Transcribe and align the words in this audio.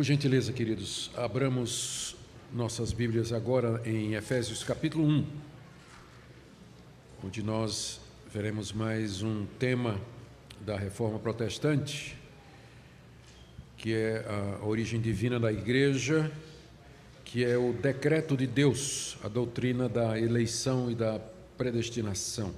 Por 0.00 0.04
gentileza, 0.04 0.50
queridos, 0.50 1.10
abramos 1.14 2.16
nossas 2.54 2.90
Bíblias 2.90 3.34
agora 3.34 3.82
em 3.84 4.14
Efésios 4.14 4.64
capítulo 4.64 5.06
1, 5.06 5.26
onde 7.22 7.42
nós 7.42 8.00
veremos 8.32 8.72
mais 8.72 9.20
um 9.20 9.44
tema 9.58 10.00
da 10.58 10.74
reforma 10.74 11.18
protestante, 11.18 12.16
que 13.76 13.92
é 13.92 14.24
a 14.26 14.64
origem 14.64 14.98
divina 15.02 15.38
da 15.38 15.52
igreja, 15.52 16.32
que 17.22 17.44
é 17.44 17.58
o 17.58 17.74
decreto 17.74 18.38
de 18.38 18.46
Deus, 18.46 19.18
a 19.22 19.28
doutrina 19.28 19.86
da 19.86 20.18
eleição 20.18 20.90
e 20.90 20.94
da 20.94 21.20
predestinação. 21.58 22.54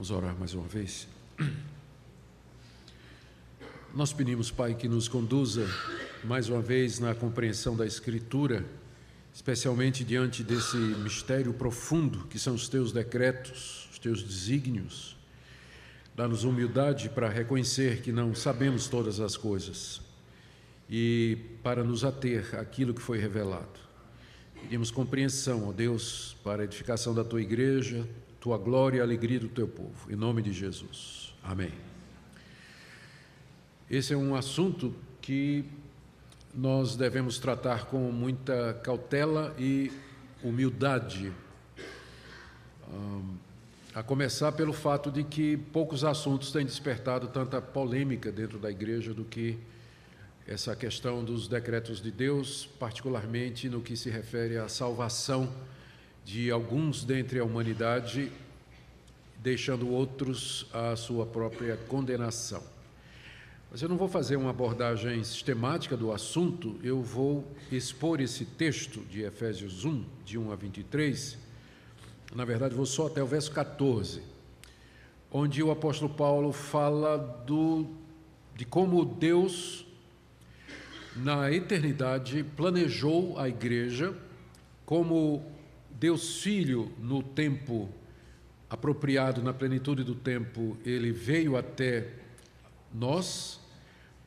Vamos 0.00 0.12
orar 0.12 0.29
mais 0.40 0.54
uma 0.54 0.66
vez. 0.66 1.06
Nós 3.94 4.10
pedimos, 4.10 4.50
Pai, 4.50 4.74
que 4.74 4.88
nos 4.88 5.06
conduza 5.06 5.68
mais 6.24 6.48
uma 6.48 6.62
vez 6.62 6.98
na 6.98 7.14
compreensão 7.14 7.76
da 7.76 7.84
Escritura, 7.86 8.64
especialmente 9.34 10.02
diante 10.02 10.42
desse 10.42 10.78
mistério 10.78 11.52
profundo 11.52 12.26
que 12.28 12.38
são 12.38 12.54
os 12.54 12.70
teus 12.70 12.90
decretos, 12.90 13.86
os 13.92 13.98
teus 13.98 14.22
desígnios. 14.22 15.14
Dá-nos 16.16 16.44
humildade 16.44 17.10
para 17.10 17.28
reconhecer 17.28 18.00
que 18.00 18.10
não 18.10 18.34
sabemos 18.34 18.88
todas 18.88 19.20
as 19.20 19.36
coisas 19.36 20.00
e 20.88 21.36
para 21.62 21.84
nos 21.84 22.02
ater 22.02 22.58
àquilo 22.58 22.94
que 22.94 23.02
foi 23.02 23.18
revelado. 23.18 23.78
Pedimos 24.54 24.90
compreensão, 24.90 25.68
ó 25.68 25.72
Deus, 25.72 26.34
para 26.42 26.62
a 26.62 26.64
edificação 26.64 27.14
da 27.14 27.24
tua 27.24 27.42
igreja, 27.42 28.08
tua 28.40 28.56
glória 28.56 28.98
e 28.98 29.00
a 29.00 29.04
alegria 29.04 29.38
do 29.38 29.48
teu 29.48 29.68
povo. 29.68 30.10
Em 30.10 30.16
nome 30.16 30.40
de 30.40 30.52
Jesus. 30.52 31.34
Amém. 31.42 31.72
Esse 33.88 34.14
é 34.14 34.16
um 34.16 34.34
assunto 34.34 34.94
que 35.20 35.64
nós 36.54 36.96
devemos 36.96 37.38
tratar 37.38 37.86
com 37.86 38.10
muita 38.10 38.74
cautela 38.82 39.54
e 39.58 39.92
humildade. 40.42 41.32
a 43.94 44.02
começar 44.02 44.52
pelo 44.52 44.72
fato 44.72 45.10
de 45.10 45.22
que 45.22 45.56
poucos 45.56 46.04
assuntos 46.04 46.50
têm 46.50 46.64
despertado 46.64 47.28
tanta 47.28 47.60
polêmica 47.60 48.32
dentro 48.32 48.58
da 48.58 48.70
igreja 48.70 49.12
do 49.12 49.24
que 49.24 49.58
essa 50.46 50.74
questão 50.74 51.22
dos 51.22 51.46
decretos 51.46 52.00
de 52.00 52.10
Deus, 52.10 52.68
particularmente 52.78 53.68
no 53.68 53.80
que 53.80 53.96
se 53.96 54.08
refere 54.08 54.56
à 54.56 54.68
salvação 54.68 55.52
de 56.24 56.50
alguns 56.50 57.04
dentre 57.04 57.38
a 57.38 57.44
humanidade, 57.44 58.30
deixando 59.38 59.88
outros 59.88 60.66
à 60.72 60.94
sua 60.96 61.26
própria 61.26 61.76
condenação. 61.88 62.62
Mas 63.70 63.82
eu 63.82 63.88
não 63.88 63.96
vou 63.96 64.08
fazer 64.08 64.36
uma 64.36 64.50
abordagem 64.50 65.22
sistemática 65.22 65.96
do 65.96 66.12
assunto, 66.12 66.76
eu 66.82 67.00
vou 67.02 67.46
expor 67.70 68.20
esse 68.20 68.44
texto 68.44 69.00
de 69.08 69.22
Efésios 69.22 69.84
1, 69.84 70.04
de 70.24 70.36
1 70.36 70.50
a 70.50 70.56
23. 70.56 71.38
Na 72.34 72.44
verdade, 72.44 72.74
vou 72.74 72.86
só 72.86 73.06
até 73.06 73.22
o 73.22 73.26
verso 73.26 73.52
14, 73.52 74.22
onde 75.30 75.62
o 75.62 75.70
apóstolo 75.70 76.12
Paulo 76.12 76.52
fala 76.52 77.16
do, 77.46 77.86
de 78.56 78.64
como 78.64 79.04
Deus, 79.04 79.86
na 81.16 81.52
eternidade, 81.52 82.44
planejou 82.56 83.38
a 83.38 83.48
igreja 83.48 84.14
como 84.84 85.44
Deus 86.00 86.40
Filho, 86.40 86.90
no 86.98 87.22
tempo 87.22 87.86
apropriado, 88.70 89.42
na 89.42 89.52
plenitude 89.52 90.02
do 90.02 90.14
tempo, 90.14 90.78
ele 90.82 91.12
veio 91.12 91.58
até 91.58 92.10
nós 92.90 93.60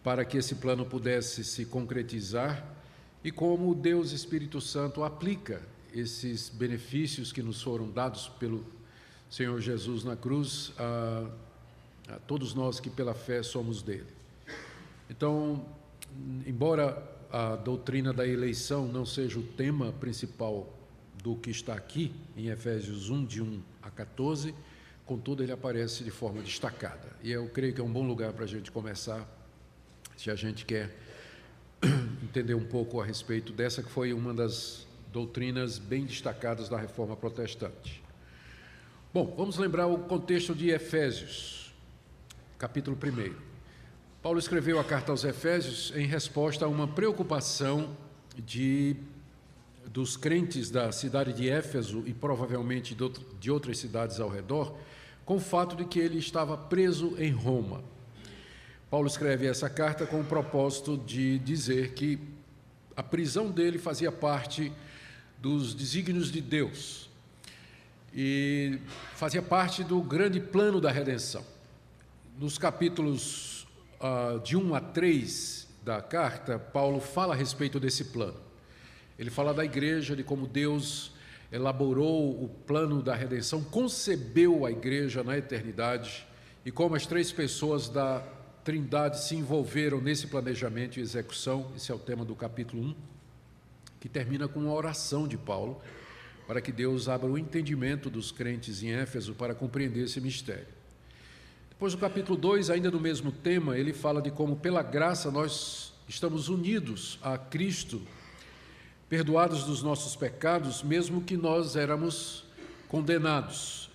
para 0.03 0.23
que 0.23 0.38
esse 0.38 0.53
plano 0.53 0.85
pudesse 0.85 1.44
se 1.44 1.66
concretizar 1.66 2.63
e 3.23 3.31
como 3.31 3.73
Deus 3.73 4.12
Espírito 4.12 4.62
Santo 4.62 5.03
aplica 5.03 5.63
esses 5.91 6.47
benefícios 6.47 7.31
que 7.31 7.41
nos 7.41 7.59
foram 7.59 7.89
dados 7.89 8.29
pelo 8.39 8.63
Senhor 9.28 9.59
Jesus 9.59 10.03
na 10.03 10.16
cruz 10.16 10.73
a, 10.78 11.28
a 12.07 12.19
todos 12.19 12.53
nós 12.53 12.79
que 12.79 12.89
pela 12.91 13.16
fé 13.16 13.41
somos 13.41 13.81
dele. 13.81 14.13
Então, 15.09 15.66
embora 16.45 17.01
a 17.31 17.56
doutrina 17.56 18.13
da 18.13 18.28
eleição 18.28 18.88
não 18.88 19.07
seja 19.07 19.39
o 19.39 19.44
tema 19.44 19.91
principal 19.94 20.82
do 21.23 21.38
que 21.38 21.50
está 21.50 21.73
aqui 21.73 22.13
em 22.35 22.50
Efésios 22.50 23.09
1, 23.09 23.25
de 23.25 23.41
1 23.41 23.61
a 23.81 23.89
14, 23.89 24.53
contudo, 25.06 25.41
ele 25.41 25.53
aparece 25.53 26.03
de 26.03 26.11
forma 26.11 26.41
destacada. 26.41 27.16
E 27.23 27.31
eu 27.31 27.47
creio 27.47 27.73
que 27.73 27.79
é 27.79 27.84
um 27.84 27.91
bom 27.91 28.06
lugar 28.06 28.34
para 28.34 28.44
a 28.44 28.47
gente 28.47 28.69
começar, 28.69 29.25
se 30.17 30.29
a 30.29 30.35
gente 30.35 30.66
quer 30.66 30.94
entender 32.22 32.56
um 32.56 32.66
pouco 32.66 33.00
a 33.00 33.06
respeito 33.06 33.53
dessa, 33.53 33.81
que 33.81 33.89
foi 33.89 34.12
uma 34.12 34.33
das 34.33 34.85
doutrinas 35.13 35.79
bem 35.79 36.06
destacadas 36.06 36.67
da 36.67 36.78
reforma 36.78 37.16
protestante. 37.16 38.03
Bom, 39.13 39.33
vamos 39.38 39.57
lembrar 39.57 39.88
o 39.88 40.00
contexto 40.00 40.53
de 40.53 40.72
Efésios, 40.72 41.73
capítulo 42.57 42.97
1. 42.97 43.33
Paulo 44.22 44.39
escreveu 44.39 44.78
a 44.78 44.83
carta 44.83 45.12
aos 45.12 45.23
Efésios 45.23 45.94
em 45.95 46.06
resposta 46.06 46.66
a 46.66 46.67
uma 46.67 46.88
preocupação 46.88 47.95
de 48.35 48.97
dos 49.94 50.18
crentes 50.18 50.72
da 50.72 50.92
cidade 50.92 51.31
de 51.31 51.48
Éfeso 51.48 52.02
e 52.08 52.14
provavelmente 52.14 52.98
de 53.40 53.52
outras 53.52 53.78
cidades 53.78 54.20
ao 54.20 54.28
redor, 54.28 54.76
com 55.24 55.36
o 55.36 55.40
fato 55.40 55.76
de 55.76 55.86
que 55.86 56.00
ele 56.00 56.18
estava 56.18 56.58
preso 56.58 57.14
em 57.20 57.31
Roma. 57.31 57.84
Paulo 58.90 59.06
escreve 59.08 59.46
essa 59.46 59.70
carta 59.70 60.08
com 60.08 60.20
o 60.20 60.26
propósito 60.26 60.98
de 60.98 61.38
dizer 61.38 61.94
que 61.94 62.20
a 62.96 63.04
prisão 63.04 63.52
dele 63.52 63.78
fazia 63.78 64.12
parte 64.12 64.74
dos 65.40 65.76
desígnios 65.76 66.31
de 66.31 66.42
Deus 66.42 67.08
e 68.12 68.80
fazia 69.16 69.44
parte 69.44 69.84
do 69.84 70.02
grande 70.02 70.40
plano 70.40 70.81
da 70.81 70.92
redenção. 70.92 71.46
Nos 72.40 72.58
capítulos 72.58 73.68
uh, 74.00 74.40
de 74.40 74.58
1 74.58 74.74
a 74.74 74.80
3 74.80 75.68
da 75.84 76.02
carta, 76.02 76.58
Paulo 76.58 77.00
fala 77.00 77.36
a 77.36 77.38
respeito 77.38 77.80
desse 77.80 78.06
plano. 78.06 78.53
Ele 79.18 79.29
fala 79.29 79.53
da 79.53 79.63
igreja, 79.63 80.16
de 80.16 80.24
como 80.24 80.47
Deus 80.47 81.12
elaborou 81.51 82.44
o 82.44 82.50
plano 82.66 83.01
da 83.01 83.13
redenção, 83.13 83.63
concebeu 83.63 84.66
a 84.66 84.72
igreja 84.72 85.24
na 85.24 85.38
eternidade 85.38 86.25
e 86.66 86.72
como 86.72 86.96
as 86.96 87.06
três 87.06 87.31
pessoas 87.31 87.88
da 87.88 88.24
Trindade 88.63 89.19
se 89.19 89.35
envolveram 89.35 90.00
nesse 90.00 90.28
planejamento 90.28 90.97
e 90.97 91.01
execução. 91.01 91.69
Esse 91.75 91.91
é 91.91 91.96
o 91.96 92.00
tema 92.00 92.24
do 92.24 92.34
capítulo 92.34 92.81
1, 92.81 92.96
que 94.00 94.07
termina 94.07 94.47
com 94.47 94.62
uma 94.62 94.74
oração 94.74 95.28
de 95.28 95.38
Paulo 95.38 95.81
para 96.47 96.62
que 96.62 96.72
Deus 96.72 97.07
abra 97.07 97.30
o 97.30 97.38
entendimento 97.38 98.09
dos 98.09 98.31
crentes 98.31 98.81
em 98.81 98.91
Éfeso 98.91 99.34
para 99.34 99.53
compreender 99.53 100.06
esse 100.06 100.19
mistério. 100.19 100.68
Depois, 101.69 101.94
no 101.94 102.00
capítulo 102.00 102.38
2, 102.38 102.69
ainda 102.69 102.90
no 102.90 103.00
mesmo 103.00 103.31
tema, 103.31 103.78
ele 103.78 103.94
fala 103.94 104.22
de 104.22 104.31
como, 104.31 104.56
pela 104.56 104.81
graça, 104.81 105.30
nós 105.30 105.94
estamos 106.07 106.47
unidos 106.47 107.19
a 107.22 107.38
Cristo 107.38 108.01
perdoados 109.13 109.63
dos 109.63 109.84
nossos 109.84 110.16
pecados, 110.16 110.81
mesmo 110.81 111.21
que 111.21 111.38
nós 111.38 111.75
éramos 111.75 112.45
condenados. 112.89 113.88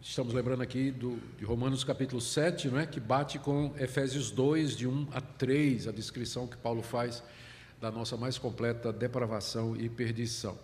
Estamos 0.00 0.32
lembrando 0.32 0.62
aqui 0.62 0.90
do, 0.90 1.18
de 1.36 1.44
Romanos 1.44 1.84
capítulo 1.84 2.18
7, 2.18 2.68
não 2.68 2.78
é? 2.78 2.86
que 2.86 2.98
bate 2.98 3.38
com 3.38 3.74
Efésios 3.78 4.30
2, 4.30 4.78
de 4.78 4.88
1 4.88 5.08
a 5.12 5.20
3, 5.20 5.88
a 5.88 5.92
descrição 5.92 6.46
que 6.46 6.56
Paulo 6.56 6.80
faz 6.80 7.22
da 7.78 7.90
nossa 7.90 8.16
mais 8.16 8.38
completa 8.38 8.90
depravação 8.90 9.76
e 9.76 9.90
perdição. 9.90 10.58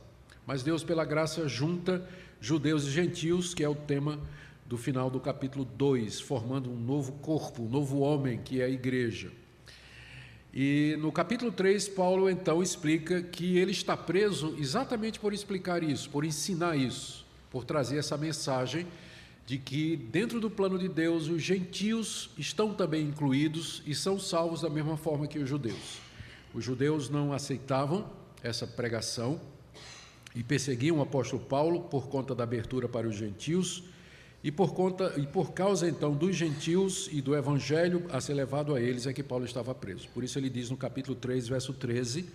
Mas 0.46 0.62
Deus, 0.62 0.82
pela 0.82 1.04
graça, 1.04 1.46
junta 1.46 2.02
judeus 2.40 2.86
e 2.86 2.90
gentios, 2.92 3.52
que 3.52 3.62
é 3.62 3.68
o 3.68 3.74
tema 3.74 4.18
do 4.64 4.78
final 4.78 5.10
do 5.10 5.20
capítulo 5.20 5.66
2, 5.66 6.18
formando 6.18 6.70
um 6.70 6.80
novo 6.80 7.12
corpo, 7.12 7.64
um 7.64 7.68
novo 7.68 7.98
homem, 7.98 8.38
que 8.38 8.62
é 8.62 8.64
a 8.64 8.70
igreja. 8.70 9.30
E 10.56 10.96
no 11.00 11.10
capítulo 11.10 11.50
3, 11.50 11.88
Paulo 11.88 12.30
então 12.30 12.62
explica 12.62 13.20
que 13.20 13.58
ele 13.58 13.72
está 13.72 13.96
preso 13.96 14.54
exatamente 14.56 15.18
por 15.18 15.32
explicar 15.32 15.82
isso, 15.82 16.08
por 16.08 16.24
ensinar 16.24 16.76
isso, 16.76 17.26
por 17.50 17.64
trazer 17.64 17.98
essa 17.98 18.16
mensagem 18.16 18.86
de 19.44 19.58
que 19.58 19.96
dentro 19.96 20.38
do 20.38 20.48
plano 20.48 20.78
de 20.78 20.88
Deus 20.88 21.26
os 21.26 21.42
gentios 21.42 22.30
estão 22.38 22.72
também 22.72 23.04
incluídos 23.04 23.82
e 23.84 23.96
são 23.96 24.16
salvos 24.16 24.60
da 24.60 24.70
mesma 24.70 24.96
forma 24.96 25.26
que 25.26 25.40
os 25.40 25.48
judeus. 25.48 25.98
Os 26.54 26.64
judeus 26.64 27.10
não 27.10 27.32
aceitavam 27.32 28.08
essa 28.40 28.64
pregação 28.64 29.40
e 30.36 30.44
perseguiam 30.44 30.98
o 30.98 31.02
apóstolo 31.02 31.42
Paulo 31.42 31.80
por 31.80 32.06
conta 32.06 32.32
da 32.32 32.44
abertura 32.44 32.88
para 32.88 33.08
os 33.08 33.16
gentios, 33.16 33.82
E 34.44 34.52
por, 34.52 34.74
conta, 34.74 35.14
e 35.16 35.26
por 35.26 35.52
causa 35.52 35.88
então 35.88 36.14
dos 36.14 36.36
gentios 36.36 37.08
e 37.10 37.22
do 37.22 37.34
evangelho 37.34 38.04
a 38.10 38.20
ser 38.20 38.34
levado 38.34 38.74
a 38.74 38.80
eles 38.80 39.06
é 39.06 39.12
que 39.14 39.22
Paulo 39.22 39.46
estava 39.46 39.74
preso. 39.74 40.06
Por 40.12 40.22
isso 40.22 40.38
ele 40.38 40.50
diz 40.50 40.68
no 40.68 40.76
capítulo 40.76 41.16
3, 41.16 41.48
verso 41.48 41.72
13: 41.72 42.28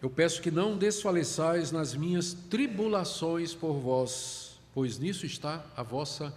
Eu 0.00 0.08
peço 0.08 0.40
que 0.40 0.50
não 0.50 0.78
desfaleçais 0.78 1.70
nas 1.70 1.94
minhas 1.94 2.32
tribulações 2.32 3.52
por 3.52 3.74
vós, 3.74 4.58
pois 4.72 4.98
nisso 4.98 5.26
está 5.26 5.62
a 5.76 5.82
vossa 5.82 6.34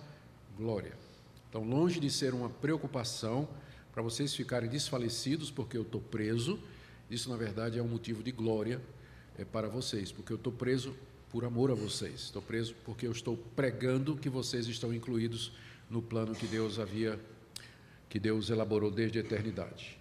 glória. 0.57 0.91
Então, 1.49 1.63
longe 1.63 1.97
de 1.97 2.09
ser 2.09 2.33
uma 2.33 2.49
preocupação 2.49 3.47
para 3.93 4.03
vocês 4.03 4.35
ficarem 4.35 4.69
desfalecidos 4.69 5.49
porque 5.49 5.77
eu 5.77 5.83
estou 5.83 6.01
preso, 6.01 6.59
isso 7.09 7.29
na 7.29 7.37
verdade 7.37 7.79
é 7.79 7.81
um 7.81 7.87
motivo 7.87 8.21
de 8.21 8.33
glória 8.33 8.81
é, 9.37 9.45
para 9.45 9.69
vocês, 9.69 10.11
porque 10.11 10.33
eu 10.33 10.37
estou 10.37 10.51
preso 10.51 10.93
por 11.33 11.43
amor 11.45 11.71
a 11.71 11.73
vocês. 11.73 12.25
Estou 12.25 12.43
preso 12.43 12.75
porque 12.85 13.07
eu 13.07 13.11
estou 13.11 13.35
pregando 13.55 14.15
que 14.15 14.29
vocês 14.29 14.67
estão 14.67 14.93
incluídos 14.93 15.51
no 15.89 15.99
plano 15.99 16.35
que 16.35 16.45
Deus 16.45 16.77
havia, 16.77 17.19
que 18.07 18.19
Deus 18.19 18.51
elaborou 18.51 18.91
desde 18.91 19.17
a 19.17 19.21
eternidade. 19.21 19.97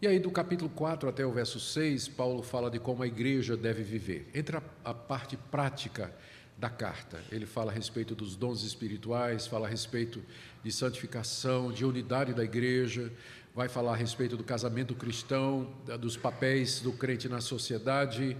E 0.00 0.06
aí, 0.06 0.20
do 0.20 0.30
capítulo 0.30 0.70
4 0.70 1.08
até 1.08 1.26
o 1.26 1.32
verso 1.32 1.58
6, 1.58 2.06
Paulo 2.06 2.40
fala 2.40 2.70
de 2.70 2.78
como 2.78 3.02
a 3.02 3.06
igreja 3.06 3.56
deve 3.56 3.82
viver. 3.82 4.30
Entra 4.32 4.62
a 4.84 4.94
parte 4.94 5.36
prática 5.36 6.14
da 6.56 6.70
carta. 6.70 7.20
Ele 7.32 7.46
fala 7.46 7.72
a 7.72 7.74
respeito 7.74 8.14
dos 8.14 8.36
dons 8.36 8.62
espirituais, 8.62 9.44
fala 9.44 9.66
a 9.66 9.70
respeito 9.70 10.22
de 10.62 10.70
santificação, 10.70 11.72
de 11.72 11.84
unidade 11.84 12.32
da 12.32 12.44
igreja, 12.44 13.12
vai 13.52 13.68
falar 13.68 13.94
a 13.94 13.96
respeito 13.96 14.36
do 14.36 14.44
casamento 14.44 14.94
cristão, 14.94 15.68
dos 15.98 16.16
papéis 16.16 16.78
do 16.78 16.92
crente 16.92 17.28
na 17.28 17.40
sociedade, 17.40 18.36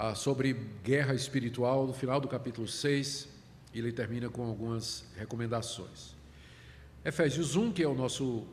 ah, 0.00 0.14
sobre 0.14 0.54
guerra 0.84 1.12
espiritual, 1.12 1.84
no 1.84 1.92
final 1.92 2.20
do 2.20 2.28
capítulo 2.28 2.68
6, 2.68 3.28
ele 3.74 3.90
termina 3.90 4.28
com 4.28 4.46
algumas 4.46 5.04
recomendações. 5.16 6.14
Efésios 7.04 7.56
1, 7.56 7.72
que 7.72 7.82
é 7.82 7.88
o 7.88 7.94
nosso 7.94 8.46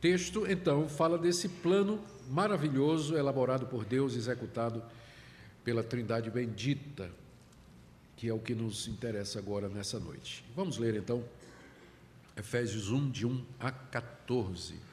texto, 0.00 0.44
então, 0.50 0.88
fala 0.88 1.16
desse 1.16 1.48
plano 1.48 2.02
maravilhoso 2.28 3.16
elaborado 3.16 3.66
por 3.66 3.84
Deus, 3.84 4.16
executado 4.16 4.82
pela 5.62 5.84
Trindade 5.84 6.28
bendita, 6.28 7.08
que 8.16 8.28
é 8.28 8.34
o 8.34 8.40
que 8.40 8.54
nos 8.54 8.88
interessa 8.88 9.38
agora 9.38 9.68
nessa 9.68 10.00
noite. 10.00 10.44
Vamos 10.56 10.76
ler 10.76 10.96
então 10.96 11.24
Efésios 12.36 12.90
1, 12.90 13.10
de 13.10 13.26
1 13.26 13.44
a 13.60 13.70
14. 13.70 14.89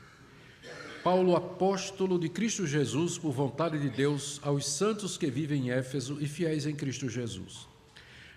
Paulo, 1.07 1.37
apóstolo 1.37 2.19
de 2.19 2.27
Cristo 2.27 2.67
Jesus, 2.67 3.17
por 3.17 3.31
vontade 3.31 3.79
de 3.79 3.89
Deus, 3.89 4.41
aos 4.43 4.67
santos 4.67 5.17
que 5.17 5.31
vivem 5.31 5.67
em 5.67 5.71
Éfeso 5.71 6.17
e 6.19 6.27
fiéis 6.27 6.65
em 6.65 6.75
Cristo 6.75 7.07
Jesus. 7.07 7.65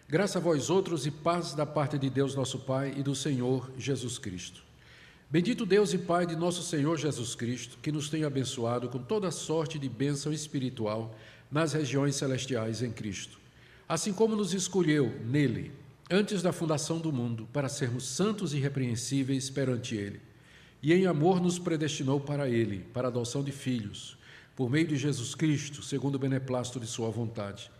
Graça 0.08 0.38
a 0.38 0.40
vós 0.40 0.70
outros 0.70 1.05
e 1.05 1.11
paz 1.11 1.52
da 1.52 1.67
parte 1.67 1.99
de 1.99 2.08
Deus 2.08 2.37
nosso 2.37 2.61
Pai 2.61 2.94
e 2.96 3.02
do 3.02 3.12
Senhor 3.12 3.69
Jesus 3.76 4.19
Cristo. 4.19 4.62
Bendito 5.28 5.67
Deus 5.67 5.93
e 5.93 5.99
Pai 5.99 6.25
de 6.25 6.37
nosso 6.37 6.62
Senhor 6.62 6.96
Jesus 6.96 7.34
Cristo, 7.34 7.76
que 7.82 7.90
nos 7.90 8.08
tem 8.08 8.22
abençoado 8.22 8.88
com 8.88 9.00
toda 9.00 9.32
sorte 9.32 9.76
de 9.76 9.88
bênção 9.88 10.32
espiritual 10.32 11.12
nas 11.50 11.73
regiões 11.73 12.14
celestiais 12.14 12.82
em 12.82 12.93
Cristo, 12.93 13.40
assim 13.88 14.12
como 14.12 14.37
nos 14.37 14.55
escolheu 14.55 15.12
nele, 15.25 15.73
antes 16.08 16.40
da 16.40 16.52
fundação 16.52 17.00
do 17.00 17.12
mundo, 17.12 17.49
para 17.52 17.69
sermos 17.69 18.06
santos 18.06 18.55
e 18.55 18.58
irrepreensíveis 18.58 19.50
perante 19.50 19.96
ele 19.96 20.30
e 20.82 20.93
em 20.93 21.06
amor 21.06 21.41
nos 21.41 21.59
predestinou 21.59 22.21
para 22.21 22.49
Ele, 22.49 22.79
para 22.93 23.09
a 23.09 23.11
adoção 23.11 23.44
de 23.44 23.53
filhos, 23.53 24.17
por 24.56 24.71
meio 24.71 24.87
de 24.87 24.97
Jesus 24.97 25.35
Cristo, 25.35 25.82
segundo 25.82 26.15
o 26.15 26.19
beneplácito 26.19 26.81
de 26.81 26.87
Sua 26.87 27.11
vontade, 27.11 27.71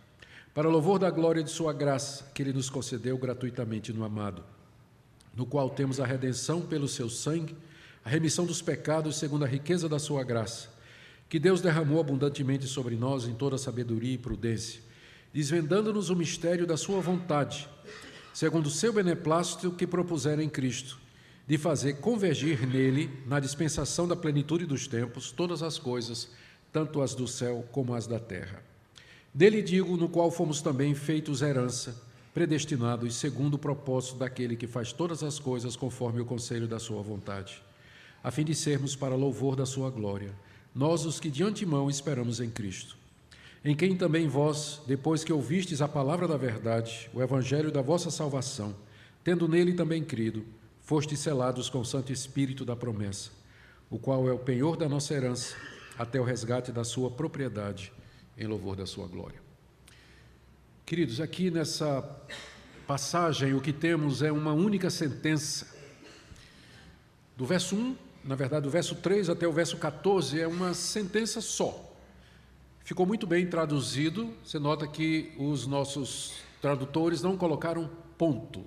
para 0.53 0.67
o 0.67 0.71
louvor 0.71 0.99
da 0.99 1.09
glória 1.09 1.43
de 1.43 1.49
Sua 1.49 1.73
graça, 1.73 2.25
que 2.33 2.41
Ele 2.43 2.53
nos 2.53 2.69
concedeu 2.69 3.17
gratuitamente 3.17 3.91
no 3.91 4.03
amado, 4.03 4.43
no 5.35 5.45
qual 5.45 5.69
temos 5.69 5.99
a 5.99 6.05
redenção 6.05 6.61
pelo 6.61 6.87
Seu 6.87 7.09
sangue, 7.09 7.55
a 8.03 8.09
remissão 8.09 8.45
dos 8.45 8.61
pecados 8.61 9.17
segundo 9.17 9.45
a 9.45 9.47
riqueza 9.47 9.89
da 9.89 9.97
Sua 9.97 10.23
graça, 10.23 10.69
que 11.27 11.39
Deus 11.39 11.61
derramou 11.61 11.99
abundantemente 11.99 12.67
sobre 12.67 12.95
nós 12.95 13.25
em 13.25 13.33
toda 13.33 13.57
sabedoria 13.57 14.13
e 14.13 14.17
prudência, 14.17 14.81
desvendando-nos 15.33 16.09
o 16.09 16.15
mistério 16.15 16.67
da 16.67 16.77
Sua 16.77 16.99
vontade, 16.99 17.67
segundo 18.33 18.67
o 18.67 18.71
seu 18.71 18.93
beneplácito 18.93 19.71
que 19.71 19.87
propuseram 19.87 20.43
em 20.43 20.49
Cristo 20.49 20.99
de 21.47 21.57
fazer 21.57 21.95
convergir 21.95 22.67
nele, 22.67 23.09
na 23.25 23.39
dispensação 23.39 24.07
da 24.07 24.15
plenitude 24.15 24.65
dos 24.65 24.87
tempos, 24.87 25.31
todas 25.31 25.63
as 25.63 25.77
coisas, 25.77 26.29
tanto 26.71 27.01
as 27.01 27.13
do 27.13 27.27
céu 27.27 27.65
como 27.71 27.93
as 27.93 28.07
da 28.07 28.19
terra. 28.19 28.63
Dele 29.33 29.61
digo, 29.61 29.97
no 29.97 30.09
qual 30.09 30.29
fomos 30.29 30.61
também 30.61 30.93
feitos 30.93 31.41
herança, 31.41 32.01
predestinados 32.33 33.15
segundo 33.15 33.55
o 33.55 33.59
propósito 33.59 34.17
daquele 34.17 34.55
que 34.55 34.67
faz 34.67 34.93
todas 34.93 35.23
as 35.23 35.39
coisas 35.39 35.75
conforme 35.75 36.21
o 36.21 36.25
conselho 36.25 36.67
da 36.67 36.79
sua 36.79 37.01
vontade, 37.01 37.61
a 38.23 38.31
fim 38.31 38.43
de 38.43 38.55
sermos 38.55 38.95
para 38.95 39.15
louvor 39.15 39.55
da 39.55 39.65
sua 39.65 39.89
glória, 39.89 40.33
nós 40.73 41.05
os 41.05 41.19
que 41.19 41.29
de 41.29 41.43
antemão 41.43 41.89
esperamos 41.89 42.39
em 42.39 42.49
Cristo. 42.49 42.95
Em 43.63 43.75
quem 43.75 43.95
também 43.95 44.27
vós, 44.27 44.81
depois 44.87 45.23
que 45.23 45.33
ouvistes 45.33 45.81
a 45.81 45.87
palavra 45.87 46.27
da 46.27 46.37
verdade, 46.37 47.09
o 47.13 47.21
evangelho 47.21 47.71
da 47.71 47.81
vossa 47.81 48.09
salvação, 48.09 48.75
tendo 49.23 49.47
nele 49.47 49.73
também 49.73 50.03
crido, 50.03 50.43
fostes 50.91 51.19
selados 51.19 51.69
com 51.69 51.79
o 51.79 51.85
Santo 51.85 52.11
Espírito 52.11 52.65
da 52.65 52.75
promessa, 52.75 53.31
o 53.89 53.97
qual 53.97 54.27
é 54.27 54.33
o 54.33 54.37
penhor 54.37 54.75
da 54.75 54.89
nossa 54.89 55.13
herança, 55.13 55.55
até 55.97 56.19
o 56.19 56.23
resgate 56.25 56.69
da 56.69 56.83
sua 56.83 57.09
propriedade, 57.09 57.93
em 58.37 58.45
louvor 58.45 58.75
da 58.75 58.85
sua 58.85 59.07
glória. 59.07 59.41
Queridos, 60.85 61.21
aqui 61.21 61.49
nessa 61.49 62.01
passagem 62.85 63.53
o 63.53 63.61
que 63.61 63.71
temos 63.71 64.21
é 64.21 64.33
uma 64.33 64.51
única 64.51 64.89
sentença. 64.89 65.65
Do 67.37 67.45
verso 67.45 67.73
1, 67.73 67.95
na 68.25 68.35
verdade, 68.35 68.63
do 68.63 68.69
verso 68.69 68.95
3 68.95 69.29
até 69.29 69.47
o 69.47 69.53
verso 69.53 69.77
14, 69.77 70.41
é 70.41 70.45
uma 70.45 70.73
sentença 70.73 71.39
só. 71.39 71.89
Ficou 72.83 73.05
muito 73.05 73.25
bem 73.25 73.47
traduzido, 73.47 74.33
você 74.43 74.59
nota 74.59 74.85
que 74.85 75.31
os 75.39 75.65
nossos 75.65 76.33
tradutores 76.61 77.21
não 77.21 77.37
colocaram 77.37 77.89
ponto. 78.17 78.65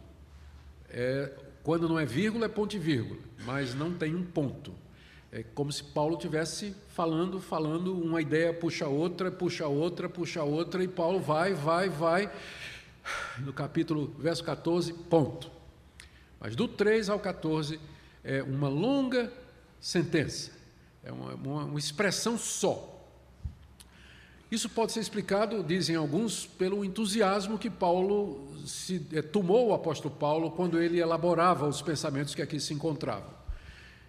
É 0.96 1.32
quando 1.64 1.88
não 1.88 1.98
é 1.98 2.04
vírgula, 2.04 2.44
é 2.44 2.48
ponto 2.48 2.76
e 2.76 2.78
vírgula, 2.78 3.18
mas 3.46 3.74
não 3.74 3.94
tem 3.94 4.14
um 4.14 4.22
ponto. 4.22 4.74
É 5.32 5.42
como 5.42 5.72
se 5.72 5.82
Paulo 5.82 6.18
tivesse 6.18 6.76
falando, 6.90 7.40
falando, 7.40 7.98
uma 7.98 8.20
ideia 8.20 8.52
puxa 8.52 8.86
outra, 8.86 9.32
puxa 9.32 9.66
outra, 9.66 10.06
puxa 10.06 10.42
outra, 10.44 10.84
e 10.84 10.88
Paulo 10.88 11.18
vai, 11.18 11.54
vai, 11.54 11.88
vai. 11.88 12.30
No 13.38 13.50
capítulo, 13.50 14.14
verso 14.18 14.44
14, 14.44 14.92
ponto. 14.92 15.50
Mas 16.38 16.54
do 16.54 16.68
3 16.68 17.08
ao 17.08 17.18
14 17.18 17.80
é 18.22 18.42
uma 18.42 18.68
longa 18.68 19.32
sentença, 19.80 20.52
é 21.02 21.10
uma, 21.10 21.34
uma, 21.34 21.64
uma 21.64 21.78
expressão 21.78 22.36
só. 22.36 22.93
Isso 24.50 24.68
pode 24.68 24.92
ser 24.92 25.00
explicado, 25.00 25.62
dizem 25.62 25.96
alguns, 25.96 26.46
pelo 26.46 26.84
entusiasmo 26.84 27.58
que 27.58 27.70
Paulo 27.70 28.46
se, 28.66 29.04
é, 29.12 29.22
tomou 29.22 29.68
o 29.68 29.74
apóstolo 29.74 30.14
Paulo 30.14 30.50
quando 30.50 30.80
ele 30.80 31.00
elaborava 31.00 31.66
os 31.66 31.82
pensamentos 31.82 32.34
que 32.34 32.42
aqui 32.42 32.60
se 32.60 32.72
encontravam. 32.72 33.44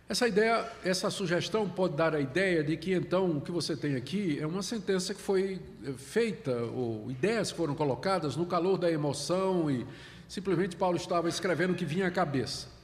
Essa 0.07 0.27
ideia, 0.27 0.71
essa 0.83 1.09
sugestão 1.09 1.67
pode 1.67 1.95
dar 1.95 2.13
a 2.13 2.19
ideia 2.19 2.63
de 2.63 2.77
que 2.77 2.93
então 2.93 3.37
o 3.37 3.41
que 3.41 3.51
você 3.51 3.75
tem 3.75 3.95
aqui 3.95 4.37
é 4.39 4.45
uma 4.45 4.61
sentença 4.61 5.15
que 5.15 5.21
foi 5.21 5.59
eh, 5.83 5.93
feita, 5.97 6.55
ou 6.55 7.09
ideias 7.09 7.51
que 7.51 7.57
foram 7.57 7.73
colocadas 7.73 8.35
no 8.35 8.45
calor 8.45 8.77
da 8.77 8.91
emoção 8.91 9.71
e 9.71 9.83
simplesmente 10.27 10.75
Paulo 10.75 10.97
estava 10.97 11.27
escrevendo 11.27 11.71
o 11.71 11.75
que 11.75 11.85
vinha 11.85 12.05
à 12.05 12.11
cabeça. 12.11 12.74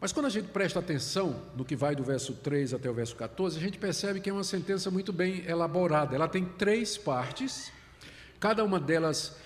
Mas 0.00 0.12
quando 0.12 0.26
a 0.26 0.30
gente 0.30 0.48
presta 0.48 0.78
atenção 0.78 1.42
no 1.56 1.64
que 1.64 1.74
vai 1.74 1.96
do 1.96 2.04
verso 2.04 2.34
3 2.34 2.74
até 2.74 2.90
o 2.90 2.94
verso 2.94 3.16
14, 3.16 3.56
a 3.56 3.60
gente 3.60 3.78
percebe 3.78 4.20
que 4.20 4.28
é 4.28 4.32
uma 4.32 4.44
sentença 4.44 4.90
muito 4.90 5.12
bem 5.12 5.42
elaborada. 5.46 6.14
Ela 6.14 6.28
tem 6.28 6.44
três 6.44 6.98
partes, 6.98 7.72
cada 8.38 8.62
uma 8.62 8.78
delas 8.78 9.36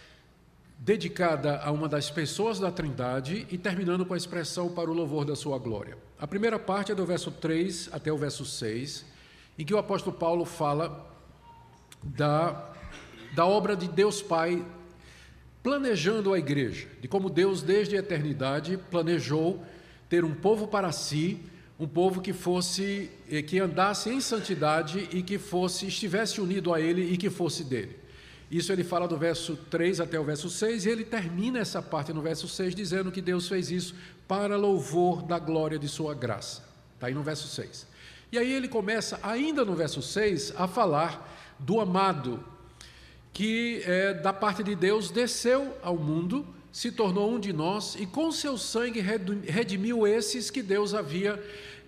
dedicada 0.77 1.61
a 1.61 1.71
uma 1.71 1.89
das 1.89 2.11
pessoas 2.11 2.59
da 2.59 2.71
Trindade 2.71 3.47
e 3.51 3.59
terminando 3.59 4.05
com 4.05 4.15
a 4.15 4.17
expressão 4.17 4.71
para 4.71 4.91
o 4.91 4.95
louvor 4.95 5.25
da 5.25 5.37
sua 5.37 5.59
glória. 5.59 5.97
A 6.19 6.27
primeira 6.27 6.59
parte 6.59 6.91
é 6.91 6.95
do 6.95 7.07
verso 7.07 7.31
3 7.31 7.91
até 7.93 8.11
o 8.11 8.17
verso 8.17 8.45
6, 8.45 9.05
em 9.59 9.65
que 9.65 9.75
o 9.75 9.79
apóstolo 9.79 10.17
Paulo 10.17 10.45
fala 10.45 11.07
da, 12.03 12.73
da 13.35 13.47
obra 13.47 13.77
de 13.77 13.87
Deus 13.87 14.21
Pai 14.21 14.65
planejando 15.63 16.33
a 16.33 16.39
igreja, 16.39 16.89
de 17.01 17.07
como 17.07 17.29
Deus, 17.29 17.63
desde 17.63 17.95
a 17.95 18.01
eternidade, 18.01 18.79
planejou 18.91 19.63
ter 20.11 20.25
um 20.25 20.35
povo 20.35 20.67
para 20.67 20.91
si, 20.91 21.39
um 21.79 21.87
povo 21.87 22.21
que 22.21 22.33
fosse 22.33 23.09
eh, 23.31 23.41
que 23.41 23.61
andasse 23.61 24.11
em 24.11 24.21
santidade 24.21 25.09
e 25.13 25.23
que 25.23 25.39
fosse 25.39 25.87
estivesse 25.87 26.41
unido 26.41 26.75
a 26.75 26.81
ele 26.81 27.11
e 27.11 27.17
que 27.17 27.31
fosse 27.31 27.65
dele. 27.65 27.97
Isso 28.51 28.73
ele 28.73 28.83
fala 28.83 29.07
do 29.07 29.17
verso 29.17 29.57
3 29.71 30.01
até 30.01 30.19
o 30.19 30.25
verso 30.25 30.51
6 30.51 30.85
e 30.85 30.91
ele 30.91 31.05
termina 31.05 31.61
essa 31.61 31.81
parte 31.81 32.13
no 32.13 32.21
verso 32.21 32.49
6 32.49 32.75
dizendo 32.75 33.13
que 33.13 33.23
Deus 33.23 33.49
fez 33.49 33.71
isso 33.71 33.95
para 34.27 34.57
louvor 34.57 35.23
da 35.23 35.39
glória 35.39 35.79
de 35.79 35.89
sua 35.89 36.13
graça. 36.13 36.65
Está 36.97 37.07
aí 37.07 37.15
no 37.15 37.23
verso 37.23 37.47
6. 37.47 37.87
E 38.33 38.39
aí 38.39 38.53
ele 38.53 38.67
começa, 38.67 39.21
ainda 39.23 39.65
no 39.65 39.75
verso 39.75 40.03
6, 40.03 40.55
a 40.57 40.67
falar 40.67 41.57
do 41.59 41.81
amado, 41.81 42.43
que 43.33 43.83
é, 43.85 44.15
da 44.15 44.33
parte 44.33 44.65
de 44.65 44.75
Deus 44.75 45.11
desceu 45.11 45.77
ao 45.83 45.97
mundo 45.97 46.45
se 46.73 46.93
tornou 46.93 47.33
um 47.33 47.41
de 47.41 47.53
nós 47.53 47.97
e 47.99 48.07
com 48.07 48.31
seu 48.31 48.57
sangue 48.57 49.01
redimiu 49.01 50.07
esses 50.07 50.51
que 50.51 50.63
Deus 50.63 50.95
havia 50.95 51.43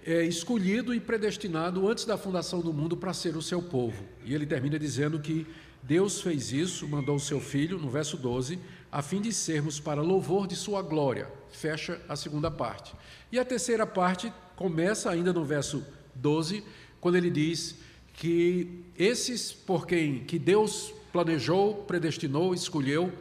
é, 0.04 0.24
escolhido 0.24 0.94
e 0.94 1.00
predestinado 1.00 1.88
antes 1.88 2.04
da 2.04 2.18
fundação 2.18 2.60
do 2.60 2.72
mundo 2.72 2.96
para 2.96 3.12
ser 3.12 3.36
o 3.36 3.42
seu 3.42 3.62
povo. 3.62 4.04
E 4.24 4.34
ele 4.34 4.46
termina 4.46 4.78
dizendo 4.78 5.20
que 5.20 5.46
Deus 5.82 6.20
fez 6.20 6.52
isso, 6.52 6.86
mandou 6.88 7.16
o 7.16 7.20
seu 7.20 7.40
filho, 7.40 7.78
no 7.78 7.88
verso 7.88 8.16
12, 8.16 8.58
a 8.90 9.02
fim 9.02 9.20
de 9.20 9.32
sermos 9.32 9.80
para 9.80 10.02
louvor 10.02 10.46
de 10.46 10.56
sua 10.56 10.82
glória. 10.82 11.28
Fecha 11.50 12.00
a 12.08 12.16
segunda 12.16 12.50
parte. 12.50 12.94
E 13.30 13.38
a 13.38 13.44
terceira 13.44 13.86
parte 13.86 14.32
começa 14.54 15.10
ainda 15.10 15.32
no 15.32 15.44
verso 15.44 15.84
12, 16.14 16.62
quando 17.00 17.16
ele 17.16 17.30
diz 17.30 17.76
que 18.14 18.84
esses 18.98 19.52
por 19.52 19.86
quem 19.86 20.20
que 20.20 20.38
Deus 20.38 20.92
planejou, 21.12 21.74
predestinou, 21.84 22.54
escolheu, 22.54 23.12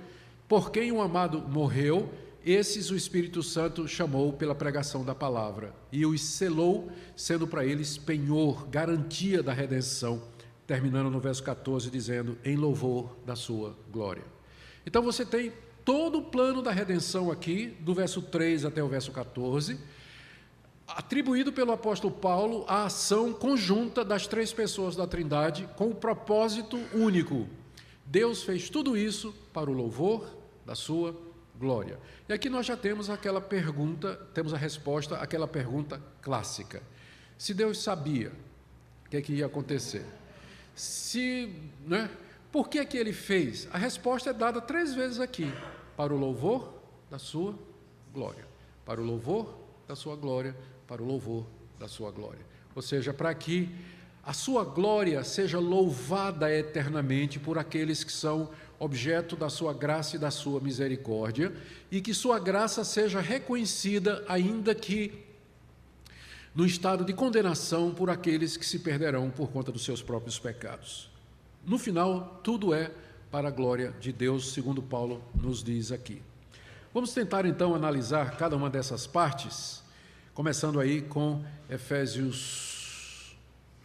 por 0.52 0.70
quem 0.70 0.92
o 0.92 1.02
amado 1.02 1.40
morreu, 1.48 2.12
esses 2.46 2.92
o 2.92 2.96
Espírito 2.98 3.42
Santo 3.42 3.88
chamou 3.88 4.34
pela 4.34 4.54
pregação 4.54 5.02
da 5.06 5.16
palavra 5.16 5.74
e 5.94 6.06
os 6.06 6.22
selou, 6.22 6.92
sendo 7.16 7.48
para 7.48 7.66
eles 7.66 7.98
penhor, 7.98 8.68
garantia 8.68 9.42
da 9.42 9.54
redenção, 9.54 10.22
terminando 10.68 11.10
no 11.10 11.22
verso 11.22 11.42
14 11.42 11.90
dizendo: 11.90 12.38
em 12.44 12.58
louvor 12.58 13.16
da 13.26 13.34
sua 13.34 13.78
glória. 13.90 14.26
Então 14.86 15.02
você 15.02 15.26
tem 15.26 15.54
todo 15.86 16.18
o 16.18 16.24
plano 16.24 16.62
da 16.62 16.72
redenção 16.72 17.32
aqui, 17.32 17.68
do 17.80 17.94
verso 17.94 18.22
3 18.22 18.66
até 18.66 18.84
o 18.84 18.90
verso 18.90 19.14
14, 19.14 19.80
atribuído 20.86 21.54
pelo 21.54 21.72
apóstolo 21.72 22.14
Paulo 22.14 22.66
à 22.68 22.84
ação 22.88 23.32
conjunta 23.32 24.04
das 24.04 24.28
três 24.28 24.52
pessoas 24.52 24.98
da 24.98 25.08
Trindade, 25.08 25.70
com 25.78 25.92
o 25.92 25.96
propósito 25.96 26.78
único. 26.94 27.48
Deus 28.06 28.44
fez 28.44 28.70
tudo 28.70 28.98
isso 28.98 29.34
para 29.54 29.72
o 29.72 29.74
louvor 29.74 30.41
da 30.66 30.76
sua 30.76 31.16
glória. 31.58 32.00
E 32.28 32.34
aqui 32.34 32.50
nós 32.50 32.66
já 32.66 32.76
temos 32.76 33.10
aquela 33.10 33.40
pergunta, 33.40 34.16
temos 34.34 34.54
a 34.54 34.58
resposta 34.58 35.18
àquela 35.18 35.48
pergunta 35.48 36.02
clássica. 36.22 36.82
Se 37.38 37.54
Deus 37.54 37.82
sabia 37.82 38.32
o 39.06 39.10
que, 39.10 39.18
é 39.18 39.22
que 39.22 39.34
ia 39.34 39.46
acontecer, 39.46 40.06
se, 40.76 41.54
né, 41.86 42.10
por 42.52 42.70
que 42.70 42.80
é 42.80 42.86
que 42.86 42.98
ele 42.98 43.14
fez? 43.14 43.68
A 43.72 43.78
resposta 43.78 44.30
é 44.30 44.34
dada 44.34 44.60
três 44.62 44.94
vezes 44.94 45.20
aqui: 45.20 45.52
para 45.96 46.14
o 46.14 46.18
louvor 46.18 46.74
da 47.10 47.20
sua 47.20 47.56
glória, 48.14 48.46
para 48.86 49.02
o 49.02 49.04
louvor 49.04 49.54
da 49.88 49.96
sua 49.96 50.16
glória, 50.16 50.56
para 50.88 51.02
o 51.02 51.06
louvor 51.06 51.46
da 51.80 51.88
sua 51.88 52.12
glória. 52.12 52.46
Ou 52.76 52.82
seja, 52.82 53.14
para 53.14 53.34
que 53.34 53.70
a 54.24 54.34
sua 54.34 54.64
glória 54.64 55.24
seja 55.24 55.60
louvada 55.60 56.54
eternamente 56.54 57.40
por 57.40 57.58
aqueles 57.58 58.04
que 58.04 58.12
são 58.12 58.50
objeto 58.82 59.36
da 59.36 59.48
sua 59.48 59.74
graça 59.74 60.16
e 60.16 60.20
da 60.20 60.32
sua 60.32 60.60
misericórdia, 60.60 61.54
e 61.92 62.02
que 62.02 62.16
sua 62.16 62.40
graça 62.40 62.84
seja 62.84 63.22
reconhecida, 63.22 64.26
ainda 64.28 64.74
que 64.74 65.24
no 66.56 66.66
estado 66.66 67.06
de 67.06 67.14
condenação 67.14 67.94
por 67.94 68.10
aqueles 68.10 68.58
que 68.58 68.66
se 68.66 68.80
perderão 68.80 69.30
por 69.30 69.52
conta 69.52 69.72
dos 69.72 69.86
seus 69.86 70.02
próprios 70.02 70.40
pecados. 70.40 71.12
No 71.64 71.78
final, 71.78 72.42
tudo 72.44 72.74
é 72.74 72.92
para 73.30 73.50
a 73.50 73.52
glória 73.52 73.94
de 74.02 74.12
Deus, 74.12 74.52
segundo 74.52 74.82
Paulo 74.82 75.24
nos 75.36 75.64
diz 75.64 75.92
aqui. 75.92 76.20
Vamos 76.92 77.14
tentar 77.14 77.46
então 77.46 77.76
analisar 77.76 78.36
cada 78.36 78.58
uma 78.58 78.70
dessas 78.70 79.06
partes, 79.06 79.84
começando 80.34 80.80
aí 80.80 81.04
com 81.04 81.46
Efésios 81.70 83.38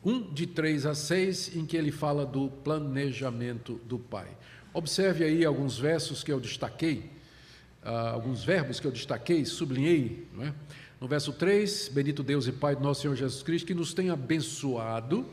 1, 0.02 0.32
de 0.32 0.46
3 0.46 0.86
a 0.86 0.94
6, 0.94 1.54
em 1.54 1.66
que 1.66 1.76
ele 1.76 1.92
fala 1.92 2.24
do 2.24 2.48
planejamento 2.48 3.78
do 3.84 3.98
Pai. 3.98 4.28
Observe 4.76 5.24
aí 5.24 5.42
alguns 5.42 5.78
versos 5.78 6.22
que 6.22 6.30
eu 6.30 6.38
destaquei, 6.38 7.10
uh, 7.82 8.12
alguns 8.12 8.44
verbos 8.44 8.78
que 8.78 8.86
eu 8.86 8.92
destaquei, 8.92 9.42
sublinhei. 9.46 10.28
É? 10.38 10.52
No 11.00 11.08
verso 11.08 11.32
3, 11.32 11.88
bendito 11.88 12.22
Deus 12.22 12.46
e 12.46 12.52
Pai 12.52 12.76
do 12.76 12.82
nosso 12.82 13.00
Senhor 13.00 13.16
Jesus 13.16 13.42
Cristo, 13.42 13.66
que 13.66 13.72
nos 13.72 13.94
tem 13.94 14.10
abençoado, 14.10 15.24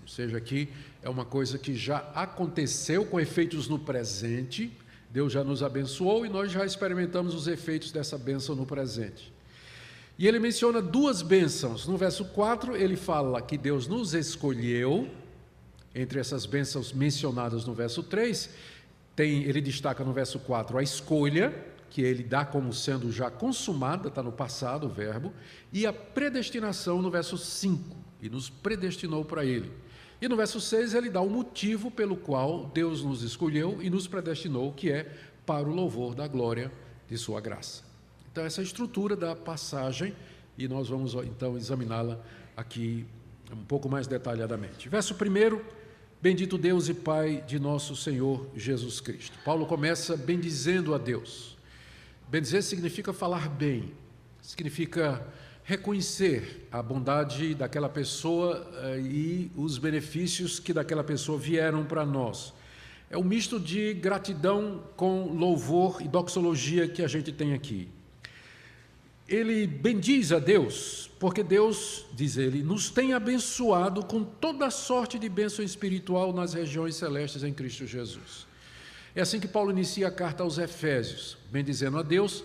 ou 0.00 0.08
seja, 0.08 0.38
aqui 0.38 0.70
é 1.02 1.10
uma 1.10 1.26
coisa 1.26 1.58
que 1.58 1.76
já 1.76 1.98
aconteceu 2.14 3.04
com 3.04 3.20
efeitos 3.20 3.68
no 3.68 3.78
presente, 3.78 4.72
Deus 5.10 5.30
já 5.30 5.44
nos 5.44 5.62
abençoou 5.62 6.24
e 6.24 6.30
nós 6.30 6.50
já 6.50 6.64
experimentamos 6.64 7.34
os 7.34 7.46
efeitos 7.46 7.92
dessa 7.92 8.16
bênção 8.16 8.56
no 8.56 8.64
presente. 8.64 9.30
E 10.18 10.26
ele 10.26 10.38
menciona 10.38 10.80
duas 10.80 11.20
bênçãos. 11.20 11.86
No 11.86 11.98
verso 11.98 12.24
4, 12.24 12.74
ele 12.74 12.96
fala 12.96 13.42
que 13.42 13.58
Deus 13.58 13.86
nos 13.86 14.14
escolheu, 14.14 15.06
entre 15.94 16.20
essas 16.20 16.44
bênçãos 16.44 16.92
mencionadas 16.92 17.66
no 17.66 17.74
verso 17.74 18.02
3, 18.02 18.50
tem, 19.16 19.44
ele 19.44 19.62
destaca 19.62 20.04
no 20.04 20.12
verso 20.12 20.38
4 20.38 20.76
a 20.76 20.82
escolha, 20.82 21.52
que 21.88 22.02
ele 22.02 22.22
dá 22.22 22.44
como 22.44 22.72
sendo 22.74 23.10
já 23.10 23.30
consumada, 23.30 24.08
está 24.08 24.22
no 24.22 24.30
passado 24.30 24.86
o 24.86 24.90
verbo, 24.90 25.32
e 25.72 25.86
a 25.86 25.92
predestinação 25.92 27.00
no 27.00 27.10
verso 27.10 27.38
5, 27.38 27.96
e 28.20 28.28
nos 28.28 28.50
predestinou 28.50 29.24
para 29.24 29.44
ele. 29.44 29.72
E 30.20 30.28
no 30.28 30.36
verso 30.36 30.60
6 30.60 30.94
ele 30.94 31.08
dá 31.08 31.22
o 31.22 31.30
motivo 31.30 31.90
pelo 31.90 32.16
qual 32.16 32.70
Deus 32.72 33.02
nos 33.02 33.22
escolheu 33.22 33.78
e 33.80 33.88
nos 33.88 34.06
predestinou, 34.06 34.72
que 34.72 34.90
é 34.90 35.10
para 35.46 35.66
o 35.68 35.74
louvor 35.74 36.14
da 36.14 36.28
glória 36.28 36.70
de 37.08 37.16
sua 37.16 37.40
graça. 37.40 37.84
Então 38.30 38.44
essa 38.44 38.60
é 38.60 38.62
a 38.62 38.64
estrutura 38.64 39.16
da 39.16 39.34
passagem 39.34 40.14
e 40.58 40.68
nós 40.68 40.88
vamos 40.88 41.14
então 41.14 41.56
examiná-la 41.56 42.20
aqui 42.56 43.06
um 43.52 43.64
pouco 43.64 43.88
mais 43.88 44.06
detalhadamente. 44.06 44.88
Verso 44.88 45.14
1 45.14 45.60
Bendito 46.20 46.56
Deus 46.56 46.88
e 46.88 46.94
Pai 46.94 47.44
de 47.46 47.58
nosso 47.58 47.94
Senhor 47.94 48.48
Jesus 48.56 49.00
Cristo. 49.00 49.38
Paulo 49.44 49.66
começa 49.66 50.16
bendizendo 50.16 50.94
a 50.94 50.98
Deus. 50.98 51.58
Bendizer 52.26 52.62
significa 52.62 53.12
falar 53.12 53.50
bem, 53.50 53.92
significa 54.40 55.22
reconhecer 55.62 56.66
a 56.72 56.82
bondade 56.82 57.54
daquela 57.54 57.88
pessoa 57.88 58.66
eh, 58.82 59.00
e 59.00 59.50
os 59.54 59.76
benefícios 59.76 60.58
que 60.58 60.72
daquela 60.72 61.04
pessoa 61.04 61.38
vieram 61.38 61.84
para 61.84 62.06
nós. 62.06 62.54
É 63.10 63.18
um 63.18 63.22
misto 63.22 63.60
de 63.60 63.92
gratidão 63.92 64.84
com 64.96 65.34
louvor 65.34 66.00
e 66.00 66.08
doxologia 66.08 66.88
que 66.88 67.02
a 67.02 67.08
gente 67.08 67.30
tem 67.30 67.52
aqui. 67.52 67.88
Ele 69.28 69.66
bendiz 69.66 70.30
a 70.32 70.38
Deus 70.38 71.06
porque 71.18 71.42
Deus, 71.42 72.04
diz 72.12 72.36
ele, 72.36 72.62
nos 72.62 72.90
tem 72.90 73.14
abençoado 73.14 74.04
com 74.04 74.22
toda 74.22 74.70
sorte 74.70 75.18
de 75.18 75.28
bênção 75.28 75.64
espiritual 75.64 76.32
nas 76.32 76.52
regiões 76.52 76.94
celestes 76.94 77.42
em 77.42 77.54
Cristo 77.54 77.86
Jesus. 77.86 78.46
É 79.14 79.22
assim 79.22 79.40
que 79.40 79.48
Paulo 79.48 79.70
inicia 79.70 80.08
a 80.08 80.10
carta 80.10 80.42
aos 80.42 80.58
Efésios, 80.58 81.38
bendizendo 81.50 81.98
a 81.98 82.02
Deus, 82.02 82.44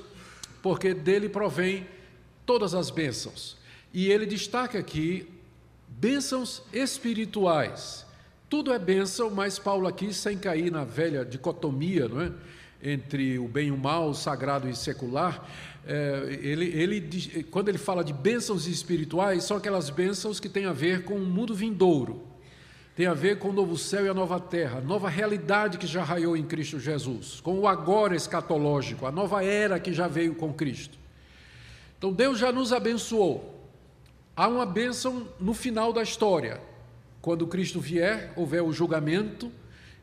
porque 0.62 0.94
dele 0.94 1.28
provém 1.28 1.86
todas 2.46 2.74
as 2.74 2.90
bênçãos. 2.90 3.58
E 3.94 4.10
ele 4.10 4.26
destaca 4.26 4.80
aqui 4.80 5.28
bênçãos 5.90 6.64
espirituais. 6.72 8.06
Tudo 8.50 8.72
é 8.72 8.80
bênção, 8.80 9.30
mas 9.30 9.60
Paulo 9.60 9.86
aqui, 9.86 10.14
sem 10.14 10.38
cair 10.38 10.72
na 10.72 10.86
velha 10.86 11.26
dicotomia, 11.26 12.08
não 12.08 12.22
é? 12.22 12.32
entre 12.84 13.38
o 13.38 13.48
bem 13.48 13.68
e 13.68 13.72
o 13.72 13.78
mal, 13.78 14.10
o 14.10 14.14
sagrado 14.14 14.68
e 14.68 14.76
secular, 14.76 15.48
é, 15.86 16.40
ele, 16.42 16.66
ele, 16.66 17.44
quando 17.50 17.70
ele 17.70 17.78
fala 17.78 18.04
de 18.04 18.14
bênçãos 18.14 18.68
espirituais, 18.68 19.44
são 19.44 19.58
aquelas 19.58 19.90
bênçãos 19.90 20.40
que 20.40 20.48
têm 20.48 20.66
a 20.66 20.74
ver 20.74 21.04
com 21.04 21.16
o 21.16 21.26
mundo 21.26 21.56
vindouro, 21.56 22.22
tem 22.96 23.08
a 23.08 23.14
ver 23.14 23.40
com 23.40 23.50
o 23.50 23.54
novo 23.54 23.78
céu 23.78 24.06
e 24.06 24.10
a 24.10 24.14
nova 24.14 24.40
terra, 24.40 24.78
a 24.78 24.82
nova 24.82 25.10
realidade 25.10 25.78
que 25.78 25.88
já 25.88 26.04
raiou 26.04 26.38
em 26.38 26.44
Cristo 26.44 26.80
Jesus, 26.80 27.40
com 27.42 27.60
o 27.60 27.68
agora 27.68 28.16
escatológico, 28.16 29.06
a 29.06 29.12
nova 29.12 29.44
era 29.44 29.80
que 29.80 29.92
já 29.92 30.08
veio 30.08 30.36
com 30.36 30.54
Cristo. 30.54 30.98
Então 31.98 32.12
Deus 32.12 32.38
já 32.38 32.52
nos 32.52 32.74
abençoou. 32.74 33.60
Há 34.36 34.48
uma 34.48 34.66
bênção 34.66 35.28
no 35.40 35.54
final 35.54 35.92
da 35.94 36.02
história. 36.02 36.60
Quando 37.22 37.46
Cristo 37.46 37.80
vier, 37.80 38.34
houver 38.36 38.64
o 38.64 38.72
julgamento, 38.72 39.52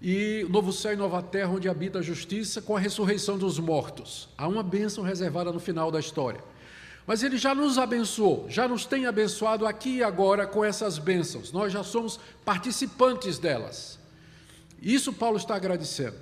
e 0.00 0.46
novo 0.48 0.72
céu 0.72 0.92
e 0.92 0.96
nova 0.96 1.22
terra 1.22 1.50
onde 1.50 1.68
habita 1.68 1.98
a 1.98 2.02
justiça 2.02 2.62
com 2.62 2.76
a 2.76 2.80
ressurreição 2.80 3.36
dos 3.36 3.58
mortos. 3.58 4.28
Há 4.38 4.46
uma 4.46 4.62
bênção 4.62 5.02
reservada 5.02 5.52
no 5.52 5.58
final 5.58 5.90
da 5.90 5.98
história. 5.98 6.42
Mas 7.06 7.22
ele 7.22 7.38
já 7.38 7.54
nos 7.54 7.78
abençoou, 7.78 8.46
já 8.48 8.68
nos 8.68 8.84
tem 8.84 9.06
abençoado 9.06 9.66
aqui 9.66 9.96
e 9.96 10.02
agora 10.02 10.46
com 10.46 10.64
essas 10.64 10.98
bênçãos. 10.98 11.50
Nós 11.50 11.72
já 11.72 11.82
somos 11.82 12.20
participantes 12.44 13.38
delas. 13.38 13.98
Isso 14.80 15.12
Paulo 15.12 15.38
está 15.38 15.56
agradecendo. 15.56 16.16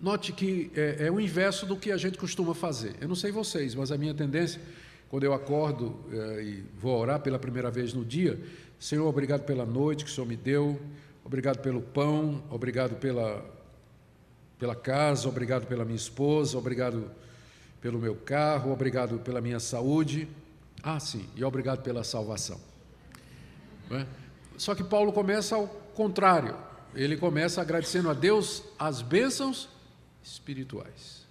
Note 0.00 0.32
que 0.32 0.70
é, 0.76 1.06
é 1.06 1.10
o 1.10 1.18
inverso 1.18 1.64
do 1.64 1.76
que 1.76 1.90
a 1.90 1.96
gente 1.96 2.18
costuma 2.18 2.54
fazer. 2.54 2.94
Eu 3.00 3.08
não 3.08 3.14
sei 3.14 3.32
vocês, 3.32 3.74
mas 3.74 3.90
a 3.90 3.96
minha 3.96 4.12
tendência, 4.12 4.60
quando 5.08 5.24
eu 5.24 5.32
acordo 5.32 5.98
é, 6.12 6.42
e 6.42 6.64
vou 6.78 6.96
orar 7.00 7.20
pela 7.20 7.38
primeira 7.38 7.70
vez 7.70 7.94
no 7.94 8.04
dia, 8.04 8.38
Senhor, 8.78 9.08
obrigado 9.08 9.44
pela 9.44 9.64
noite 9.64 10.04
que 10.04 10.10
o 10.10 10.12
Senhor 10.12 10.26
me 10.26 10.36
deu, 10.36 10.78
Obrigado 11.24 11.60
pelo 11.60 11.80
pão, 11.80 12.44
obrigado 12.50 12.96
pela, 12.96 13.42
pela 14.58 14.76
casa, 14.76 15.26
obrigado 15.26 15.66
pela 15.66 15.82
minha 15.82 15.96
esposa, 15.96 16.58
obrigado 16.58 17.10
pelo 17.80 17.98
meu 17.98 18.14
carro, 18.14 18.70
obrigado 18.70 19.18
pela 19.18 19.40
minha 19.40 19.58
saúde. 19.58 20.28
Ah, 20.82 21.00
sim, 21.00 21.26
e 21.34 21.42
obrigado 21.42 21.82
pela 21.82 22.04
salvação. 22.04 22.60
É? 23.90 24.06
Só 24.58 24.74
que 24.74 24.84
Paulo 24.84 25.12
começa 25.12 25.56
ao 25.56 25.66
contrário. 25.66 26.56
Ele 26.94 27.16
começa 27.16 27.60
agradecendo 27.60 28.10
a 28.10 28.14
Deus 28.14 28.62
as 28.78 29.00
bênçãos 29.00 29.68
espirituais. 30.22 31.26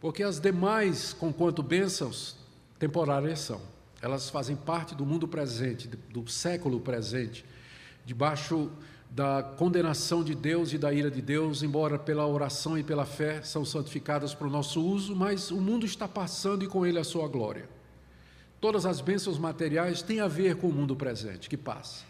Porque 0.00 0.22
as 0.22 0.40
demais, 0.40 1.12
conquanto 1.12 1.62
bênçãos, 1.62 2.36
temporárias 2.78 3.38
são. 3.38 3.60
Elas 4.02 4.28
fazem 4.30 4.56
parte 4.56 4.94
do 4.94 5.06
mundo 5.06 5.26
presente, 5.26 5.88
do 5.88 6.28
século 6.28 6.80
presente, 6.80 7.44
debaixo 8.04 8.70
da 9.10 9.42
condenação 9.42 10.22
de 10.22 10.34
Deus 10.34 10.72
e 10.72 10.78
da 10.78 10.92
ira 10.92 11.10
de 11.10 11.22
Deus, 11.22 11.62
embora 11.62 11.98
pela 11.98 12.26
oração 12.26 12.78
e 12.78 12.82
pela 12.82 13.06
fé 13.06 13.42
são 13.42 13.64
santificadas 13.64 14.34
para 14.34 14.46
o 14.46 14.50
nosso 14.50 14.84
uso, 14.84 15.16
mas 15.16 15.50
o 15.50 15.60
mundo 15.60 15.86
está 15.86 16.06
passando 16.06 16.64
e 16.64 16.68
com 16.68 16.86
ele 16.86 16.98
a 16.98 17.04
sua 17.04 17.26
glória. 17.26 17.68
Todas 18.60 18.84
as 18.84 19.00
bênçãos 19.00 19.38
materiais 19.38 20.02
têm 20.02 20.20
a 20.20 20.28
ver 20.28 20.56
com 20.56 20.68
o 20.68 20.72
mundo 20.72 20.94
presente, 20.94 21.48
que 21.48 21.56
passa. 21.56 22.04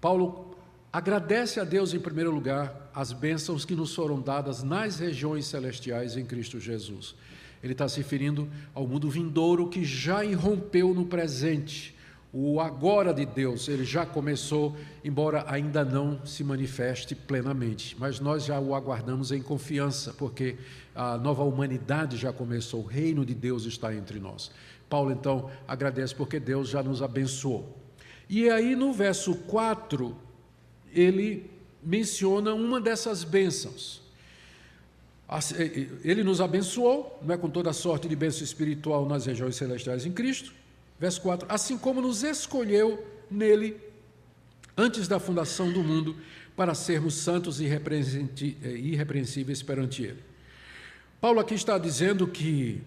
Paulo 0.00 0.56
agradece 0.92 1.60
a 1.60 1.64
Deus, 1.64 1.92
em 1.92 2.00
primeiro 2.00 2.30
lugar, 2.30 2.90
as 2.94 3.12
bênçãos 3.12 3.64
que 3.64 3.74
nos 3.74 3.94
foram 3.94 4.20
dadas 4.20 4.62
nas 4.62 4.98
regiões 4.98 5.46
celestiais 5.46 6.16
em 6.16 6.24
Cristo 6.24 6.58
Jesus. 6.58 7.14
Ele 7.62 7.72
está 7.72 7.88
se 7.88 7.98
referindo 7.98 8.48
ao 8.74 8.86
mundo 8.86 9.08
vindouro 9.08 9.68
que 9.68 9.84
já 9.84 10.24
irrompeu 10.24 10.92
no 10.92 11.06
presente. 11.06 11.93
O 12.36 12.58
agora 12.58 13.14
de 13.14 13.24
Deus, 13.24 13.68
ele 13.68 13.84
já 13.84 14.04
começou, 14.04 14.74
embora 15.04 15.44
ainda 15.46 15.84
não 15.84 16.26
se 16.26 16.42
manifeste 16.42 17.14
plenamente. 17.14 17.94
Mas 17.96 18.18
nós 18.18 18.44
já 18.44 18.58
o 18.58 18.74
aguardamos 18.74 19.30
em 19.30 19.40
confiança, 19.40 20.12
porque 20.14 20.56
a 20.96 21.16
nova 21.16 21.44
humanidade 21.44 22.16
já 22.16 22.32
começou, 22.32 22.80
o 22.80 22.86
reino 22.86 23.24
de 23.24 23.34
Deus 23.34 23.66
está 23.66 23.94
entre 23.94 24.18
nós. 24.18 24.50
Paulo 24.90 25.12
então 25.12 25.48
agradece 25.68 26.12
porque 26.12 26.40
Deus 26.40 26.68
já 26.68 26.82
nos 26.82 27.02
abençoou. 27.02 27.78
E 28.28 28.50
aí 28.50 28.74
no 28.74 28.92
verso 28.92 29.36
4, 29.36 30.16
ele 30.92 31.48
menciona 31.80 32.52
uma 32.52 32.80
dessas 32.80 33.22
bênçãos. 33.22 34.02
Ele 36.02 36.24
nos 36.24 36.40
abençoou, 36.40 37.16
não 37.22 37.32
é, 37.32 37.38
com 37.38 37.48
toda 37.48 37.70
a 37.70 37.72
sorte 37.72 38.08
de 38.08 38.16
bênção 38.16 38.42
espiritual 38.42 39.06
nas 39.06 39.24
regiões 39.24 39.54
celestiais 39.54 40.04
em 40.04 40.10
Cristo. 40.10 40.63
Verso 40.98 41.20
4: 41.22 41.46
Assim 41.50 41.76
como 41.76 42.00
nos 42.00 42.22
escolheu 42.22 43.04
nele 43.30 43.76
antes 44.76 45.06
da 45.08 45.18
fundação 45.18 45.72
do 45.72 45.82
mundo 45.82 46.16
para 46.56 46.74
sermos 46.74 47.14
santos 47.14 47.60
e 47.60 47.64
irrepreensíveis 47.64 49.62
perante 49.62 50.02
ele. 50.02 50.22
Paulo 51.20 51.40
aqui 51.40 51.54
está 51.54 51.78
dizendo 51.78 52.26
que 52.26 52.82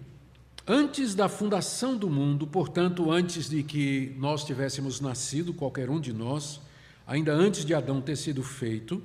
Antes 0.69 1.15
da 1.15 1.29
fundação 1.29 1.95
do 1.95 2.09
mundo, 2.09 2.45
portanto, 2.45 3.09
antes 3.09 3.49
de 3.49 3.63
que 3.63 4.13
nós 4.17 4.43
tivéssemos 4.43 4.99
nascido, 4.99 5.53
qualquer 5.53 5.89
um 5.89 5.97
de 5.97 6.11
nós, 6.11 6.59
ainda 7.07 7.31
antes 7.31 7.63
de 7.63 7.73
Adão 7.73 8.01
ter 8.01 8.17
sido 8.17 8.43
feito, 8.43 9.01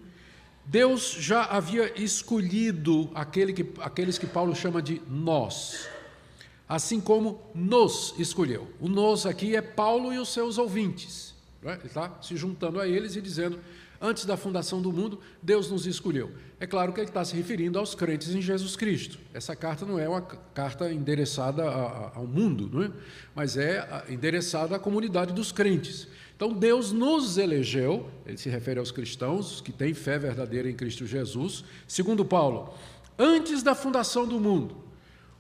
Deus 0.65 1.17
já 1.21 1.45
havia 1.45 2.03
escolhido 2.03 3.09
aquele 3.15 3.53
que, 3.53 3.65
aqueles 3.79 4.19
que 4.19 4.27
Paulo 4.27 4.57
chama 4.57 4.83
de 4.83 5.01
nós, 5.09 5.89
assim 6.69 7.01
como 7.01 7.41
nos 7.55 8.15
escolheu. 8.19 8.69
O 8.81 8.89
nós 8.89 9.27
aqui 9.27 9.55
é 9.57 9.63
Paulo 9.63 10.13
e 10.13 10.19
os 10.19 10.33
seus 10.33 10.59
ouvintes. 10.59 11.35
É? 11.65 11.75
Ele 11.75 11.87
está 11.87 12.19
se 12.21 12.37
juntando 12.37 12.81
a 12.81 12.89
eles 12.89 13.15
e 13.15 13.21
dizendo: 13.21 13.59
antes 14.01 14.25
da 14.25 14.37
fundação 14.37 14.83
do 14.83 14.93
mundo, 14.93 15.21
Deus 15.41 15.71
nos 15.71 15.87
escolheu. 15.87 16.33
É 16.59 16.67
claro 16.67 16.93
que 16.93 17.01
ele 17.01 17.09
está 17.09 17.25
se 17.25 17.37
referindo 17.37 17.79
aos 17.79 17.95
crentes 17.95 18.35
em 18.35 18.43
Jesus 18.43 18.75
Cristo. 18.75 19.19
Essa 19.33 19.55
carta 19.55 19.87
não 19.87 19.99
é 19.99 20.09
uma 20.09 20.21
carta 20.21 20.93
endereçada 20.93 21.63
ao 22.15 22.27
mundo, 22.27 22.69
não 22.73 22.83
é? 22.83 22.91
mas 23.35 23.57
é 23.57 24.05
endereçada 24.09 24.75
à 24.75 24.79
comunidade 24.79 25.33
dos 25.33 25.53
crentes. 25.53 26.09
Então 26.35 26.53
Deus 26.53 26.91
nos 26.91 27.39
elegeu, 27.39 28.09
ele 28.27 28.37
se 28.37 28.49
refere 28.49 28.81
aos 28.81 28.91
cristãos 28.91 29.61
que 29.61 29.71
têm 29.71 29.95
fé 29.95 30.19
verdadeira 30.19 30.69
em 30.69 30.75
Cristo 30.75 31.07
Jesus, 31.07 31.65
segundo 31.87 32.25
Paulo, 32.25 32.75
antes 33.17 33.63
da 33.63 33.77
fundação 33.77 34.27
do 34.27 34.41
mundo. 34.41 34.92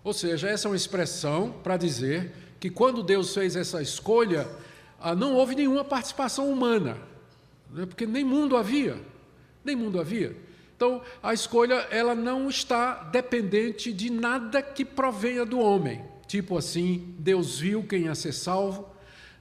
Ou 0.04 0.12
seja, 0.12 0.48
essa 0.48 0.66
é 0.66 0.70
uma 0.70 0.76
expressão 0.76 1.52
para 1.62 1.76
dizer 1.76 2.32
que 2.58 2.70
quando 2.70 3.02
Deus 3.02 3.34
fez 3.34 3.56
essa 3.56 3.80
escolha, 3.80 4.48
ah, 5.00 5.14
não 5.14 5.34
houve 5.34 5.54
nenhuma 5.54 5.84
participação 5.84 6.50
humana 6.50 7.12
né? 7.72 7.86
porque 7.86 8.06
nem 8.06 8.22
mundo 8.22 8.56
havia, 8.56 8.96
nem 9.64 9.74
mundo 9.74 9.98
havia. 9.98 10.36
Então, 10.76 11.00
a 11.22 11.32
escolha 11.32 11.74
ela 11.90 12.14
não 12.14 12.48
está 12.48 13.04
dependente 13.04 13.92
de 13.92 14.10
nada 14.10 14.60
que 14.60 14.84
provenha 14.84 15.44
do 15.44 15.58
homem. 15.58 16.02
Tipo 16.26 16.58
assim, 16.58 17.14
Deus 17.18 17.58
viu 17.58 17.84
quem 17.84 18.02
ia 18.02 18.14
ser 18.14 18.32
salvo, 18.32 18.88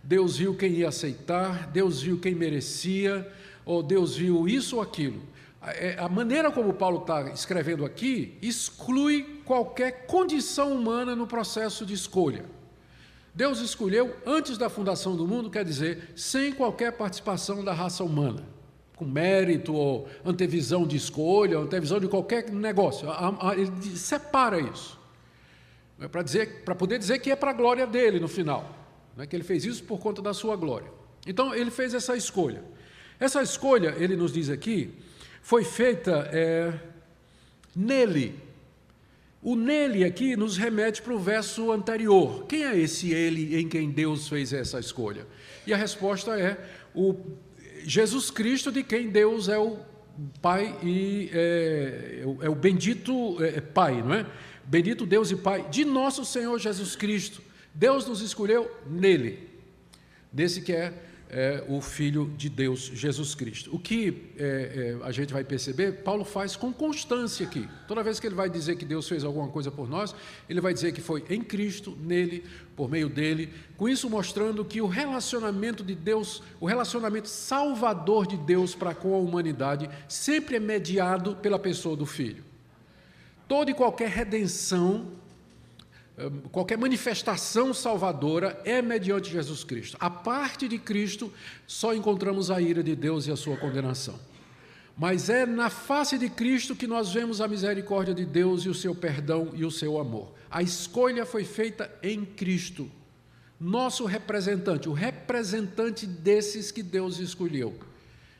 Deus 0.03 0.37
viu 0.37 0.55
quem 0.55 0.71
ia 0.71 0.89
aceitar, 0.89 1.67
Deus 1.67 2.01
viu 2.01 2.19
quem 2.19 2.35
merecia, 2.35 3.31
ou 3.65 3.81
Deus 3.81 4.15
viu 4.15 4.47
isso 4.47 4.77
ou 4.77 4.81
aquilo. 4.81 5.21
A 5.61 5.71
é, 5.71 6.09
maneira 6.09 6.51
como 6.51 6.73
Paulo 6.73 7.01
está 7.01 7.29
escrevendo 7.31 7.85
aqui 7.85 8.37
exclui 8.41 9.40
qualquer 9.45 10.05
condição 10.05 10.73
humana 10.73 11.15
no 11.15 11.27
processo 11.27 11.85
de 11.85 11.93
escolha. 11.93 12.45
Deus 13.33 13.59
escolheu 13.59 14.15
antes 14.25 14.57
da 14.57 14.69
fundação 14.69 15.15
do 15.15 15.27
mundo, 15.27 15.49
quer 15.49 15.63
dizer, 15.63 16.09
sem 16.15 16.51
qualquer 16.51 16.91
participação 16.91 17.63
da 17.63 17.73
raça 17.73 18.03
humana, 18.03 18.43
com 18.95 19.05
mérito 19.05 19.73
ou 19.73 20.07
antevisão 20.25 20.85
de 20.85 20.97
escolha, 20.97 21.57
antevisão 21.57 21.99
de 21.99 22.07
qualquer 22.07 22.51
negócio. 22.51 23.07
Ele 23.55 23.95
separa 23.95 24.59
isso. 24.59 24.99
É 25.99 26.07
para 26.07 26.23
dizer, 26.23 26.63
para 26.65 26.75
poder 26.75 26.97
dizer 26.97 27.19
que 27.19 27.31
é 27.31 27.35
para 27.35 27.51
a 27.51 27.53
glória 27.53 27.85
dele 27.85 28.19
no 28.19 28.27
final, 28.27 28.75
né? 29.15 29.27
que 29.27 29.35
ele 29.35 29.43
fez 29.43 29.63
isso 29.63 29.83
por 29.83 29.99
conta 29.99 30.21
da 30.21 30.33
sua 30.33 30.55
glória. 30.55 30.91
Então 31.25 31.53
ele 31.53 31.69
fez 31.69 31.93
essa 31.93 32.17
escolha. 32.17 32.63
Essa 33.19 33.41
escolha, 33.43 33.95
ele 33.99 34.15
nos 34.15 34.33
diz 34.33 34.49
aqui, 34.49 34.91
foi 35.43 35.63
feita 35.63 36.27
é, 36.33 36.73
nele, 37.75 38.39
o 39.41 39.55
nele 39.55 40.03
aqui 40.03 40.35
nos 40.35 40.55
remete 40.55 41.01
para 41.01 41.13
o 41.13 41.19
verso 41.19 41.71
anterior. 41.71 42.45
Quem 42.45 42.63
é 42.63 42.77
esse 42.77 43.11
ele 43.11 43.59
em 43.59 43.67
quem 43.67 43.89
Deus 43.89 44.27
fez 44.27 44.53
essa 44.53 44.79
escolha? 44.79 45.25
E 45.65 45.73
a 45.73 45.77
resposta 45.77 46.39
é 46.39 46.57
o 46.93 47.15
Jesus 47.83 48.29
Cristo, 48.29 48.71
de 48.71 48.83
quem 48.83 49.09
Deus 49.09 49.49
é 49.49 49.57
o 49.57 49.79
Pai 50.41 50.77
e 50.83 51.29
é, 51.33 52.23
é 52.41 52.49
o 52.49 52.53
bendito 52.53 53.43
é, 53.43 53.59
Pai, 53.59 54.03
não 54.03 54.13
é? 54.13 54.25
Bendito 54.63 55.05
Deus 55.05 55.31
e 55.31 55.35
Pai 55.35 55.67
de 55.69 55.83
nosso 55.83 56.23
Senhor 56.23 56.59
Jesus 56.59 56.95
Cristo. 56.95 57.41
Deus 57.73 58.05
nos 58.05 58.21
escolheu 58.21 58.69
nele, 58.85 59.49
desse 60.31 60.61
que 60.61 60.73
é 60.73 60.93
é, 61.33 61.63
o 61.69 61.79
Filho 61.79 62.29
de 62.35 62.49
Deus, 62.49 62.91
Jesus 62.93 63.33
Cristo. 63.33 63.73
O 63.73 63.79
que 63.79 64.31
é, 64.37 64.97
é, 65.01 65.05
a 65.05 65.11
gente 65.13 65.31
vai 65.31 65.45
perceber, 65.45 66.03
Paulo 66.03 66.25
faz 66.25 66.57
com 66.57 66.73
constância 66.73 67.47
aqui. 67.47 67.69
Toda 67.87 68.03
vez 68.03 68.19
que 68.19 68.27
ele 68.27 68.35
vai 68.35 68.49
dizer 68.49 68.75
que 68.75 68.83
Deus 68.83 69.07
fez 69.07 69.23
alguma 69.23 69.47
coisa 69.47 69.71
por 69.71 69.89
nós, 69.89 70.13
ele 70.49 70.59
vai 70.59 70.73
dizer 70.73 70.91
que 70.91 70.99
foi 70.99 71.23
em 71.29 71.41
Cristo, 71.41 71.97
nele, 72.01 72.43
por 72.75 72.89
meio 72.89 73.07
dele, 73.07 73.49
com 73.77 73.87
isso 73.87 74.09
mostrando 74.09 74.65
que 74.65 74.81
o 74.81 74.87
relacionamento 74.87 75.85
de 75.85 75.95
Deus, 75.95 76.43
o 76.59 76.65
relacionamento 76.65 77.29
salvador 77.29 78.27
de 78.27 78.35
Deus 78.35 78.75
para 78.75 78.93
com 78.93 79.15
a 79.15 79.17
humanidade, 79.17 79.89
sempre 80.09 80.57
é 80.57 80.59
mediado 80.59 81.37
pela 81.37 81.57
pessoa 81.57 81.95
do 81.95 82.05
Filho. 82.05 82.43
Toda 83.47 83.71
e 83.71 83.73
qualquer 83.73 84.09
redenção 84.09 85.20
qualquer 86.51 86.77
manifestação 86.77 87.73
salvadora 87.73 88.61
é 88.65 88.81
mediante 88.81 89.31
Jesus 89.31 89.63
Cristo. 89.63 89.97
A 89.99 90.09
parte 90.09 90.67
de 90.67 90.77
Cristo, 90.77 91.31
só 91.65 91.93
encontramos 91.93 92.51
a 92.51 92.61
ira 92.61 92.83
de 92.83 92.95
Deus 92.95 93.27
e 93.27 93.31
a 93.31 93.35
sua 93.35 93.57
condenação. 93.57 94.19
Mas 94.97 95.29
é 95.29 95.45
na 95.45 95.69
face 95.69 96.17
de 96.17 96.29
Cristo 96.29 96.75
que 96.75 96.85
nós 96.85 97.13
vemos 97.13 97.41
a 97.41 97.47
misericórdia 97.47 98.13
de 98.13 98.25
Deus 98.25 98.65
e 98.65 98.69
o 98.69 98.73
seu 98.73 98.93
perdão 98.93 99.49
e 99.53 99.65
o 99.65 99.71
seu 99.71 99.99
amor. 99.99 100.33
A 100.49 100.61
escolha 100.61 101.25
foi 101.25 101.43
feita 101.43 101.91
em 102.03 102.25
Cristo, 102.25 102.91
nosso 103.59 104.05
representante, 104.05 104.89
o 104.89 104.93
representante 104.93 106.05
desses 106.05 106.71
que 106.71 106.83
Deus 106.83 107.19
escolheu. 107.19 107.73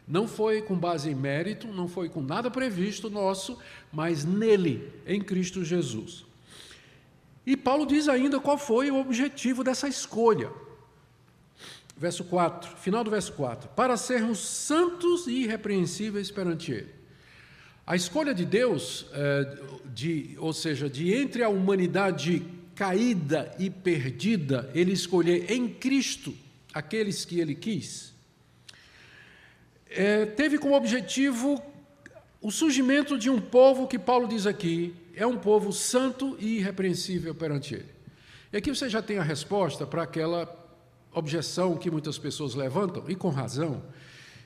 Não 0.08 0.28
foi 0.28 0.62
com 0.62 0.76
base 0.76 1.10
em 1.10 1.16
mérito, 1.16 1.68
não 1.68 1.88
foi 1.88 2.10
com 2.10 2.22
nada 2.22 2.52
previsto 2.52 3.10
nosso, 3.10 3.58
mas 3.94 4.26
nele, 4.26 4.92
em 5.08 5.22
Cristo 5.22 5.64
Jesus. 5.64 6.26
E 7.46 7.58
Paulo 7.58 7.86
diz 7.86 8.08
ainda 8.08 8.40
qual 8.40 8.58
foi 8.58 8.92
o 8.92 9.00
objetivo 9.00 9.64
dessa 9.64 9.88
escolha. 9.88 10.52
Verso 11.98 12.24
4, 12.24 12.78
final 12.78 13.04
do 13.04 13.12
verso 13.12 13.34
4: 13.34 13.70
para 13.76 13.98
sermos 13.98 14.40
santos 14.40 15.28
e 15.28 15.44
irrepreensíveis 15.44 16.32
perante 16.32 16.72
Ele. 16.72 16.94
A 17.86 17.96
escolha 17.96 18.34
de 18.34 18.46
Deus, 18.46 19.06
é, 19.12 19.58
de, 19.94 20.36
ou 20.40 20.54
seja, 20.54 20.90
de 20.90 21.14
entre 21.14 21.44
a 21.44 21.50
humanidade 21.50 22.46
caída 22.76 23.54
e 23.60 23.70
perdida, 23.70 24.70
Ele 24.74 24.94
escolher 24.94 25.52
em 25.52 25.68
Cristo 25.68 26.34
aqueles 26.74 27.26
que 27.26 27.40
Ele 27.40 27.54
quis, 27.54 28.14
é, 29.90 30.26
teve 30.26 30.58
como 30.58 30.76
objetivo 30.76 31.62
o 32.42 32.50
surgimento 32.50 33.18
de 33.18 33.30
um 33.30 33.40
povo 33.42 33.88
que 33.88 34.00
Paulo 34.00 34.28
diz 34.28 34.48
aqui, 34.48 34.96
é 35.16 35.26
um 35.26 35.38
povo 35.38 35.72
santo 35.72 36.36
e 36.40 36.58
irrepreensível 36.58 37.34
perante 37.34 37.76
ele. 37.76 37.90
E 38.52 38.58
aqui 38.58 38.70
você 38.70 38.90
já 38.90 39.02
tem 39.02 39.18
a 39.18 39.24
resposta 39.24 39.86
para 39.86 40.04
aquela 40.04 40.62
objeção 41.14 41.78
que 41.78 41.92
muitas 41.92 42.18
pessoas 42.18 42.56
levantam, 42.56 43.04
e 43.10 43.16
com 43.16 43.30
razão, 43.30 43.84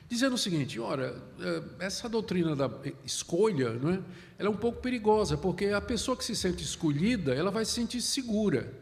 dizendo 0.08 0.34
o 0.34 0.38
seguinte: 0.38 0.78
ora, 0.78 1.20
eh, 1.40 1.62
essa 1.80 2.08
doutrina 2.08 2.54
da 2.54 2.70
escolha, 3.04 3.72
não 3.72 3.90
é? 3.90 4.00
Ela 4.38 4.48
é 4.48 4.50
um 4.50 4.56
pouco 4.56 4.80
perigosa, 4.80 5.36
porque 5.36 5.66
a 5.66 5.80
pessoa 5.80 6.16
que 6.16 6.24
se 6.24 6.36
sente 6.36 6.62
escolhida, 6.62 7.34
ela 7.34 7.50
vai 7.50 7.64
se 7.64 7.72
sentir 7.72 8.00
segura. 8.00 8.72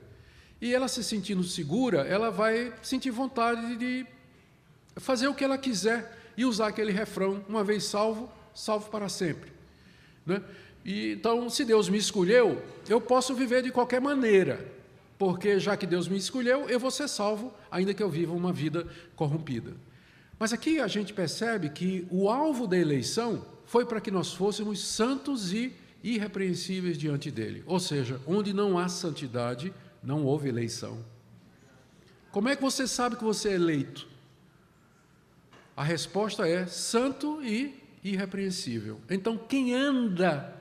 E 0.61 0.75
ela 0.75 0.88
se 0.88 1.05
sentindo 1.05 1.42
segura, 1.44 2.03
ela 2.03 2.31
vai 2.31 2.73
sentir 2.83 3.11
vontade 3.11 3.77
de 3.77 4.07
fazer 4.97 5.29
o 5.29 5.35
que 5.35 5.44
ela 5.44 5.59
quiser 5.59 6.18
e 6.37 6.44
usar 6.44 6.68
aquele 6.68 6.92
refrão: 6.92 7.44
uma 7.49 7.62
vez 7.62 7.85
salvo, 7.85 8.31
salvo 8.55 8.90
para 8.90 9.09
sempre. 9.09 9.53
Né? 10.27 10.42
E, 10.85 11.12
então, 11.12 11.49
se 11.49 11.64
Deus 11.64 11.88
me 11.88 11.99
escolheu, 11.99 12.62
eu 12.88 13.01
posso 13.01 13.35
viver 13.35 13.62
de 13.62 13.70
qualquer 13.70 14.01
maneira, 14.01 14.70
porque 15.18 15.59
já 15.59 15.77
que 15.77 15.87
Deus 15.87 16.07
me 16.07 16.18
escolheu, 16.18 16.68
eu 16.68 16.79
vou 16.79 16.90
ser 16.90 17.09
salvo, 17.09 17.53
ainda 17.70 17.94
que 17.94 18.03
eu 18.03 18.11
viva 18.11 18.33
uma 18.33 18.53
vida 18.53 18.87
corrompida. 19.16 19.73
Mas 20.38 20.53
aqui 20.53 20.81
a 20.81 20.87
gente 20.87 21.14
percebe 21.14 21.70
que 21.70 22.07
o 22.11 22.29
alvo 22.29 22.66
da 22.66 22.77
eleição 22.77 23.44
foi 23.64 23.87
para 23.87 24.01
que 24.01 24.11
nós 24.11 24.33
fôssemos 24.35 24.81
santos 24.81 25.53
e 25.53 25.73
irrepreensíveis 26.03 26.99
diante 26.99 27.31
dele. 27.31 27.62
Ou 27.66 27.81
seja, 27.81 28.20
onde 28.27 28.53
não 28.53 28.79
há 28.79 28.88
santidade, 28.88 29.73
não 30.03 30.25
houve 30.25 30.49
eleição. 30.49 30.99
Como 32.31 32.49
é 32.49 32.57
que 32.57 32.62
você 32.62 32.87
sabe 32.87 33.16
que 33.16 33.25
você 33.25 33.51
é 33.51 33.55
eleito? 33.55 34.07
A 35.77 35.83
resposta 35.83 36.47
é 36.47 36.66
santo 36.66 37.42
e 37.42 37.83
irrepreensível. 38.03 39.01
Então, 39.09 39.38
quem 39.38 39.73
anda 39.73 40.53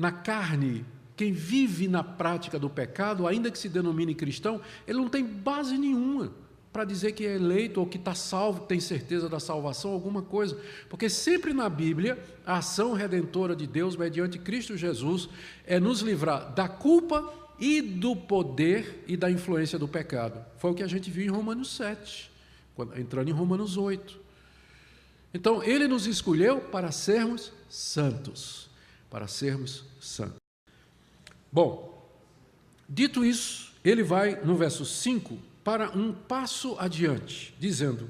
na 0.00 0.10
carne, 0.10 0.84
quem 1.14 1.32
vive 1.32 1.86
na 1.86 2.02
prática 2.02 2.58
do 2.58 2.70
pecado, 2.70 3.26
ainda 3.26 3.50
que 3.50 3.58
se 3.58 3.68
denomine 3.68 4.14
cristão, 4.14 4.60
ele 4.86 4.98
não 4.98 5.08
tem 5.08 5.24
base 5.24 5.76
nenhuma 5.76 6.32
para 6.72 6.84
dizer 6.84 7.12
que 7.12 7.26
é 7.26 7.34
eleito 7.34 7.80
ou 7.80 7.86
que 7.86 7.98
está 7.98 8.14
salvo, 8.14 8.60
tem 8.60 8.78
certeza 8.78 9.28
da 9.28 9.40
salvação, 9.40 9.90
alguma 9.90 10.22
coisa. 10.22 10.58
Porque 10.88 11.08
sempre 11.10 11.52
na 11.52 11.68
Bíblia, 11.68 12.18
a 12.46 12.58
ação 12.58 12.92
redentora 12.92 13.56
de 13.56 13.66
Deus, 13.66 13.96
mediante 13.96 14.38
Cristo 14.38 14.76
Jesus, 14.76 15.28
é 15.66 15.80
nos 15.80 16.00
livrar 16.00 16.54
da 16.54 16.68
culpa 16.68 17.30
e 17.58 17.82
do 17.82 18.14
poder 18.16 19.04
e 19.06 19.16
da 19.16 19.30
influência 19.30 19.78
do 19.78 19.88
pecado. 19.88 20.42
Foi 20.58 20.70
o 20.70 20.74
que 20.74 20.82
a 20.82 20.88
gente 20.88 21.10
viu 21.10 21.24
em 21.24 21.28
Romanos 21.28 21.76
7, 21.76 22.30
entrando 22.96 23.28
em 23.28 23.32
Romanos 23.32 23.76
8. 23.76 24.18
Então, 25.34 25.62
ele 25.62 25.86
nos 25.86 26.06
escolheu 26.06 26.60
para 26.60 26.90
sermos 26.92 27.52
santos, 27.68 28.69
para 29.10 29.26
sermos 29.26 29.84
santos. 30.00 30.38
Bom, 31.52 32.08
dito 32.88 33.24
isso, 33.24 33.74
ele 33.84 34.02
vai 34.02 34.42
no 34.44 34.56
verso 34.56 34.84
5 34.84 35.36
para 35.64 35.90
um 35.90 36.12
passo 36.12 36.76
adiante, 36.78 37.54
dizendo: 37.58 38.08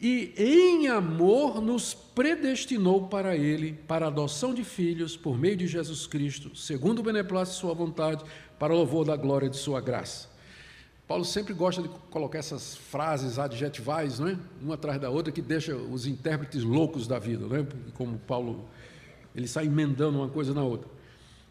E 0.00 0.32
em 0.36 0.88
amor 0.88 1.60
nos 1.60 1.92
predestinou 1.92 3.08
para 3.08 3.36
ele, 3.36 3.72
para 3.86 4.06
adoção 4.06 4.54
de 4.54 4.64
filhos 4.64 5.16
por 5.16 5.36
meio 5.36 5.56
de 5.56 5.66
Jesus 5.66 6.06
Cristo, 6.06 6.54
segundo 6.54 7.00
o 7.00 7.02
beneplácito 7.02 7.56
de 7.56 7.60
sua 7.60 7.74
vontade, 7.74 8.24
para 8.58 8.72
louvor 8.72 9.04
da 9.04 9.16
glória 9.16 9.50
de 9.50 9.56
sua 9.56 9.80
graça 9.80 10.32
Paulo 11.12 11.26
sempre 11.26 11.52
gosta 11.52 11.82
de 11.82 11.90
colocar 12.10 12.38
essas 12.38 12.74
frases 12.74 13.38
adjetivais, 13.38 14.18
não 14.18 14.28
é? 14.28 14.38
uma 14.62 14.76
atrás 14.76 14.98
da 14.98 15.10
outra, 15.10 15.30
que 15.30 15.42
deixa 15.42 15.76
os 15.76 16.06
intérpretes 16.06 16.62
loucos 16.62 17.06
da 17.06 17.18
vida, 17.18 17.46
não 17.46 17.56
é? 17.56 17.66
como 17.92 18.18
Paulo, 18.20 18.64
ele 19.34 19.48
sai 19.48 19.66
emendando 19.66 20.18
uma 20.18 20.28
coisa 20.28 20.52
na 20.52 20.62
outra. 20.62 20.88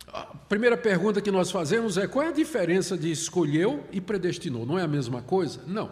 A 0.08 0.26
primeira 0.50 0.76
pergunta 0.76 1.22
que 1.22 1.32
nós 1.32 1.50
fazemos 1.52 1.98
é: 1.98 2.08
qual 2.08 2.26
é 2.26 2.30
a 2.30 2.34
diferença 2.34 2.98
de 2.98 3.12
escolheu 3.12 3.84
e 3.92 4.02
predestinou? 4.02 4.66
Não 4.66 4.78
é 4.78 4.84
a 4.84 4.88
mesma 4.88 5.22
coisa? 5.22 5.62
Não. 5.66 5.92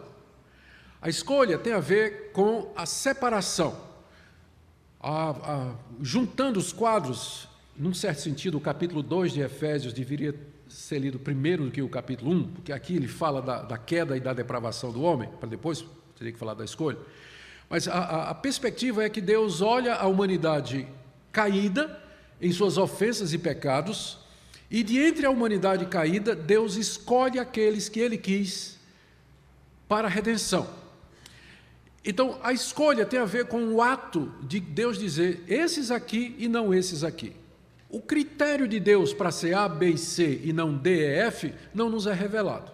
A 1.00 1.08
escolha 1.08 1.58
tem 1.58 1.72
a 1.72 1.80
ver 1.80 2.30
com 2.32 2.70
a 2.76 2.84
separação. 2.84 3.88
A, 5.00 5.30
a, 5.30 5.74
juntando 6.02 6.58
os 6.58 6.72
quadros, 6.72 7.48
num 7.74 7.94
certo 7.94 8.20
sentido, 8.20 8.58
o 8.58 8.60
capítulo 8.60 9.02
2 9.02 9.32
de 9.32 9.40
Efésios 9.40 9.94
deveria 9.94 10.34
ser 10.68 10.98
lido 10.98 11.18
primeiro 11.18 11.64
do 11.64 11.70
que 11.70 11.80
o 11.80 11.88
capítulo 11.88 12.30
1, 12.30 12.48
porque 12.52 12.72
aqui 12.72 12.96
ele 12.96 13.08
fala 13.08 13.40
da, 13.40 13.62
da 13.62 13.78
queda 13.78 14.16
e 14.16 14.20
da 14.20 14.34
depravação 14.34 14.92
do 14.92 15.02
homem, 15.02 15.28
para 15.40 15.48
depois 15.48 15.84
teria 16.16 16.32
que 16.32 16.38
falar 16.38 16.52
da 16.52 16.64
escolha. 16.64 16.98
Mas 17.68 17.88
a, 17.88 18.30
a 18.30 18.34
perspectiva 18.34 19.02
é 19.02 19.08
que 19.08 19.22
Deus 19.22 19.62
olha 19.62 19.94
a 19.94 20.06
humanidade 20.06 20.86
caída 21.32 22.00
em 22.40 22.50
suas 22.52 22.78
ofensas 22.78 23.32
e 23.32 23.38
pecados, 23.38 24.18
e 24.70 24.82
de 24.82 24.98
entre 24.98 25.26
a 25.26 25.30
humanidade 25.30 25.86
caída, 25.86 26.34
Deus 26.34 26.76
escolhe 26.76 27.38
aqueles 27.38 27.88
que 27.88 28.00
ele 28.00 28.16
quis 28.16 28.78
para 29.88 30.06
a 30.06 30.10
redenção. 30.10 30.68
Então, 32.04 32.38
a 32.42 32.52
escolha 32.52 33.04
tem 33.04 33.18
a 33.18 33.24
ver 33.24 33.46
com 33.46 33.74
o 33.74 33.82
ato 33.82 34.32
de 34.42 34.58
Deus 34.58 34.98
dizer 34.98 35.42
esses 35.46 35.90
aqui 35.90 36.34
e 36.38 36.48
não 36.48 36.72
esses 36.72 37.04
aqui. 37.04 37.34
O 37.90 38.00
critério 38.00 38.68
de 38.68 38.78
Deus 38.78 39.12
para 39.12 39.32
ser 39.32 39.54
A, 39.54 39.68
B 39.68 39.90
e 39.90 39.98
C 39.98 40.40
e 40.44 40.52
não 40.52 40.76
D 40.76 41.00
e 41.00 41.14
F 41.26 41.52
não 41.74 41.90
nos 41.90 42.06
é 42.06 42.12
revelado. 42.12 42.70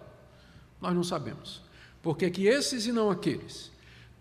Nós 0.79 0.93
não 0.93 1.03
sabemos. 1.03 1.61
Porque 2.01 2.29
que 2.29 2.45
esses 2.47 2.85
e 2.85 2.91
não 2.91 3.09
aqueles. 3.09 3.71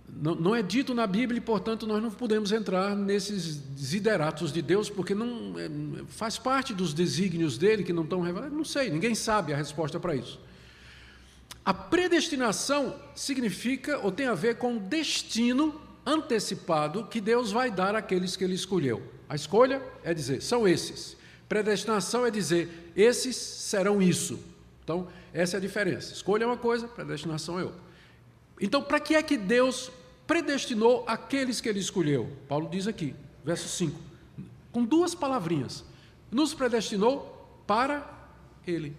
Não, 0.08 0.34
não, 0.34 0.54
é 0.54 0.62
dito 0.62 0.94
na 0.94 1.06
Bíblia 1.06 1.38
e, 1.38 1.40
portanto, 1.40 1.86
nós 1.86 2.02
não 2.02 2.10
podemos 2.10 2.52
entrar 2.52 2.96
nesses 2.96 3.56
desideratos 3.56 4.52
de 4.52 4.62
Deus, 4.62 4.88
porque 4.88 5.14
não 5.14 5.54
é, 5.58 5.68
faz 6.08 6.38
parte 6.38 6.72
dos 6.72 6.94
desígnios 6.94 7.58
dele 7.58 7.84
que 7.84 7.92
não 7.92 8.02
estão 8.02 8.20
revelados. 8.20 8.56
Não 8.56 8.64
sei, 8.64 8.88
ninguém 8.88 9.14
sabe 9.14 9.52
a 9.52 9.56
resposta 9.56 10.00
para 10.00 10.14
isso. 10.14 10.40
A 11.64 11.74
predestinação 11.74 12.94
significa 13.14 13.98
ou 13.98 14.12
tem 14.12 14.26
a 14.26 14.34
ver 14.34 14.56
com 14.56 14.76
o 14.76 14.80
destino 14.80 15.78
antecipado 16.06 17.06
que 17.06 17.20
Deus 17.20 17.50
vai 17.50 17.70
dar 17.70 17.96
àqueles 17.96 18.36
que 18.36 18.44
ele 18.44 18.54
escolheu. 18.54 19.02
A 19.28 19.34
escolha 19.34 19.82
é 20.04 20.14
dizer, 20.14 20.40
são 20.40 20.66
esses. 20.66 21.16
Predestinação 21.48 22.24
é 22.24 22.30
dizer, 22.30 22.92
esses 22.96 23.36
serão 23.36 24.00
isso. 24.00 24.38
Então, 24.84 25.08
essa 25.34 25.56
é 25.56 25.58
a 25.58 25.60
diferença. 25.60 26.12
Escolha 26.12 26.44
é 26.44 26.46
uma 26.46 26.56
coisa, 26.56 26.86
predestinação 26.86 27.58
é 27.58 27.64
outra. 27.64 27.80
Então, 28.60 28.80
para 28.82 29.00
que 29.00 29.14
é 29.14 29.22
que 29.22 29.36
Deus 29.36 29.90
predestinou 30.26 31.04
aqueles 31.06 31.60
que 31.60 31.68
ele 31.68 31.78
escolheu? 31.78 32.30
Paulo 32.48 32.68
diz 32.68 32.86
aqui, 32.86 33.14
verso 33.44 33.68
5, 33.68 33.98
com 34.72 34.84
duas 34.84 35.14
palavrinhas: 35.14 35.84
nos 36.30 36.52
predestinou 36.52 37.62
para 37.66 38.08
ele. 38.66 38.94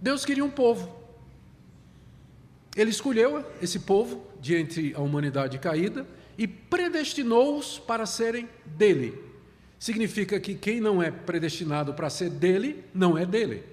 Deus 0.00 0.24
queria 0.24 0.44
um 0.44 0.50
povo. 0.50 0.96
Ele 2.76 2.90
escolheu 2.90 3.44
esse 3.60 3.80
povo 3.80 4.24
de 4.40 4.54
entre 4.54 4.94
a 4.94 5.00
humanidade 5.00 5.58
caída 5.58 6.06
e 6.36 6.46
predestinou-os 6.46 7.78
para 7.78 8.06
serem 8.06 8.48
dele. 8.64 9.20
Significa 9.80 10.38
que 10.38 10.54
quem 10.54 10.80
não 10.80 11.02
é 11.02 11.10
predestinado 11.10 11.94
para 11.94 12.08
ser 12.08 12.30
dele, 12.30 12.84
não 12.94 13.18
é 13.18 13.26
dele. 13.26 13.64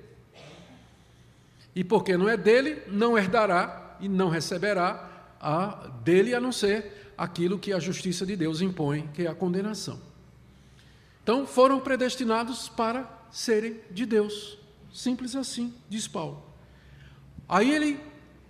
E 1.76 1.84
porque 1.84 2.17
não 2.17 2.28
é 2.28 2.36
dele, 2.36 2.82
não 2.88 3.17
herdará 3.17 3.85
e 4.00 4.08
não 4.08 4.30
receberá 4.30 5.36
a 5.40 5.88
dele 6.04 6.34
a 6.34 6.40
não 6.40 6.52
ser 6.52 7.14
aquilo 7.18 7.60
que 7.60 7.72
a 7.72 7.80
justiça 7.80 8.26
de 8.26 8.36
Deus 8.36 8.62
impõe, 8.62 9.10
que 9.14 9.24
é 9.24 9.28
a 9.28 9.36
condenação. 9.36 10.00
Então 11.24 11.46
foram 11.46 11.80
predestinados 11.80 12.70
para 12.70 13.10
serem 13.32 13.80
de 13.92 14.06
Deus. 14.06 14.58
Simples 14.94 15.36
assim, 15.36 15.74
diz 15.90 16.08
Paulo. 16.08 16.44
Aí 17.48 17.72
ele 17.72 18.00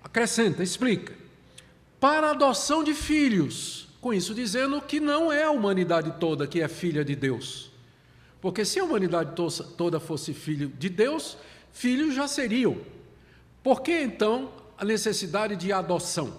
acrescenta, 0.03 0.61
explica. 0.63 1.13
Para 1.99 2.27
a 2.27 2.31
adoção 2.31 2.83
de 2.83 2.93
filhos 2.93 3.85
com 4.05 4.13
isso 4.13 4.35
dizendo 4.35 4.79
que 4.81 4.99
não 4.99 5.31
é 5.31 5.45
a 5.45 5.49
humanidade 5.49 6.13
toda 6.19 6.45
que 6.45 6.61
é 6.61 6.67
filha 6.67 7.03
de 7.03 7.15
Deus. 7.15 7.71
Porque 8.39 8.63
se 8.63 8.79
a 8.79 8.83
humanidade 8.83 9.33
toda 9.75 9.99
fosse 9.99 10.31
filho 10.31 10.71
de 10.77 10.89
Deus, 10.89 11.35
filhos 11.71 12.13
já 12.13 12.27
seriam. 12.27 12.77
Por 13.63 13.81
que 13.81 13.99
então 13.99 14.51
a 14.77 14.85
necessidade 14.85 15.55
de 15.55 15.71
adoção? 15.71 16.33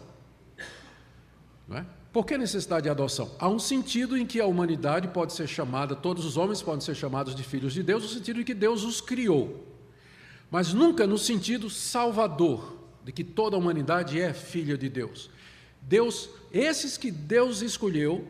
Não 1.67 1.79
é? 1.79 1.87
Por 2.13 2.25
que 2.25 2.39
necessidade 2.39 2.85
de 2.85 2.89
adoção? 2.89 3.31
Há 3.39 3.47
um 3.47 3.59
sentido 3.59 4.17
em 4.17 4.25
que 4.25 4.41
a 4.41 4.47
humanidade 4.47 5.09
pode 5.09 5.35
ser 5.35 5.47
chamada, 5.47 5.95
todos 5.95 6.25
os 6.25 6.39
homens 6.39 6.63
podem 6.63 6.81
ser 6.81 6.95
chamados 6.95 7.35
de 7.35 7.43
filhos 7.43 7.75
de 7.75 7.83
Deus, 7.83 8.03
no 8.03 8.09
sentido 8.09 8.41
em 8.41 8.45
que 8.45 8.55
Deus 8.55 8.85
os 8.85 9.03
criou. 9.03 9.67
Mas 10.51 10.73
nunca 10.73 11.07
no 11.07 11.19
sentido 11.19 11.69
salvador, 11.69 12.77
de 13.05 13.13
que 13.13 13.23
toda 13.23 13.55
a 13.55 13.59
humanidade 13.59 14.19
é 14.19 14.33
filha 14.33 14.79
de 14.79 14.89
Deus. 14.89 15.29
Deus, 15.83 16.31
esses 16.51 16.97
que 16.97 17.11
Deus 17.11 17.61
escolheu 17.61 18.27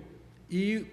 e 0.50 0.84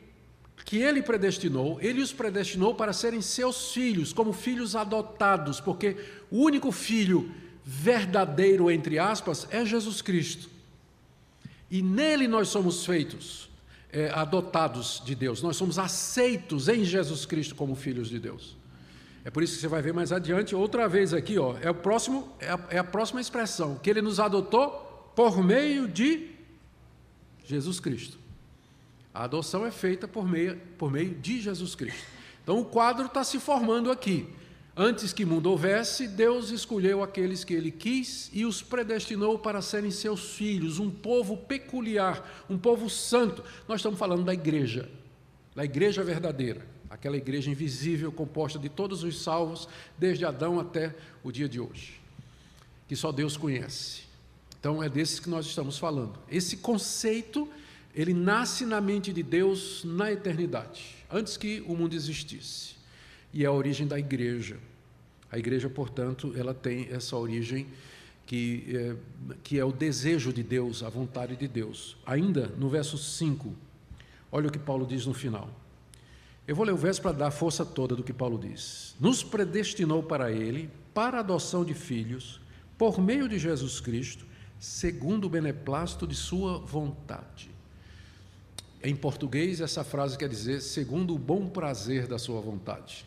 que 0.63 0.78
ele 0.78 1.02
predestinou, 1.02 1.80
ele 1.82 1.99
os 1.99 2.13
predestinou 2.13 2.76
para 2.76 2.93
serem 2.93 3.21
seus 3.21 3.71
filhos, 3.71 4.13
como 4.13 4.32
filhos 4.32 4.76
adotados, 4.76 5.60
porque 5.60 5.97
o 6.30 6.38
único 6.38 6.71
filho 6.71 7.34
verdadeiro, 7.65 8.69
entre 8.69 8.99
aspas, 8.99 9.47
é 9.49 9.65
Jesus 9.65 10.02
Cristo. 10.02 10.49
E 11.69 11.82
nele 11.82 12.28
nós 12.28 12.49
somos 12.49 12.86
feitos, 12.86 13.49
é, 13.91 14.10
adotados 14.10 15.02
de 15.06 15.15
Deus, 15.15 15.41
nós 15.41 15.56
somos 15.56 15.80
aceitos 15.80 16.67
em 16.67 16.84
Jesus 16.84 17.26
Cristo 17.26 17.56
como 17.56 17.76
filhos 17.76 18.10
de 18.10 18.19
Deus. 18.19 18.56
É 19.26 19.30
por 19.30 19.41
isso 19.41 19.56
que 19.56 19.62
você 19.62 19.67
vai 19.67 19.82
ver 19.82 19.93
mais 19.93 20.12
adiante, 20.12 20.54
outra 20.54 20.88
vez 20.89 21.13
aqui, 21.13 21.39
ó, 21.39 21.56
é, 21.62 21.69
o 21.69 21.76
próximo, 21.76 22.32
é, 22.39 22.49
a, 22.49 22.60
é 22.69 22.78
a 22.78 22.84
próxima 22.84 23.21
expressão, 23.21 23.76
que 23.76 23.89
ele 23.89 24.02
nos 24.02 24.19
adotou 24.19 25.12
por 25.15 25.41
meio 25.43 25.88
de 25.88 26.32
Jesus 27.45 27.80
Cristo. 27.80 28.17
A 29.13 29.26
adoção 29.26 29.65
é 29.65 29.71
feita 29.71 30.08
por 30.08 30.28
meio, 30.28 30.60
por 30.78 30.91
meio 30.91 31.13
de 31.13 31.39
Jesus 31.39 31.76
Cristo. 31.76 32.04
Então 32.41 32.60
o 32.60 32.65
quadro 32.65 33.06
está 33.06 33.23
se 33.23 33.39
formando 33.39 33.91
aqui. 33.91 34.28
Antes 34.75 35.13
que 35.13 35.23
mundo 35.23 35.51
houvesse, 35.51 36.07
Deus 36.07 36.49
escolheu 36.49 37.03
aqueles 37.03 37.43
que 37.43 37.53
ele 37.53 37.69
quis 37.69 38.31
e 38.33 38.43
os 38.43 38.63
predestinou 38.63 39.38
para 39.38 39.62
serem 39.62 39.91
seus 39.91 40.31
filhos, 40.31 40.79
um 40.79 40.89
povo 40.89 41.38
peculiar, 41.38 42.43
um 42.49 42.57
povo 42.57 42.89
santo. 42.89 43.43
Nós 43.67 43.81
estamos 43.81 43.99
falando 43.99 44.23
da 44.23 44.33
igreja, 44.33 44.89
da 45.55 45.63
igreja 45.63 46.03
verdadeira, 46.03 46.65
aquela 46.89 47.15
igreja 47.15 47.51
invisível 47.51 48.12
composta 48.12 48.57
de 48.57 48.67
todos 48.67 49.03
os 49.03 49.21
salvos, 49.21 49.69
desde 49.95 50.25
Adão 50.25 50.59
até 50.59 50.95
o 51.23 51.31
dia 51.31 51.47
de 51.47 51.59
hoje, 51.59 52.01
que 52.88 52.95
só 52.95 53.12
Deus 53.12 53.38
conhece. 53.38 54.01
Então 54.59 54.81
é 54.81 54.89
desses 54.89 55.19
que 55.19 55.29
nós 55.29 55.45
estamos 55.45 55.77
falando. 55.77 56.17
Esse 56.27 56.57
conceito, 56.57 57.47
ele 57.93 58.13
nasce 58.13 58.65
na 58.65 58.81
mente 58.81 59.13
de 59.13 59.21
Deus 59.21 59.83
na 59.83 60.12
eternidade, 60.12 60.95
antes 61.12 61.38
que 61.38 61.63
o 61.67 61.75
mundo 61.75 61.93
existisse 61.95 62.81
e 63.34 63.43
é 63.43 63.48
a 63.48 63.52
origem 63.52 63.88
da 63.88 63.98
igreja. 63.98 64.58
A 65.32 65.38
igreja, 65.38 65.69
portanto, 65.69 66.34
ela 66.38 66.54
tem 66.54 66.88
essa 66.91 67.17
origem 67.17 67.65
que 68.26 68.65
é, 68.76 68.96
que 69.43 69.60
é 69.60 69.65
o 69.65 69.72
desejo 69.72 70.32
de 70.32 70.43
Deus, 70.43 70.84
a 70.84 70.89
vontade 70.89 71.36
de 71.36 71.48
Deus. 71.48 71.98
Ainda 72.06 72.48
no 72.58 72.69
verso 72.69 72.98
5, 72.98 73.54
olha 74.32 74.48
o 74.48 74.52
que 74.52 74.60
Paulo 74.60 74.86
diz 74.86 75.06
no 75.06 75.13
final. 75.13 75.50
Eu 76.48 76.56
vou 76.56 76.65
ler 76.65 76.74
o 76.74 76.78
verso 76.78 77.02
para 77.02 77.13
dar 77.13 77.28
a 77.28 77.32
força 77.32 77.65
toda 77.65 77.96
do 77.96 78.04
que 78.04 78.13
Paulo 78.13 78.38
diz. 78.38 78.96
Nos 79.00 79.24
predestinou 79.24 80.04
para 80.04 80.32
Ele, 80.32 80.69
para 80.93 81.17
a 81.17 81.19
adoção 81.22 81.63
de 81.63 81.74
filhos, 81.74 82.39
por 82.78 83.00
meio 83.00 83.28
de 83.30 83.39
Jesus 83.39 83.80
Cristo, 83.80 84.26
segundo 84.60 85.26
o 85.26 85.30
beneplácito 85.30 86.06
de 86.06 86.15
Sua 86.15 86.60
vontade. 86.60 87.50
Em 88.84 88.96
português, 88.96 89.62
essa 89.62 89.84
frase 89.84 90.17
quer 90.17 90.28
dizer 90.28 90.62
segundo 90.62 91.15
o 91.15 91.17
bom 91.17 91.48
prazer 91.48 92.06
da 92.06 92.19
Sua 92.19 92.41
vontade. 92.41 93.06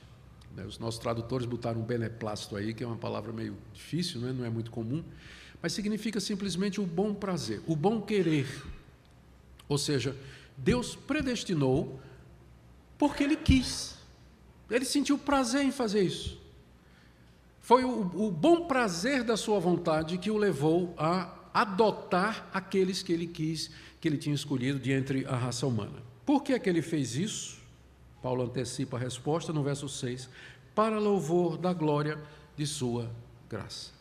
Né? 0.57 0.65
Os 0.65 0.79
nossos 0.79 0.99
tradutores 0.99 1.47
botaram 1.47 1.81
um 1.81 1.85
beneplácito 1.85 2.57
aí, 2.57 2.73
que 2.73 2.83
é 2.83 2.87
uma 2.87 2.97
palavra 2.97 3.33
meio 3.33 3.57
difícil, 3.73 4.21
né? 4.21 4.33
não 4.33 4.45
é 4.45 4.51
muito 4.51 4.71
comum, 4.71 5.05
mas 5.63 5.73
significa 5.73 6.19
simplesmente 6.19 6.81
o 6.81 6.87
bom 6.87 7.15
prazer, 7.15 7.61
o 7.67 7.77
bom 7.77 8.01
querer. 8.01 8.47
Ou 9.69 9.77
seja, 9.77 10.17
Deus 10.57 10.97
predestinou 10.97 12.01
porque 12.99 13.23
Ele 13.23 13.37
quis. 13.37 13.97
Ele 14.71 14.85
sentiu 14.85 15.19
prazer 15.19 15.63
em 15.63 15.71
fazer 15.71 16.03
isso. 16.03 16.41
Foi 17.61 17.85
o, 17.85 18.01
o, 18.15 18.31
bom 18.31 18.67
prazer 18.67 19.25
da 19.25 19.37
sua 19.37 19.59
vontade 19.59 20.19
que 20.19 20.31
o 20.31 20.37
levou 20.37 20.95
a 20.97 21.37
adotar 21.53 22.49
aqueles 22.53 23.03
que 23.03 23.13
ele 23.13 23.27
quis, 23.27 23.71
que 24.01 24.07
ele 24.07 24.17
tinha 24.17 24.35
escolhido 24.35 24.79
de 24.79 24.93
entre 24.93 25.27
a 25.27 25.35
raça 25.35 25.67
humana. 25.67 26.01
Por 26.25 26.45
que 26.45 26.53
é 26.53 26.59
que 26.61 26.69
ele 26.69 26.81
fez 26.81 27.17
isso? 27.17 27.59
Paulo 28.27 28.43
antecipa 28.43 28.97
a 28.97 28.99
resposta 28.99 29.53
no 29.53 29.63
verso 29.63 29.89
6, 29.89 30.29
para 30.75 30.99
louvor 30.99 31.57
da 31.57 31.73
glória 31.73 32.19
de 32.57 32.67
sua 32.67 33.09
graça. 33.49 33.93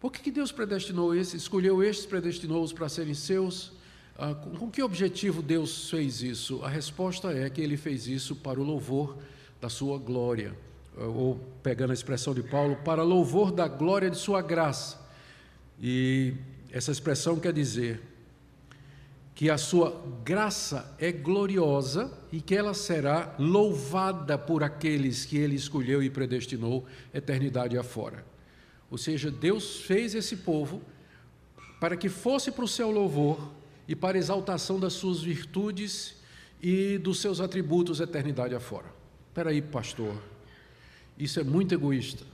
Por 0.00 0.10
que, 0.10 0.20
que 0.20 0.32
Deus 0.32 0.50
predestinou 0.50 1.14
esses, 1.14 1.42
escolheu 1.42 1.84
estes, 1.84 2.04
predestinou-os 2.04 2.72
para 2.72 2.88
serem 2.88 3.14
seus? 3.14 3.70
Ah, 4.18 4.34
com, 4.34 4.56
com 4.56 4.68
que 4.68 4.82
objetivo 4.82 5.40
Deus 5.40 5.88
fez 5.88 6.20
isso? 6.20 6.64
A 6.64 6.68
resposta 6.68 7.30
é 7.30 7.48
que 7.48 7.60
ele 7.60 7.76
fez 7.76 8.08
isso 8.08 8.34
para 8.34 8.58
o 8.58 8.64
louvor 8.64 9.16
da 9.60 9.68
sua 9.68 9.98
glória, 9.98 10.52
ou 10.96 11.38
pegando 11.62 11.92
a 11.92 11.94
expressão 11.94 12.34
de 12.34 12.42
Paulo, 12.42 12.74
para 12.84 13.04
louvor 13.04 13.52
da 13.52 13.68
glória 13.68 14.10
de 14.10 14.18
sua 14.18 14.42
graça. 14.42 15.00
E 15.80 16.34
essa 16.72 16.90
expressão 16.90 17.38
quer 17.38 17.52
dizer 17.52 18.02
que 19.34 19.48
a 19.48 19.56
sua 19.56 20.02
graça 20.24 20.94
é 20.98 21.10
gloriosa 21.10 22.12
e 22.30 22.40
que 22.40 22.54
ela 22.54 22.74
será 22.74 23.34
louvada 23.38 24.36
por 24.36 24.62
aqueles 24.62 25.24
que 25.24 25.38
ele 25.38 25.54
escolheu 25.54 26.02
e 26.02 26.10
predestinou 26.10 26.84
eternidade 27.14 27.78
afora. 27.78 28.24
Ou 28.90 28.98
seja, 28.98 29.30
Deus 29.30 29.80
fez 29.80 30.14
esse 30.14 30.36
povo 30.36 30.82
para 31.80 31.96
que 31.96 32.08
fosse 32.08 32.52
para 32.52 32.64
o 32.64 32.68
seu 32.68 32.90
louvor 32.90 33.50
e 33.88 33.96
para 33.96 34.18
exaltação 34.18 34.78
das 34.78 34.92
suas 34.92 35.22
virtudes 35.22 36.14
e 36.62 36.98
dos 36.98 37.20
seus 37.20 37.40
atributos 37.40 38.00
eternidade 38.00 38.54
afora. 38.54 38.86
Espera 39.28 39.50
aí, 39.50 39.62
pastor, 39.62 40.14
isso 41.18 41.40
é 41.40 41.42
muito 41.42 41.74
egoísta. 41.74 42.31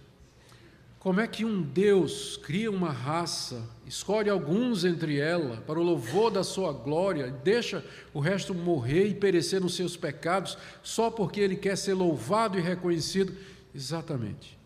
Como 0.98 1.20
é 1.20 1.28
que 1.28 1.44
um 1.44 1.62
Deus 1.62 2.37
cria 2.37 2.70
uma 2.70 2.90
raça, 2.90 3.62
escolhe 3.87 4.28
alguns 4.28 4.84
entre 4.84 5.18
ela 5.18 5.58
para 5.58 5.78
o 5.78 5.82
louvor 5.82 6.30
da 6.30 6.42
sua 6.42 6.72
glória, 6.72 7.30
deixa 7.30 7.84
o 8.12 8.18
resto 8.18 8.52
morrer 8.52 9.06
e 9.06 9.14
perecer 9.14 9.61
nos 9.61 9.76
seus 9.76 9.96
pecados, 9.96 10.58
só 10.82 11.08
porque 11.08 11.40
ele 11.40 11.54
quer 11.54 11.76
ser 11.76 11.94
louvado 11.94 12.58
e 12.58 12.61
reconhecido? 12.61 13.32
Exatamente. 13.72 14.58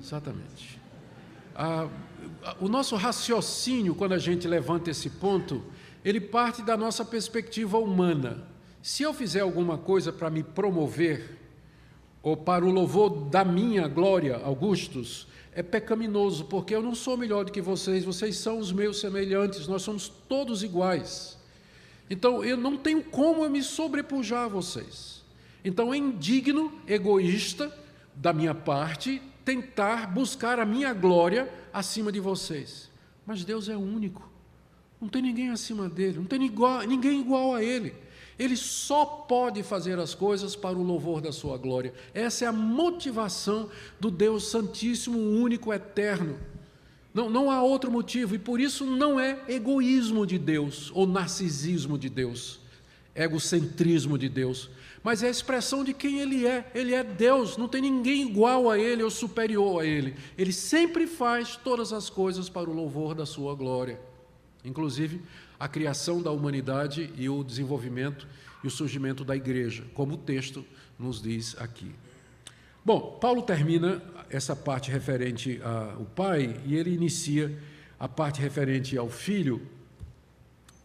Exatamente. 0.00 0.80
Ah, 1.52 1.88
o 2.60 2.68
nosso 2.68 2.94
raciocínio, 2.94 3.96
quando 3.96 4.12
a 4.12 4.18
gente 4.18 4.46
levanta 4.46 4.90
esse 4.90 5.10
ponto, 5.10 5.64
ele 6.04 6.20
parte 6.20 6.62
da 6.62 6.76
nossa 6.76 7.04
perspectiva 7.04 7.76
humana. 7.76 8.46
Se 8.80 9.02
eu 9.02 9.12
fizer 9.12 9.40
alguma 9.40 9.76
coisa 9.76 10.12
para 10.12 10.30
me 10.30 10.44
promover, 10.44 11.37
ou 12.22 12.36
para 12.36 12.64
o 12.64 12.70
louvor 12.70 13.10
da 13.28 13.44
minha 13.44 13.86
glória, 13.86 14.36
Augustus, 14.36 15.26
é 15.52 15.62
pecaminoso, 15.62 16.44
porque 16.44 16.74
eu 16.74 16.82
não 16.82 16.94
sou 16.94 17.16
melhor 17.16 17.44
do 17.44 17.52
que 17.52 17.60
vocês, 17.60 18.04
vocês 18.04 18.36
são 18.36 18.58
os 18.58 18.70
meus 18.70 19.00
semelhantes, 19.00 19.66
nós 19.66 19.82
somos 19.82 20.08
todos 20.08 20.62
iguais. 20.62 21.38
Então 22.10 22.44
eu 22.44 22.56
não 22.56 22.76
tenho 22.76 23.02
como 23.02 23.44
eu 23.44 23.50
me 23.50 23.62
sobrepujar 23.62 24.44
a 24.44 24.48
vocês. 24.48 25.22
Então 25.64 25.92
é 25.92 25.96
indigno, 25.96 26.72
egoísta 26.86 27.72
da 28.14 28.32
minha 28.32 28.54
parte 28.54 29.20
tentar 29.44 30.06
buscar 30.12 30.58
a 30.58 30.64
minha 30.66 30.92
glória 30.92 31.52
acima 31.72 32.12
de 32.12 32.20
vocês. 32.20 32.90
Mas 33.24 33.44
Deus 33.44 33.68
é 33.68 33.76
único. 33.76 34.30
Não 35.00 35.08
tem 35.08 35.22
ninguém 35.22 35.50
acima 35.50 35.88
dele, 35.88 36.18
não 36.18 36.24
tem 36.24 36.38
ninguém 36.38 37.20
igual 37.20 37.54
a 37.54 37.62
ele. 37.62 37.94
Ele 38.38 38.56
só 38.56 39.04
pode 39.04 39.62
fazer 39.62 39.98
as 39.98 40.14
coisas 40.14 40.54
para 40.54 40.78
o 40.78 40.82
louvor 40.82 41.20
da 41.20 41.32
sua 41.32 41.58
glória. 41.58 41.92
Essa 42.14 42.44
é 42.44 42.48
a 42.48 42.52
motivação 42.52 43.68
do 43.98 44.10
Deus 44.10 44.48
Santíssimo, 44.48 45.18
único, 45.18 45.72
eterno. 45.72 46.38
Não, 47.12 47.28
não 47.28 47.50
há 47.50 47.62
outro 47.62 47.90
motivo, 47.90 48.34
e 48.34 48.38
por 48.38 48.60
isso 48.60 48.84
não 48.84 49.18
é 49.18 49.42
egoísmo 49.48 50.24
de 50.24 50.38
Deus 50.38 50.92
ou 50.94 51.06
narcisismo 51.06 51.98
de 51.98 52.08
Deus, 52.08 52.60
egocentrismo 53.14 54.16
de 54.16 54.28
Deus, 54.28 54.70
mas 55.02 55.22
é 55.22 55.26
a 55.28 55.30
expressão 55.30 55.82
de 55.82 55.92
quem 55.92 56.20
Ele 56.20 56.46
é. 56.46 56.70
Ele 56.74 56.94
é 56.94 57.02
Deus, 57.02 57.56
não 57.56 57.66
tem 57.66 57.80
ninguém 57.80 58.28
igual 58.28 58.70
a 58.70 58.78
Ele 58.78 59.02
ou 59.02 59.10
superior 59.10 59.82
a 59.82 59.86
Ele. 59.86 60.14
Ele 60.36 60.52
sempre 60.52 61.06
faz 61.06 61.56
todas 61.56 61.92
as 61.92 62.10
coisas 62.10 62.48
para 62.48 62.68
o 62.68 62.74
louvor 62.74 63.14
da 63.14 63.24
Sua 63.24 63.54
glória. 63.54 63.98
Inclusive, 64.64 65.22
a 65.58 65.68
criação 65.68 66.22
da 66.22 66.30
humanidade 66.30 67.12
e 67.16 67.28
o 67.28 67.42
desenvolvimento 67.42 68.26
e 68.62 68.66
o 68.66 68.70
surgimento 68.70 69.24
da 69.24 69.36
igreja, 69.36 69.84
como 69.94 70.14
o 70.14 70.18
texto 70.18 70.64
nos 70.98 71.22
diz 71.22 71.56
aqui. 71.58 71.94
Bom, 72.84 73.18
Paulo 73.20 73.42
termina 73.42 74.02
essa 74.30 74.54
parte 74.54 74.90
referente 74.90 75.60
ao 75.62 76.04
pai 76.04 76.60
e 76.64 76.74
ele 76.74 76.94
inicia 76.94 77.58
a 77.98 78.08
parte 78.08 78.40
referente 78.40 78.96
ao 78.96 79.08
filho. 79.08 79.60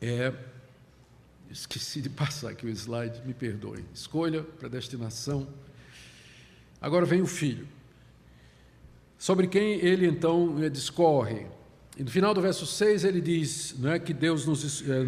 É, 0.01 0.33
esqueci 1.49 2.01
de 2.01 2.09
passar 2.11 2.49
aqui 2.49 2.65
o 2.65 2.69
slide, 2.69 3.21
me 3.25 3.33
perdoem. 3.33 3.85
Escolha, 3.93 4.43
predestinação. 4.43 5.47
Agora 6.81 7.05
vem 7.05 7.21
o 7.21 7.27
filho, 7.27 7.65
sobre 9.17 9.47
quem 9.47 9.75
ele 9.79 10.05
então 10.05 10.69
discorre. 10.69 11.47
E 11.97 12.03
no 12.03 12.09
final 12.09 12.33
do 12.33 12.41
verso 12.41 12.65
6 12.65 13.03
ele 13.03 13.21
diz 13.21 13.75
não 13.77 13.91
é, 13.91 13.99
que 13.99 14.13
Deus 14.13 14.45
nos, 14.45 14.81
é, 14.81 15.05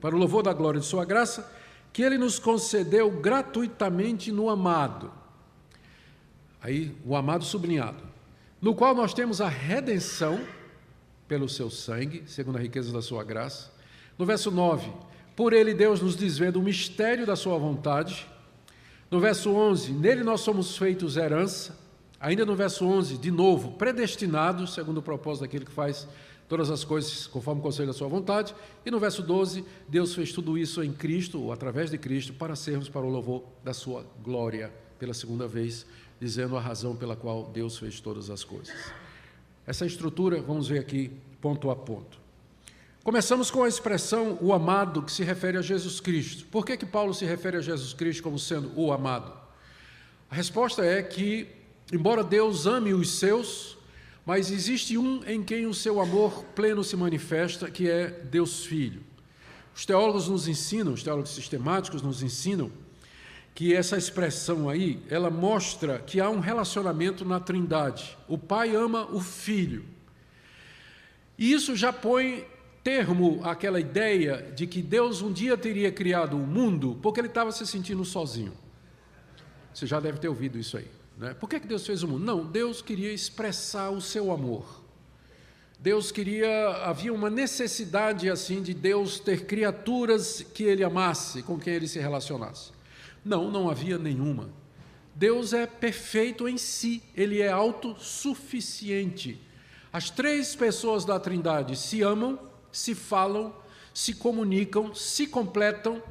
para 0.00 0.14
o 0.14 0.18
louvor 0.18 0.42
da 0.42 0.52
glória 0.52 0.80
de 0.80 0.86
Sua 0.86 1.04
graça, 1.04 1.50
que 1.92 2.02
Ele 2.02 2.16
nos 2.16 2.38
concedeu 2.38 3.10
gratuitamente 3.10 4.32
no 4.32 4.48
amado. 4.48 5.12
Aí, 6.60 6.96
o 7.04 7.14
amado 7.14 7.44
sublinhado, 7.44 8.02
no 8.60 8.74
qual 8.74 8.94
nós 8.94 9.14
temos 9.14 9.40
a 9.40 9.48
redenção 9.48 10.40
pelo 11.28 11.48
seu 11.48 11.70
sangue, 11.70 12.24
segundo 12.26 12.56
a 12.56 12.60
riqueza 12.60 12.92
da 12.92 13.02
sua 13.02 13.22
graça. 13.22 13.70
No 14.18 14.24
verso 14.24 14.50
9, 14.50 14.90
por 15.34 15.52
ele 15.52 15.74
Deus 15.74 16.00
nos 16.00 16.16
desvenda 16.16 16.58
o 16.58 16.62
mistério 16.62 17.26
da 17.26 17.36
sua 17.36 17.58
vontade. 17.58 18.26
No 19.10 19.20
verso 19.20 19.50
11, 19.50 19.92
nele 19.92 20.24
nós 20.24 20.40
somos 20.40 20.76
feitos 20.76 21.16
herança 21.16 21.85
Ainda 22.20 22.46
no 22.46 22.56
verso 22.56 22.86
11, 22.86 23.18
de 23.18 23.30
novo, 23.30 23.72
predestinados, 23.72 24.74
segundo 24.74 24.98
o 24.98 25.02
propósito 25.02 25.42
daquele 25.42 25.64
que 25.64 25.72
faz 25.72 26.08
todas 26.48 26.70
as 26.70 26.84
coisas 26.84 27.26
conforme 27.26 27.60
o 27.60 27.62
conselho 27.62 27.88
da 27.88 27.92
sua 27.92 28.08
vontade. 28.08 28.54
E 28.84 28.90
no 28.90 28.98
verso 28.98 29.22
12, 29.22 29.64
Deus 29.88 30.14
fez 30.14 30.32
tudo 30.32 30.56
isso 30.56 30.82
em 30.82 30.92
Cristo, 30.92 31.40
ou 31.40 31.52
através 31.52 31.90
de 31.90 31.98
Cristo, 31.98 32.32
para 32.32 32.56
sermos 32.56 32.88
para 32.88 33.02
o 33.02 33.10
louvor 33.10 33.44
da 33.62 33.74
sua 33.74 34.06
glória, 34.22 34.72
pela 34.98 35.12
segunda 35.12 35.46
vez, 35.46 35.84
dizendo 36.20 36.56
a 36.56 36.60
razão 36.60 36.96
pela 36.96 37.16
qual 37.16 37.44
Deus 37.52 37.78
fez 37.78 38.00
todas 38.00 38.30
as 38.30 38.42
coisas. 38.44 38.74
Essa 39.66 39.84
estrutura, 39.84 40.40
vamos 40.40 40.68
ver 40.68 40.78
aqui 40.78 41.10
ponto 41.40 41.70
a 41.70 41.76
ponto. 41.76 42.26
Começamos 43.06 43.50
com 43.52 43.62
a 43.62 43.68
expressão 43.68 44.36
o 44.40 44.52
amado, 44.52 45.02
que 45.02 45.12
se 45.12 45.22
refere 45.22 45.58
a 45.58 45.62
Jesus 45.62 46.00
Cristo. 46.00 46.44
Por 46.46 46.64
que, 46.64 46.76
que 46.76 46.86
Paulo 46.86 47.14
se 47.14 47.24
refere 47.24 47.56
a 47.56 47.60
Jesus 47.60 47.92
Cristo 47.92 48.22
como 48.22 48.38
sendo 48.38 48.72
o 48.74 48.92
amado? 48.92 49.32
A 50.28 50.34
resposta 50.34 50.84
é 50.84 51.02
que, 51.02 51.46
embora 51.92 52.24
Deus 52.24 52.66
ame 52.66 52.92
os 52.92 53.18
seus, 53.18 53.76
mas 54.24 54.50
existe 54.50 54.98
um 54.98 55.22
em 55.24 55.42
quem 55.42 55.66
o 55.66 55.74
seu 55.74 56.00
amor 56.00 56.44
pleno 56.54 56.82
se 56.82 56.96
manifesta, 56.96 57.70
que 57.70 57.88
é 57.88 58.08
Deus 58.08 58.64
Filho. 58.64 59.02
Os 59.74 59.84
teólogos 59.84 60.28
nos 60.28 60.48
ensinam, 60.48 60.94
os 60.94 61.02
teólogos 61.02 61.34
sistemáticos 61.34 62.02
nos 62.02 62.22
ensinam, 62.22 62.72
que 63.54 63.74
essa 63.74 63.96
expressão 63.96 64.68
aí, 64.68 65.02
ela 65.08 65.30
mostra 65.30 65.98
que 65.98 66.20
há 66.20 66.28
um 66.28 66.40
relacionamento 66.40 67.24
na 67.24 67.40
Trindade. 67.40 68.16
O 68.26 68.36
Pai 68.36 68.74
ama 68.74 69.06
o 69.12 69.20
Filho. 69.20 69.84
E 71.38 71.52
isso 71.52 71.76
já 71.76 71.92
põe 71.92 72.46
termo 72.82 73.40
àquela 73.44 73.80
ideia 73.80 74.52
de 74.54 74.66
que 74.66 74.80
Deus 74.80 75.22
um 75.22 75.32
dia 75.32 75.56
teria 75.56 75.90
criado 75.90 76.36
o 76.36 76.46
mundo 76.46 76.98
porque 77.02 77.20
ele 77.20 77.28
estava 77.28 77.50
se 77.50 77.66
sentindo 77.66 78.04
sozinho. 78.04 78.52
Você 79.72 79.86
já 79.86 80.00
deve 80.00 80.18
ter 80.18 80.28
ouvido 80.28 80.58
isso 80.58 80.76
aí. 80.76 80.86
Né? 81.16 81.34
Por 81.34 81.48
que, 81.48 81.60
que 81.60 81.66
Deus 81.66 81.86
fez 81.86 82.02
o 82.02 82.08
mundo? 82.08 82.24
Não, 82.24 82.44
Deus 82.44 82.82
queria 82.82 83.12
expressar 83.12 83.90
o 83.90 84.00
seu 84.00 84.30
amor. 84.30 84.84
Deus 85.78 86.10
queria, 86.10 86.68
havia 86.84 87.12
uma 87.12 87.28
necessidade 87.28 88.30
assim 88.30 88.62
de 88.62 88.72
Deus 88.72 89.20
ter 89.20 89.46
criaturas 89.46 90.44
que 90.54 90.64
ele 90.64 90.82
amasse, 90.82 91.42
com 91.42 91.58
quem 91.58 91.74
ele 91.74 91.88
se 91.88 91.98
relacionasse. 91.98 92.72
Não, 93.24 93.50
não 93.50 93.68
havia 93.68 93.98
nenhuma. 93.98 94.50
Deus 95.14 95.52
é 95.52 95.66
perfeito 95.66 96.48
em 96.48 96.58
si, 96.58 97.02
ele 97.14 97.40
é 97.40 97.48
autossuficiente. 97.48 99.40
As 99.92 100.10
três 100.10 100.54
pessoas 100.54 101.04
da 101.04 101.18
Trindade 101.18 101.76
se 101.76 102.02
amam 102.02 102.38
se 102.76 102.94
falam, 102.94 103.54
se 103.94 104.12
comunicam, 104.14 104.94
se 104.94 105.26
completam. 105.26 106.02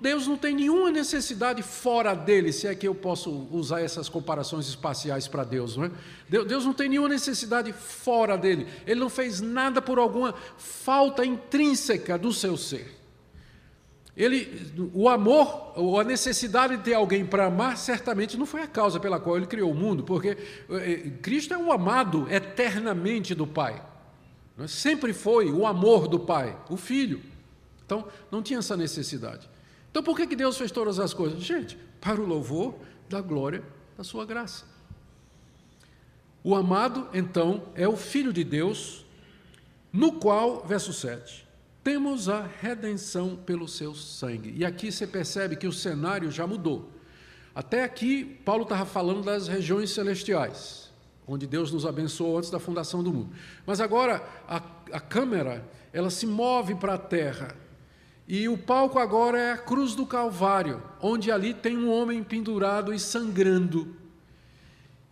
Deus 0.00 0.28
não 0.28 0.36
tem 0.36 0.54
nenhuma 0.54 0.92
necessidade 0.92 1.60
fora 1.60 2.14
dele, 2.14 2.52
se 2.52 2.68
é 2.68 2.74
que 2.74 2.86
eu 2.86 2.94
posso 2.94 3.48
usar 3.50 3.80
essas 3.80 4.08
comparações 4.08 4.68
espaciais 4.68 5.26
para 5.26 5.42
Deus, 5.42 5.76
não 5.76 5.84
é? 5.86 5.90
Deus 6.28 6.64
não 6.64 6.72
tem 6.72 6.88
nenhuma 6.88 7.08
necessidade 7.08 7.72
fora 7.72 8.38
dele. 8.38 8.68
Ele 8.86 9.00
não 9.00 9.10
fez 9.10 9.40
nada 9.40 9.82
por 9.82 9.98
alguma 9.98 10.34
falta 10.56 11.24
intrínseca 11.26 12.16
do 12.16 12.32
seu 12.32 12.56
ser. 12.56 13.00
Ele, 14.16 14.72
o 14.94 15.08
amor, 15.08 15.72
ou 15.74 15.98
a 15.98 16.04
necessidade 16.04 16.76
de 16.76 16.84
ter 16.84 16.94
alguém 16.94 17.26
para 17.26 17.46
amar, 17.46 17.76
certamente 17.76 18.36
não 18.36 18.46
foi 18.46 18.62
a 18.62 18.68
causa 18.68 19.00
pela 19.00 19.18
qual 19.18 19.36
ele 19.36 19.46
criou 19.46 19.72
o 19.72 19.74
mundo, 19.74 20.04
porque 20.04 20.28
eh, 20.28 20.36
eh, 20.70 21.10
Cristo 21.20 21.52
é 21.52 21.58
o 21.58 21.72
amado 21.72 22.28
eternamente 22.30 23.34
do 23.34 23.44
Pai. 23.44 23.84
Né? 24.56 24.68
Sempre 24.68 25.12
foi 25.12 25.50
o 25.50 25.66
amor 25.66 26.06
do 26.06 26.20
Pai, 26.20 26.56
o 26.70 26.76
Filho. 26.76 27.33
Então, 27.84 28.08
não 28.30 28.42
tinha 28.42 28.58
essa 28.58 28.76
necessidade. 28.76 29.48
Então, 29.90 30.02
por 30.02 30.16
que, 30.16 30.26
que 30.26 30.36
Deus 30.36 30.56
fez 30.56 30.70
todas 30.70 30.98
as 30.98 31.14
coisas? 31.14 31.42
Gente, 31.42 31.78
para 32.00 32.20
o 32.20 32.26
louvor 32.26 32.74
da 33.08 33.20
glória 33.20 33.62
da 33.96 34.02
sua 34.02 34.24
graça. 34.24 34.64
O 36.42 36.54
amado, 36.54 37.08
então, 37.14 37.68
é 37.74 37.86
o 37.86 37.96
Filho 37.96 38.32
de 38.32 38.44
Deus, 38.44 39.04
no 39.92 40.12
qual, 40.12 40.64
verso 40.66 40.92
7, 40.92 41.46
temos 41.82 42.28
a 42.28 42.42
redenção 42.60 43.36
pelo 43.36 43.68
seu 43.68 43.94
sangue. 43.94 44.52
E 44.56 44.64
aqui 44.64 44.90
você 44.90 45.06
percebe 45.06 45.56
que 45.56 45.66
o 45.66 45.72
cenário 45.72 46.30
já 46.30 46.46
mudou. 46.46 46.90
Até 47.54 47.84
aqui, 47.84 48.24
Paulo 48.44 48.64
estava 48.64 48.84
falando 48.84 49.22
das 49.22 49.46
regiões 49.46 49.90
celestiais 49.90 50.84
onde 51.26 51.46
Deus 51.46 51.72
nos 51.72 51.86
abençoou 51.86 52.38
antes 52.38 52.50
da 52.50 52.58
fundação 52.58 53.02
do 53.02 53.12
mundo. 53.12 53.30
Mas 53.66 53.80
agora 53.80 54.22
a, 54.46 54.62
a 54.92 55.00
câmera 55.00 55.64
ela 55.92 56.10
se 56.10 56.26
move 56.26 56.74
para 56.74 56.94
a 56.94 56.98
terra 56.98 57.56
e 58.26 58.48
o 58.48 58.56
palco 58.56 58.98
agora 58.98 59.38
é 59.38 59.52
a 59.52 59.58
cruz 59.58 59.94
do 59.94 60.06
Calvário, 60.06 60.82
onde 61.00 61.30
ali 61.30 61.52
tem 61.52 61.76
um 61.76 61.90
homem 61.90 62.22
pendurado 62.22 62.92
e 62.92 62.98
sangrando. 62.98 63.96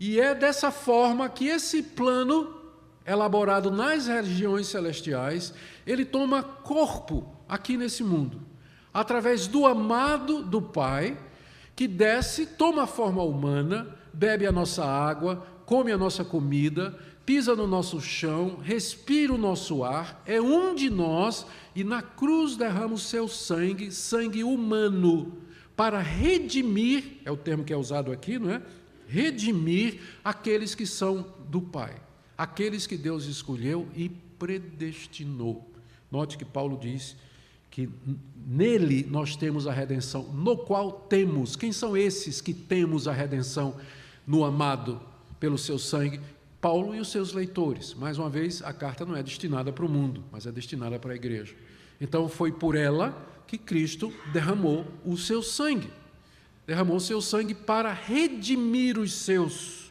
E 0.01 0.18
é 0.18 0.35
dessa 0.35 0.70
forma 0.70 1.29
que 1.29 1.46
esse 1.46 1.83
plano 1.83 2.62
elaborado 3.07 3.70
nas 3.70 4.07
regiões 4.07 4.68
celestiais, 4.68 5.53
ele 5.87 6.05
toma 6.05 6.42
corpo 6.42 7.37
aqui 7.48 7.77
nesse 7.77 8.03
mundo, 8.03 8.40
através 8.94 9.46
do 9.46 9.66
amado 9.66 10.42
do 10.42 10.62
Pai, 10.62 11.18
que 11.75 11.88
desce, 11.88 12.46
toma 12.46 12.87
forma 12.87 13.22
humana, 13.22 13.96
bebe 14.12 14.46
a 14.46 14.53
nossa 14.53 14.85
água, 14.85 15.46
come 15.66 15.90
a 15.90 15.98
nossa 15.98 16.25
comida, 16.25 16.98
pisa 17.25 17.55
no 17.55 17.67
nosso 17.67 18.01
chão, 18.01 18.59
respira 18.63 19.33
o 19.33 19.39
nosso 19.39 19.85
ar, 19.85 20.23
é 20.27 20.41
um 20.41 20.75
de 20.75 20.91
nós 20.91 21.47
e 21.75 21.85
na 21.85 22.03
cruz 22.03 22.57
derrama 22.57 22.95
o 22.95 22.99
seu 22.99 23.29
sangue, 23.29 23.91
sangue 23.93 24.45
humano, 24.45 25.39
para 25.77 26.01
redimir, 26.01 27.19
é 27.25 27.31
o 27.31 27.37
termo 27.37 27.65
que 27.65 27.73
é 27.73 27.77
usado 27.77 28.13
aqui, 28.13 28.39
não 28.39 28.51
é? 28.51 28.63
Redimir 29.07 30.01
aqueles 30.25 30.75
que 30.75 30.87
são 30.87 31.35
do 31.49 31.61
Pai, 31.61 31.95
aqueles 32.37 32.87
que 32.87 32.97
Deus 32.97 33.27
escolheu 33.27 33.89
e 33.95 34.09
predestinou. 34.09 35.71
Note 36.11 36.37
que 36.37 36.45
Paulo 36.45 36.79
diz 36.79 37.17
que 37.71 37.89
nele 38.47 39.07
nós 39.11 39.35
temos 39.35 39.67
a 39.67 39.73
redenção, 39.73 40.25
no 40.25 40.57
qual 40.57 40.93
temos. 40.93 41.57
Quem 41.57 41.73
são 41.73 41.97
esses 41.97 42.41
que 42.41 42.53
temos 42.53 43.09
a 43.09 43.13
redenção 43.13 43.77
no 44.27 44.45
amado? 44.45 45.01
pelo 45.43 45.59
seu 45.59 45.77
sangue, 45.77 46.21
Paulo 46.62 46.94
e 46.94 47.01
os 47.01 47.11
seus 47.11 47.33
leitores. 47.33 47.92
Mais 47.92 48.18
uma 48.18 48.31
vez, 48.31 48.62
a 48.62 48.72
carta 48.72 49.05
não 49.05 49.16
é 49.16 49.22
destinada 49.22 49.72
para 49.72 49.85
o 49.85 49.88
mundo, 49.88 50.22
mas 50.31 50.46
é 50.46 50.53
destinada 50.53 50.96
para 50.96 51.12
a 51.12 51.16
igreja. 51.16 51.57
Então, 52.01 52.29
foi 52.29 52.53
por 52.53 52.77
ela 52.77 53.12
que 53.48 53.59
Cristo 53.59 54.14
derramou 54.33 54.87
o 55.05 55.18
seu 55.18 55.42
sangue. 55.42 55.90
Derramou 56.64 56.96
o 56.96 57.01
seu 57.01 57.20
sangue 57.20 57.53
para 57.53 57.92
redimir 57.92 58.96
os 58.96 59.12
seus. 59.12 59.90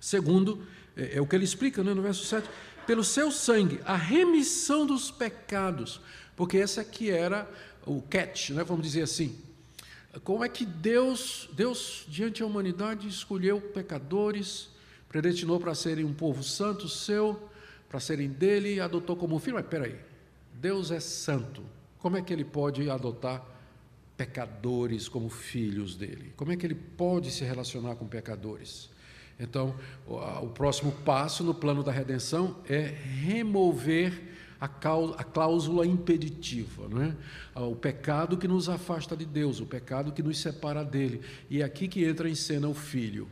Segundo, 0.00 0.66
é, 0.96 1.18
é 1.18 1.20
o 1.20 1.26
que 1.26 1.36
ele 1.36 1.44
explica 1.44 1.84
né, 1.84 1.92
no 1.92 2.00
verso 2.00 2.24
7, 2.24 2.48
pelo 2.86 3.04
seu 3.04 3.30
sangue, 3.30 3.78
a 3.84 3.94
remissão 3.94 4.86
dos 4.86 5.10
pecados, 5.10 6.00
porque 6.34 6.56
esse 6.56 6.80
aqui 6.80 7.10
era 7.10 7.46
o 7.86 8.00
catch, 8.00 8.50
né, 8.50 8.64
vamos 8.64 8.84
dizer 8.84 9.02
assim, 9.02 9.38
como 10.24 10.42
é 10.42 10.48
que 10.48 10.64
Deus, 10.64 11.48
Deus 11.52 12.04
diante 12.08 12.40
da 12.40 12.46
humanidade 12.46 13.06
escolheu 13.06 13.60
pecadores, 13.60 14.71
predestinou 15.12 15.60
para 15.60 15.74
serem 15.74 16.04
um 16.04 16.14
povo 16.14 16.42
santo 16.42 16.88
seu, 16.88 17.38
para 17.88 18.00
serem 18.00 18.30
dele 18.30 18.76
e 18.76 18.80
adotou 18.80 19.14
como 19.14 19.38
filho. 19.38 19.56
Mas 19.56 19.64
espera 19.64 19.84
aí, 19.84 19.96
Deus 20.54 20.90
é 20.90 20.98
santo. 20.98 21.62
Como 21.98 22.16
é 22.16 22.22
que 22.22 22.32
ele 22.32 22.44
pode 22.44 22.88
adotar 22.88 23.44
pecadores 24.16 25.08
como 25.08 25.28
filhos 25.28 25.94
dele? 25.94 26.32
Como 26.34 26.50
é 26.50 26.56
que 26.56 26.66
ele 26.66 26.74
pode 26.74 27.30
se 27.30 27.44
relacionar 27.44 27.94
com 27.96 28.06
pecadores? 28.06 28.90
Então, 29.38 29.74
o 30.06 30.48
próximo 30.48 30.92
passo 31.04 31.44
no 31.44 31.54
plano 31.54 31.82
da 31.82 31.92
redenção 31.92 32.56
é 32.68 32.80
remover 32.80 34.30
a, 34.60 34.68
cláusula 34.68 35.84
impeditiva, 35.84 36.88
não 36.88 37.02
é? 37.02 37.16
Ah, 37.52 37.64
o 37.64 37.74
pecado 37.74 38.36
que 38.36 38.46
nos 38.46 38.68
afasta 38.68 39.16
de 39.16 39.26
Deus, 39.26 39.58
o 39.58 39.66
pecado 39.66 40.12
que 40.12 40.22
nos 40.22 40.38
separa 40.38 40.84
dele. 40.84 41.20
E 41.50 41.60
é 41.60 41.64
aqui 41.64 41.88
que 41.88 42.04
entra 42.04 42.30
em 42.30 42.34
cena 42.36 42.68
o 42.68 42.74
Filho. 42.74 43.28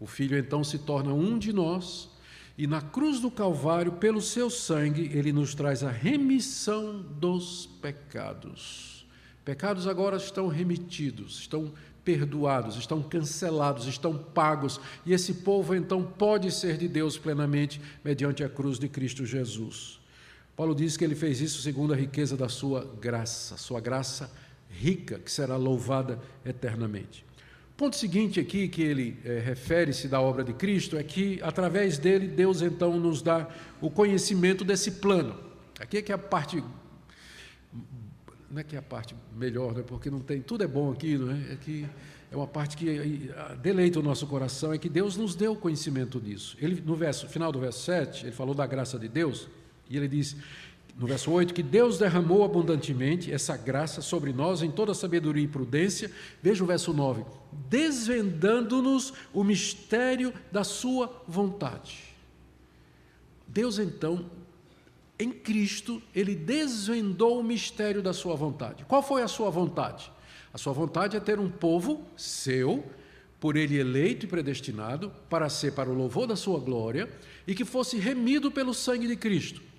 O 0.00 0.06
Filho 0.06 0.38
então 0.38 0.64
se 0.64 0.78
torna 0.78 1.12
um 1.12 1.38
de 1.38 1.52
nós, 1.52 2.08
e 2.56 2.66
na 2.66 2.80
cruz 2.80 3.20
do 3.20 3.30
Calvário, 3.30 3.92
pelo 3.92 4.20
seu 4.20 4.50
sangue, 4.50 5.10
ele 5.14 5.32
nos 5.32 5.54
traz 5.54 5.84
a 5.84 5.90
remissão 5.90 7.00
dos 7.00 7.66
pecados. 7.80 9.06
Pecados 9.44 9.86
agora 9.86 10.16
estão 10.16 10.48
remitidos, 10.48 11.38
estão 11.40 11.72
perdoados, 12.04 12.76
estão 12.76 13.02
cancelados, 13.02 13.86
estão 13.86 14.16
pagos, 14.16 14.80
e 15.04 15.12
esse 15.12 15.34
povo 15.34 15.74
então 15.74 16.02
pode 16.02 16.50
ser 16.50 16.76
de 16.76 16.88
Deus 16.88 17.18
plenamente 17.18 17.80
mediante 18.02 18.42
a 18.42 18.48
cruz 18.48 18.78
de 18.78 18.88
Cristo 18.88 19.24
Jesus. 19.26 20.00
Paulo 20.56 20.74
diz 20.74 20.96
que 20.96 21.04
ele 21.04 21.14
fez 21.14 21.40
isso 21.40 21.62
segundo 21.62 21.92
a 21.92 21.96
riqueza 21.96 22.36
da 22.36 22.48
sua 22.48 22.84
graça, 23.00 23.56
sua 23.56 23.80
graça 23.80 24.30
rica, 24.68 25.18
que 25.18 25.30
será 25.30 25.56
louvada 25.56 26.18
eternamente. 26.44 27.24
Ponto 27.80 27.96
seguinte 27.96 28.38
aqui 28.38 28.68
que 28.68 28.82
ele 28.82 29.16
é, 29.24 29.38
refere-se 29.38 30.06
da 30.06 30.20
obra 30.20 30.44
de 30.44 30.52
Cristo 30.52 30.98
é 30.98 31.02
que, 31.02 31.40
através 31.42 31.96
dele, 31.96 32.28
Deus 32.28 32.60
então 32.60 33.00
nos 33.00 33.22
dá 33.22 33.48
o 33.80 33.88
conhecimento 33.88 34.66
desse 34.66 34.90
plano. 34.90 35.34
Aqui 35.78 35.96
é 35.96 36.02
que 36.02 36.12
é 36.12 36.14
a 36.14 36.18
parte. 36.18 36.62
Não 38.50 38.60
é 38.60 38.62
que 38.62 38.76
é 38.76 38.78
a 38.78 38.82
parte 38.82 39.16
melhor, 39.34 39.74
né? 39.74 39.82
porque 39.82 40.10
não 40.10 40.20
tem. 40.20 40.42
Tudo 40.42 40.62
é 40.62 40.66
bom 40.66 40.92
aqui, 40.92 41.16
não 41.16 41.30
é? 41.30 41.54
É 41.54 41.56
que 41.56 41.88
é 42.30 42.36
uma 42.36 42.46
parte 42.46 42.76
que 42.76 43.30
deleita 43.62 43.98
o 43.98 44.02
nosso 44.02 44.26
coração, 44.26 44.74
é 44.74 44.76
que 44.76 44.90
Deus 44.90 45.16
nos 45.16 45.34
deu 45.34 45.56
conhecimento 45.56 46.20
disso. 46.20 46.58
Ele, 46.60 46.82
no 46.84 46.94
verso, 46.94 47.30
final 47.30 47.50
do 47.50 47.60
verso 47.60 47.82
7, 47.84 48.26
ele 48.26 48.32
falou 48.32 48.54
da 48.54 48.66
graça 48.66 48.98
de 48.98 49.08
Deus. 49.08 49.48
E 49.88 49.96
ele 49.96 50.06
diz, 50.06 50.36
no 51.00 51.06
verso 51.06 51.30
8, 51.30 51.54
que 51.54 51.62
Deus 51.62 51.96
derramou 51.96 52.44
abundantemente 52.44 53.32
essa 53.32 53.56
graça 53.56 54.02
sobre 54.02 54.34
nós 54.34 54.62
em 54.62 54.70
toda 54.70 54.92
sabedoria 54.92 55.42
e 55.42 55.48
prudência. 55.48 56.10
Veja 56.42 56.62
o 56.62 56.66
verso 56.66 56.92
9: 56.92 57.24
desvendando-nos 57.70 59.14
o 59.32 59.42
mistério 59.42 60.30
da 60.52 60.62
Sua 60.62 61.10
vontade. 61.26 62.14
Deus 63.48 63.78
então 63.78 64.26
em 65.18 65.32
Cristo, 65.32 66.02
ele 66.14 66.34
desvendou 66.34 67.40
o 67.40 67.44
mistério 67.44 68.00
da 68.00 68.14
sua 68.14 68.34
vontade. 68.34 68.86
Qual 68.86 69.02
foi 69.02 69.22
a 69.22 69.28
sua 69.28 69.50
vontade? 69.50 70.10
A 70.50 70.56
sua 70.56 70.72
vontade 70.72 71.14
é 71.14 71.20
ter 71.20 71.38
um 71.38 71.50
povo 71.50 72.02
seu, 72.16 72.82
por 73.38 73.54
ele 73.54 73.78
eleito 73.78 74.24
e 74.24 74.28
predestinado, 74.28 75.12
para 75.28 75.50
ser 75.50 75.72
para 75.72 75.90
o 75.90 75.94
louvor 75.94 76.26
da 76.26 76.36
sua 76.36 76.58
glória, 76.58 77.06
e 77.46 77.54
que 77.54 77.66
fosse 77.66 77.98
remido 77.98 78.50
pelo 78.50 78.72
sangue 78.72 79.06
de 79.06 79.16
Cristo. 79.16 79.69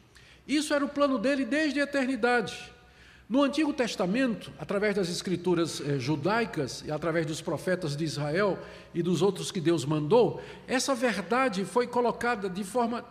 Isso 0.52 0.74
era 0.74 0.84
o 0.84 0.90
plano 0.90 1.18
dele 1.18 1.46
desde 1.46 1.80
a 1.80 1.84
eternidade. 1.84 2.74
No 3.30 3.42
Antigo 3.42 3.72
Testamento, 3.72 4.52
através 4.60 4.94
das 4.94 5.08
escrituras 5.08 5.80
eh, 5.80 5.98
judaicas 5.98 6.84
e 6.86 6.92
através 6.92 7.26
dos 7.26 7.40
profetas 7.40 7.96
de 7.96 8.04
Israel 8.04 8.60
e 8.94 9.02
dos 9.02 9.22
outros 9.22 9.50
que 9.50 9.62
Deus 9.62 9.86
mandou, 9.86 10.42
essa 10.68 10.94
verdade 10.94 11.64
foi 11.64 11.88
colocada 11.88 12.50
de 12.50 12.66
forma 12.66 13.06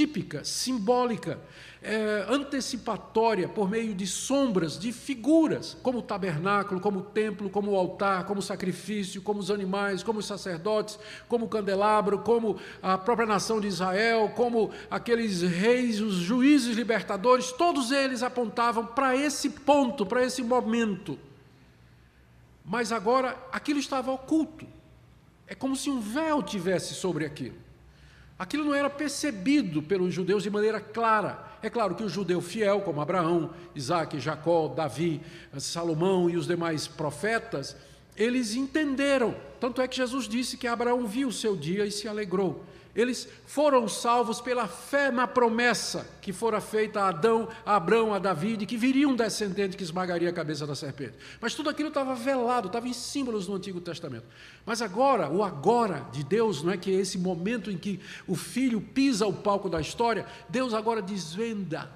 típica, 0.00 0.42
simbólica, 0.44 1.38
é, 1.82 2.24
antecipatória, 2.26 3.46
por 3.46 3.68
meio 3.68 3.94
de 3.94 4.06
sombras, 4.06 4.78
de 4.78 4.92
figuras, 4.92 5.76
como 5.82 5.98
o 5.98 6.02
tabernáculo, 6.02 6.80
como 6.80 7.00
o 7.00 7.02
templo, 7.02 7.50
como 7.50 7.72
o 7.72 7.76
altar, 7.76 8.24
como 8.24 8.40
o 8.40 8.42
sacrifício, 8.42 9.20
como 9.20 9.40
os 9.40 9.50
animais, 9.50 10.02
como 10.02 10.20
os 10.20 10.24
sacerdotes, 10.24 10.98
como 11.28 11.44
o 11.44 11.48
candelabro, 11.48 12.20
como 12.20 12.56
a 12.82 12.96
própria 12.96 13.26
nação 13.26 13.60
de 13.60 13.68
Israel, 13.68 14.32
como 14.34 14.70
aqueles 14.90 15.42
reis, 15.42 16.00
os 16.00 16.14
juízes 16.14 16.74
libertadores, 16.74 17.52
todos 17.52 17.90
eles 17.90 18.22
apontavam 18.22 18.86
para 18.86 19.14
esse 19.14 19.50
ponto, 19.50 20.06
para 20.06 20.24
esse 20.24 20.42
momento. 20.42 21.18
Mas 22.64 22.90
agora 22.90 23.36
aquilo 23.52 23.78
estava 23.78 24.10
oculto. 24.10 24.66
É 25.46 25.54
como 25.54 25.76
se 25.76 25.90
um 25.90 26.00
véu 26.00 26.42
tivesse 26.42 26.94
sobre 26.94 27.26
aquilo. 27.26 27.69
Aquilo 28.40 28.64
não 28.64 28.74
era 28.74 28.88
percebido 28.88 29.82
pelos 29.82 30.14
judeus 30.14 30.42
de 30.42 30.48
maneira 30.48 30.80
clara. 30.80 31.44
É 31.62 31.68
claro 31.68 31.94
que 31.94 32.02
o 32.02 32.08
judeu 32.08 32.40
fiel, 32.40 32.80
como 32.80 32.98
Abraão, 32.98 33.50
Isaac, 33.74 34.18
Jacó, 34.18 34.66
Davi, 34.66 35.20
Salomão 35.58 36.30
e 36.30 36.38
os 36.38 36.46
demais 36.46 36.88
profetas, 36.88 37.76
eles 38.16 38.54
entenderam. 38.54 39.36
Tanto 39.60 39.82
é 39.82 39.86
que 39.86 39.98
Jesus 39.98 40.26
disse 40.26 40.56
que 40.56 40.66
Abraão 40.66 41.06
viu 41.06 41.28
o 41.28 41.32
seu 41.32 41.54
dia 41.54 41.84
e 41.84 41.90
se 41.90 42.08
alegrou. 42.08 42.64
Eles 42.94 43.28
foram 43.46 43.86
salvos 43.88 44.40
pela 44.40 44.66
fé 44.66 45.10
na 45.10 45.26
promessa 45.26 46.08
que 46.20 46.32
fora 46.32 46.60
feita 46.60 47.00
a 47.00 47.08
Adão, 47.08 47.48
a 47.64 47.76
Abraão, 47.76 48.12
a 48.12 48.18
Davi, 48.18 48.56
que 48.66 48.76
viria 48.76 49.08
um 49.08 49.14
descendente 49.14 49.76
que 49.76 49.82
esmagaria 49.82 50.28
a 50.28 50.32
cabeça 50.32 50.66
da 50.66 50.74
serpente. 50.74 51.14
Mas 51.40 51.54
tudo 51.54 51.70
aquilo 51.70 51.88
estava 51.88 52.14
velado, 52.14 52.66
estava 52.66 52.88
em 52.88 52.92
símbolos 52.92 53.46
no 53.46 53.54
Antigo 53.54 53.80
Testamento. 53.80 54.26
Mas 54.66 54.82
agora, 54.82 55.30
o 55.30 55.44
agora 55.44 56.06
de 56.12 56.24
Deus, 56.24 56.62
não 56.62 56.72
é 56.72 56.76
que 56.76 56.90
é 56.90 56.94
esse 56.94 57.16
momento 57.16 57.70
em 57.70 57.78
que 57.78 58.00
o 58.26 58.34
filho 58.34 58.80
pisa 58.80 59.26
o 59.26 59.32
palco 59.32 59.68
da 59.68 59.80
história, 59.80 60.26
Deus 60.48 60.74
agora 60.74 61.00
desvenda, 61.00 61.90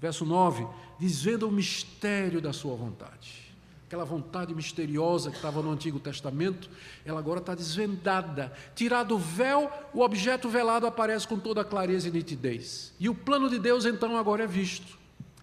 verso 0.00 0.24
9, 0.24 0.66
desvenda 0.98 1.46
o 1.46 1.50
mistério 1.50 2.40
da 2.40 2.52
sua 2.52 2.74
vontade 2.74 3.47
aquela 3.88 4.04
vontade 4.04 4.54
misteriosa 4.54 5.30
que 5.30 5.36
estava 5.36 5.62
no 5.62 5.70
Antigo 5.70 5.98
Testamento, 5.98 6.68
ela 7.06 7.18
agora 7.18 7.40
está 7.40 7.54
desvendada. 7.54 8.52
Tirado 8.74 9.14
o 9.14 9.18
véu, 9.18 9.72
o 9.94 10.02
objeto 10.02 10.46
velado 10.46 10.86
aparece 10.86 11.26
com 11.26 11.38
toda 11.38 11.64
clareza 11.64 12.06
e 12.06 12.10
nitidez. 12.10 12.92
E 13.00 13.08
o 13.08 13.14
plano 13.14 13.48
de 13.48 13.58
Deus 13.58 13.86
então 13.86 14.18
agora 14.18 14.44
é 14.44 14.46
visto. 14.46 14.98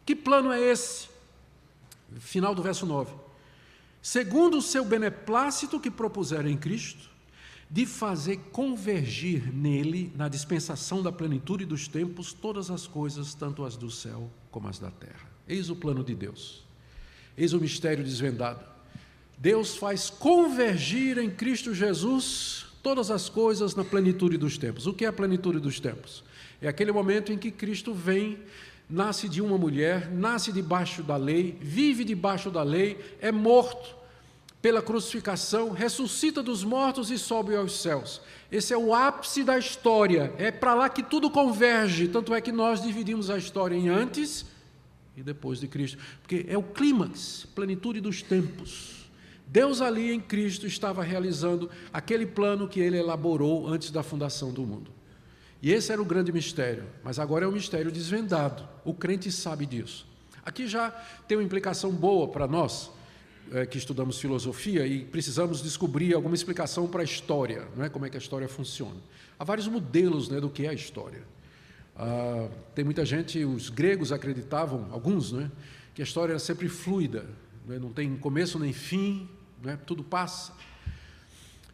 Que 0.05 0.15
plano 0.15 0.51
é 0.51 0.61
esse? 0.61 1.09
Final 2.19 2.53
do 2.53 2.61
verso 2.61 2.85
9. 2.85 3.15
Segundo 3.99 4.59
o 4.59 4.61
seu 4.61 4.85
beneplácito 4.85 5.79
que 5.79 5.89
propuseram 5.89 6.47
em 6.47 6.55
Cristo, 6.55 7.09
de 7.67 7.87
fazer 7.87 8.37
convergir 8.51 9.51
nele, 9.51 10.13
na 10.15 10.29
dispensação 10.29 11.01
da 11.01 11.11
plenitude 11.11 11.65
dos 11.65 11.87
tempos, 11.87 12.31
todas 12.31 12.69
as 12.69 12.85
coisas, 12.85 13.33
tanto 13.33 13.65
as 13.65 13.75
do 13.75 13.89
céu 13.89 14.29
como 14.51 14.67
as 14.67 14.77
da 14.77 14.91
terra. 14.91 15.31
Eis 15.47 15.71
o 15.71 15.75
plano 15.75 16.03
de 16.03 16.13
Deus. 16.13 16.64
Eis 17.37 17.53
o 17.53 17.59
mistério 17.59 18.03
desvendado. 18.03 18.63
Deus 19.37 19.75
faz 19.75 20.09
convergir 20.09 21.17
em 21.17 21.29
Cristo 21.29 21.73
Jesus 21.73 22.65
todas 22.81 23.11
as 23.11 23.29
coisas 23.29 23.75
na 23.75 23.83
plenitude 23.83 24.37
dos 24.37 24.57
tempos. 24.57 24.87
O 24.87 24.93
que 24.93 25.05
é 25.05 25.07
a 25.07 25.13
plenitude 25.13 25.59
dos 25.59 25.79
tempos? 25.79 26.23
É 26.61 26.67
aquele 26.67 26.91
momento 26.91 27.33
em 27.33 27.37
que 27.37 27.51
Cristo 27.51 27.93
vem, 27.93 28.39
nasce 28.89 29.27
de 29.27 29.41
uma 29.41 29.57
mulher, 29.57 30.11
nasce 30.11 30.51
debaixo 30.51 31.03
da 31.03 31.17
lei, 31.17 31.57
vive 31.59 32.03
debaixo 32.03 32.49
da 32.49 32.63
lei, 32.63 32.97
é 33.19 33.31
morto 33.31 33.95
pela 34.61 34.81
crucificação, 34.81 35.71
ressuscita 35.71 36.41
dos 36.41 36.63
mortos 36.63 37.11
e 37.11 37.19
sobe 37.19 37.55
aos 37.55 37.81
céus. 37.81 38.21
Esse 38.51 38.73
é 38.73 38.77
o 38.77 38.93
ápice 38.93 39.43
da 39.43 39.59
história, 39.59 40.33
é 40.37 40.49
para 40.49 40.73
lá 40.73 40.89
que 40.89 41.03
tudo 41.03 41.29
converge. 41.29 42.07
Tanto 42.07 42.33
é 42.33 42.39
que 42.39 42.51
nós 42.51 42.81
dividimos 42.81 43.29
a 43.29 43.37
história 43.37 43.75
em 43.75 43.89
antes 43.89 44.45
e 45.15 45.23
depois 45.23 45.59
de 45.59 45.67
Cristo, 45.67 45.97
porque 46.21 46.45
é 46.47 46.57
o 46.57 46.63
clímax, 46.63 47.47
plenitude 47.55 48.01
dos 48.01 48.21
tempos. 48.21 49.09
Deus 49.47 49.81
ali 49.81 50.11
em 50.11 50.19
Cristo 50.19 50.65
estava 50.65 51.03
realizando 51.03 51.69
aquele 51.93 52.25
plano 52.25 52.67
que 52.67 52.79
ele 52.79 52.97
elaborou 52.97 53.67
antes 53.67 53.91
da 53.91 54.01
fundação 54.01 54.51
do 54.51 54.63
mundo. 54.63 54.91
E 55.61 55.71
esse 55.71 55.91
era 55.91 56.01
o 56.01 56.05
grande 56.05 56.31
mistério, 56.31 56.83
mas 57.03 57.19
agora 57.19 57.45
é 57.45 57.47
um 57.47 57.51
mistério 57.51 57.91
desvendado. 57.91 58.67
O 58.83 58.93
crente 58.93 59.31
sabe 59.31 59.65
disso. 59.65 60.05
Aqui 60.43 60.67
já 60.67 60.91
tem 61.27 61.37
uma 61.37 61.43
implicação 61.43 61.91
boa 61.91 62.27
para 62.27 62.47
nós, 62.47 62.91
é, 63.51 63.65
que 63.65 63.77
estudamos 63.77 64.19
filosofia 64.19 64.85
e 64.85 65.03
precisamos 65.03 65.61
descobrir 65.61 66.13
alguma 66.13 66.35
explicação 66.35 66.87
para 66.87 67.01
a 67.01 67.03
história, 67.03 67.67
não 67.75 67.85
é? 67.85 67.89
como 67.89 68.05
é 68.05 68.09
que 68.09 68.17
a 68.17 68.19
história 68.19 68.47
funciona. 68.47 68.97
Há 69.39 69.43
vários 69.43 69.67
modelos 69.67 70.29
né, 70.29 70.39
do 70.39 70.49
que 70.49 70.65
é 70.65 70.69
a 70.69 70.73
história. 70.73 71.23
Ah, 71.97 72.49
tem 72.73 72.83
muita 72.83 73.05
gente, 73.05 73.43
os 73.45 73.69
gregos 73.69 74.11
acreditavam, 74.11 74.87
alguns, 74.91 75.31
né, 75.31 75.49
que 75.93 76.01
a 76.01 76.05
história 76.05 76.33
era 76.33 76.39
sempre 76.39 76.67
fluida, 76.67 77.25
né, 77.65 77.79
não 77.79 77.91
tem 77.91 78.17
começo 78.17 78.59
nem 78.59 78.73
fim, 78.73 79.29
né, 79.63 79.79
tudo 79.85 80.03
passa. 80.03 80.51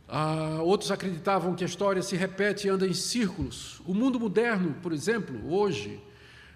Ah, 0.07 0.59
outros 0.61 0.91
acreditavam 0.91 1.55
que 1.55 1.63
a 1.63 1.67
história 1.67 2.03
se 2.03 2.15
repete 2.15 2.67
e 2.67 2.69
anda 2.69 2.85
em 2.85 2.93
círculos. 2.93 3.81
O 3.85 3.93
mundo 3.93 4.19
moderno, 4.19 4.75
por 4.83 4.91
exemplo, 4.91 5.51
hoje, 5.51 5.99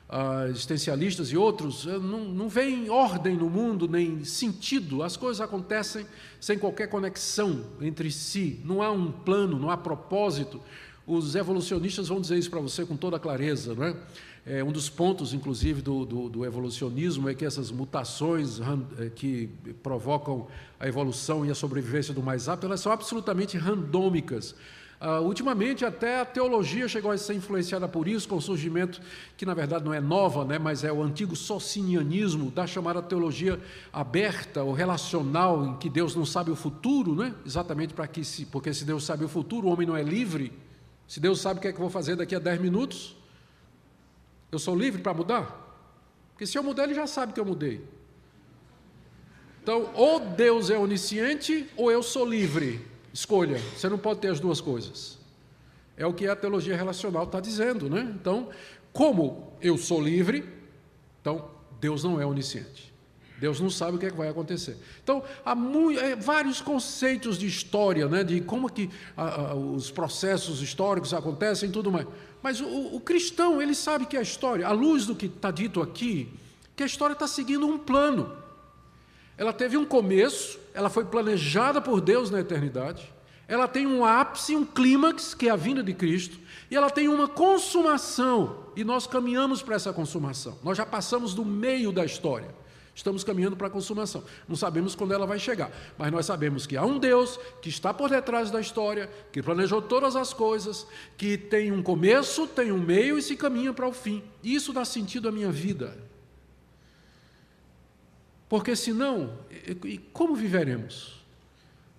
ah, 0.08 0.46
existencialistas 0.50 1.30
e 1.30 1.38
outros, 1.38 1.88
eh, 1.88 1.98
não, 1.98 2.26
não 2.26 2.48
vêem 2.50 2.90
ordem 2.90 3.36
no 3.36 3.50
mundo, 3.50 3.88
nem 3.88 4.24
sentido. 4.24 5.02
As 5.02 5.18
coisas 5.18 5.42
acontecem 5.42 6.06
sem 6.40 6.60
qualquer 6.60 6.88
conexão 6.88 7.66
entre 7.82 8.12
si. 8.12 8.60
Não 8.64 8.84
há 8.84 8.92
um 8.92 9.12
plano, 9.12 9.58
não 9.58 9.72
há 9.72 9.78
propósito. 9.78 10.62
Os 11.08 11.36
evolucionistas 11.36 12.08
vão 12.08 12.20
dizer 12.20 12.38
isso 12.38 12.50
para 12.50 12.60
você 12.60 12.84
com 12.84 12.98
toda 12.98 13.20
clareza, 13.20 13.76
não 13.76 13.84
é? 13.84 13.96
é 14.46 14.64
um 14.64 14.72
dos 14.72 14.90
pontos, 14.90 15.34
inclusive, 15.34 15.82
do, 15.82 16.06
do, 16.06 16.30
do, 16.30 16.46
evolucionismo 16.46 17.30
é 17.30 17.34
que 17.34 17.46
essas 17.46 17.70
mutações 17.72 18.60
é, 19.00 19.10
que 19.10 19.50
provocam 19.84 20.48
a 20.80 20.88
evolução 20.88 21.46
e 21.46 21.52
a 21.52 21.56
sobrevivência 21.56 22.14
do 22.14 22.24
mais 22.24 22.50
apto, 22.50 22.66
elas 22.66 22.80
são 22.80 22.92
absolutamente 22.92 23.58
randômicas. 23.58 24.56
Uh, 25.02 25.22
ultimamente, 25.22 25.84
até 25.84 26.22
a 26.22 26.26
teologia 26.26 26.88
chegou 26.88 27.12
a 27.12 27.18
ser 27.18 27.34
influenciada 27.34 27.88
por 27.88 28.08
isso, 28.08 28.28
com 28.28 28.38
o 28.38 28.42
surgimento, 28.42 29.02
que 29.36 29.46
na 29.46 29.54
verdade 29.54 29.84
não 29.84 29.94
é 29.94 30.00
nova, 30.00 30.46
né, 30.46 30.58
mas 30.58 30.84
é 30.84 30.92
o 30.92 31.04
antigo 31.04 31.36
socinianismo, 31.36 32.50
da 32.50 32.66
chamada 32.66 33.02
teologia 33.02 33.60
aberta 33.92 34.64
ou 34.64 34.74
relacional, 34.74 35.66
em 35.66 35.78
que 35.78 35.90
Deus 35.90 36.16
não 36.16 36.26
sabe 36.26 36.50
o 36.50 36.56
futuro, 36.56 37.14
né, 37.14 37.36
exatamente 37.46 37.94
para 37.94 38.08
que, 38.08 38.24
se, 38.24 38.46
porque 38.46 38.74
se 38.74 38.86
Deus 38.86 39.04
sabe 39.04 39.26
o 39.26 39.30
futuro, 39.30 39.68
o 39.68 39.72
homem 39.72 39.86
não 39.86 39.98
é 39.98 40.02
livre 40.02 40.52
se 41.08 41.20
Deus 41.20 41.40
sabe 41.40 41.60
o 41.60 41.62
que 41.62 41.68
é 41.68 41.72
que 41.72 41.78
eu 41.78 41.82
vou 41.82 41.90
fazer 41.90 42.16
daqui 42.16 42.36
a 42.36 42.40
10 42.40 42.62
minutos, 42.62 43.16
eu 44.52 44.60
sou 44.60 44.76
livre 44.76 45.02
para 45.02 45.14
mudar? 45.14 45.66
Porque 46.32 46.46
se 46.46 46.58
eu 46.58 46.64
mudar, 46.64 46.84
ele 46.84 46.94
já 46.94 47.08
sabe 47.08 47.34
que 47.34 47.40
eu 47.40 47.46
mudei. 47.46 47.86
Então, 49.64 49.90
ou 49.96 50.20
Deus 50.20 50.70
é 50.70 50.78
onisciente, 50.78 51.70
ou 51.76 51.92
eu 51.92 52.04
sou 52.04 52.26
livre. 52.26 52.86
Escolha, 53.14 53.58
você 53.76 53.88
não 53.88 53.98
pode 53.98 54.20
ter 54.20 54.28
as 54.28 54.40
duas 54.40 54.60
coisas. 54.60 55.18
É 55.98 56.06
o 56.06 56.14
que 56.14 56.28
a 56.28 56.36
teologia 56.36 56.76
relacional 56.76 57.24
está 57.24 57.40
dizendo, 57.40 57.90
né? 57.90 58.14
Então, 58.20 58.50
como 58.92 59.54
eu 59.62 59.78
sou 59.78 60.02
livre, 60.02 60.48
então 61.22 61.50
Deus 61.80 62.04
não 62.04 62.20
é 62.20 62.26
onisciente. 62.26 62.94
Deus 63.40 63.60
não 63.60 63.70
sabe 63.70 63.98
o 63.98 64.00
que, 64.00 64.06
é 64.06 64.10
que 64.10 64.18
vai 64.18 64.30
acontecer. 64.30 64.78
Então, 65.04 65.24
há 65.44 65.54
muito, 65.54 66.00
é, 66.00 66.16
vários 66.16 66.62
conceitos 66.62 67.38
de 67.38 67.46
história, 67.46 68.08
né, 68.08 68.24
de 68.24 68.40
como 68.42 68.72
que 68.72 68.90
a, 69.16 69.24
a, 69.24 69.56
os 69.56 69.92
processos 69.92 70.62
históricos 70.62 71.14
acontecem 71.14 71.70
e 71.70 71.72
tudo 71.72 71.92
mais. 71.92 72.08
Mas 72.42 72.62
o, 72.62 72.96
o, 72.96 73.00
cristão, 73.00 73.62
ele 73.62 73.76
sabe 73.76 74.06
que 74.06 74.16
a 74.16 74.22
história, 74.22 74.68
à 74.68 74.72
luz 74.72 75.06
do 75.06 75.16
que 75.16 75.26
está 75.26 75.52
dito 75.52 75.82
aqui, 75.82 76.32
que 76.76 76.84
a 76.84 76.86
história 76.86 77.14
está 77.14 77.28
seguindo 77.28 77.68
um 77.68 77.78
plano. 77.78 78.32
Ela 79.38 79.52
teve 79.52 79.76
um 79.76 79.86
começo, 79.86 80.60
ela 80.74 80.90
foi 80.90 81.04
planejada 81.04 81.82
por 81.82 82.00
Deus 82.00 82.30
na 82.32 82.40
eternidade, 82.40 83.14
ela 83.48 83.68
tem 83.68 83.86
um 83.86 84.04
ápice, 84.04 84.56
um 84.56 84.66
clímax, 84.66 85.34
que 85.34 85.48
é 85.48 85.52
a 85.52 85.56
vinda 85.56 85.84
de 85.84 85.94
Cristo, 85.94 86.40
e 86.72 86.76
ela 86.76 86.90
tem 86.90 87.08
uma 87.08 87.28
consumação, 87.28 88.66
e 88.76 88.84
nós 88.84 89.06
caminhamos 89.06 89.62
para 89.62 89.76
essa 89.76 89.94
consumação. 89.94 90.58
Nós 90.64 90.78
já 90.78 90.86
passamos 90.86 91.34
do 91.34 91.46
meio 91.46 91.92
da 91.92 92.06
história. 92.06 92.65
Estamos 92.96 93.26
caminhando 93.26 93.58
para 93.58 93.68
a 93.68 93.70
consumação. 93.70 94.24
Não 94.48 94.56
sabemos 94.56 94.96
quando 94.96 95.14
ela 95.14 95.28
vai 95.28 95.38
chegar, 95.38 95.70
mas 95.98 96.10
nós 96.14 96.26
sabemos 96.26 96.66
que 96.66 96.78
há 96.78 96.86
um 96.86 96.98
Deus 96.98 97.38
que 97.62 97.68
está 97.68 97.94
por 97.94 98.10
detrás 98.10 98.50
da 98.50 98.62
história, 98.62 99.10
que 99.34 99.44
planejou 99.44 99.82
todas 99.82 100.16
as 100.16 100.34
coisas, 100.34 100.88
que 101.18 101.38
tem 101.38 101.74
um 101.74 101.84
começo, 101.84 102.48
tem 102.48 102.72
um 102.72 102.80
meio 102.80 103.18
e 103.18 103.22
se 103.22 103.36
caminha 103.36 103.74
para 103.74 103.86
o 103.86 103.92
fim. 103.92 104.24
E 104.42 104.56
isso 104.56 104.72
dá 104.72 104.86
sentido 104.86 105.28
à 105.28 105.32
minha 105.32 105.52
vida. 105.52 105.98
Porque 108.48 108.78
senão, 108.78 109.40
como 110.14 110.34
viveremos? 110.34 111.16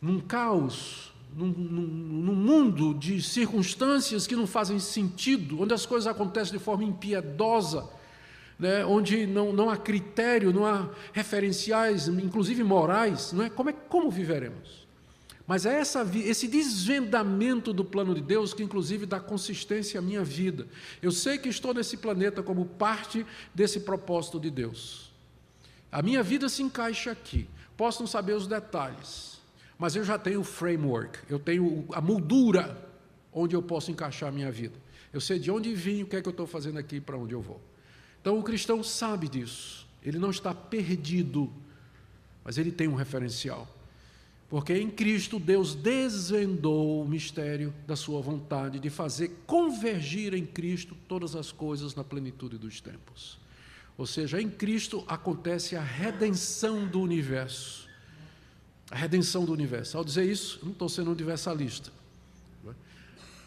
Num 0.00 0.18
caos, 0.18 1.12
num, 1.34 1.48
num, 1.48 1.82
num, 1.82 2.34
mundo 2.34 2.94
de 2.94 3.20
circunstâncias 3.20 4.26
que 4.26 4.34
não 4.34 4.46
fazem 4.46 4.78
sentido, 4.78 5.60
onde 5.60 5.74
as 5.74 5.84
coisas 5.84 6.06
acontecem 6.06 6.56
de 6.56 6.64
forma 6.64 6.84
impiedosa, 6.84 7.86
né, 8.58 8.84
onde 8.84 9.26
não, 9.26 9.52
não 9.52 9.68
há 9.68 9.76
critério, 9.76 10.52
não 10.52 10.64
há 10.64 10.88
referenciais, 11.12 12.08
inclusive 12.08 12.62
morais, 12.62 13.32
não 13.32 13.44
é? 13.44 13.50
Como, 13.50 13.70
é, 13.70 13.72
como 13.72 14.10
viveremos? 14.10 14.86
Mas 15.46 15.64
é 15.64 15.78
essa, 15.78 16.08
esse 16.14 16.48
desvendamento 16.48 17.72
do 17.72 17.84
plano 17.84 18.14
de 18.14 18.20
Deus 18.20 18.52
que, 18.52 18.64
inclusive, 18.64 19.06
dá 19.06 19.20
consistência 19.20 20.00
à 20.00 20.02
minha 20.02 20.24
vida. 20.24 20.66
Eu 21.00 21.12
sei 21.12 21.38
que 21.38 21.48
estou 21.48 21.72
nesse 21.72 21.96
planeta 21.96 22.42
como 22.42 22.66
parte 22.66 23.24
desse 23.54 23.80
propósito 23.80 24.40
de 24.40 24.50
Deus. 24.50 25.12
A 25.92 26.02
minha 26.02 26.22
vida 26.22 26.48
se 26.48 26.62
encaixa 26.62 27.12
aqui. 27.12 27.48
Posso 27.76 28.00
não 28.00 28.06
saber 28.08 28.32
os 28.32 28.46
detalhes, 28.46 29.40
mas 29.78 29.94
eu 29.94 30.02
já 30.02 30.18
tenho 30.18 30.40
o 30.40 30.44
framework, 30.44 31.18
eu 31.28 31.38
tenho 31.38 31.86
a 31.92 32.00
moldura 32.00 32.76
onde 33.32 33.54
eu 33.54 33.62
posso 33.62 33.90
encaixar 33.90 34.30
a 34.30 34.32
minha 34.32 34.50
vida. 34.50 34.74
Eu 35.12 35.20
sei 35.20 35.38
de 35.38 35.50
onde 35.50 35.74
vim, 35.74 36.02
o 36.02 36.06
que 36.06 36.16
é 36.16 36.22
que 36.22 36.28
eu 36.28 36.30
estou 36.30 36.46
fazendo 36.46 36.78
aqui, 36.78 37.00
para 37.00 37.16
onde 37.16 37.34
eu 37.34 37.40
vou. 37.40 37.60
Então 38.26 38.40
o 38.40 38.42
cristão 38.42 38.82
sabe 38.82 39.28
disso. 39.28 39.86
Ele 40.02 40.18
não 40.18 40.30
está 40.30 40.52
perdido, 40.52 41.48
mas 42.42 42.58
ele 42.58 42.72
tem 42.72 42.88
um 42.88 42.96
referencial. 42.96 43.72
Porque 44.48 44.76
em 44.76 44.90
Cristo 44.90 45.38
Deus 45.38 45.76
desvendou 45.76 47.02
o 47.04 47.08
mistério 47.08 47.72
da 47.86 47.94
sua 47.94 48.20
vontade 48.20 48.80
de 48.80 48.90
fazer 48.90 49.44
convergir 49.46 50.34
em 50.34 50.44
Cristo 50.44 50.96
todas 51.06 51.36
as 51.36 51.52
coisas 51.52 51.94
na 51.94 52.02
plenitude 52.02 52.58
dos 52.58 52.80
tempos. 52.80 53.38
Ou 53.96 54.06
seja, 54.06 54.42
em 54.42 54.50
Cristo 54.50 55.04
acontece 55.06 55.76
a 55.76 55.80
redenção 55.80 56.84
do 56.84 57.00
universo. 57.00 57.88
A 58.90 58.96
redenção 58.96 59.44
do 59.44 59.52
universo. 59.52 59.98
Ao 59.98 60.04
dizer 60.04 60.28
isso, 60.28 60.58
não 60.64 60.72
estou 60.72 60.88
sendo 60.88 61.12
universalista. 61.12 61.92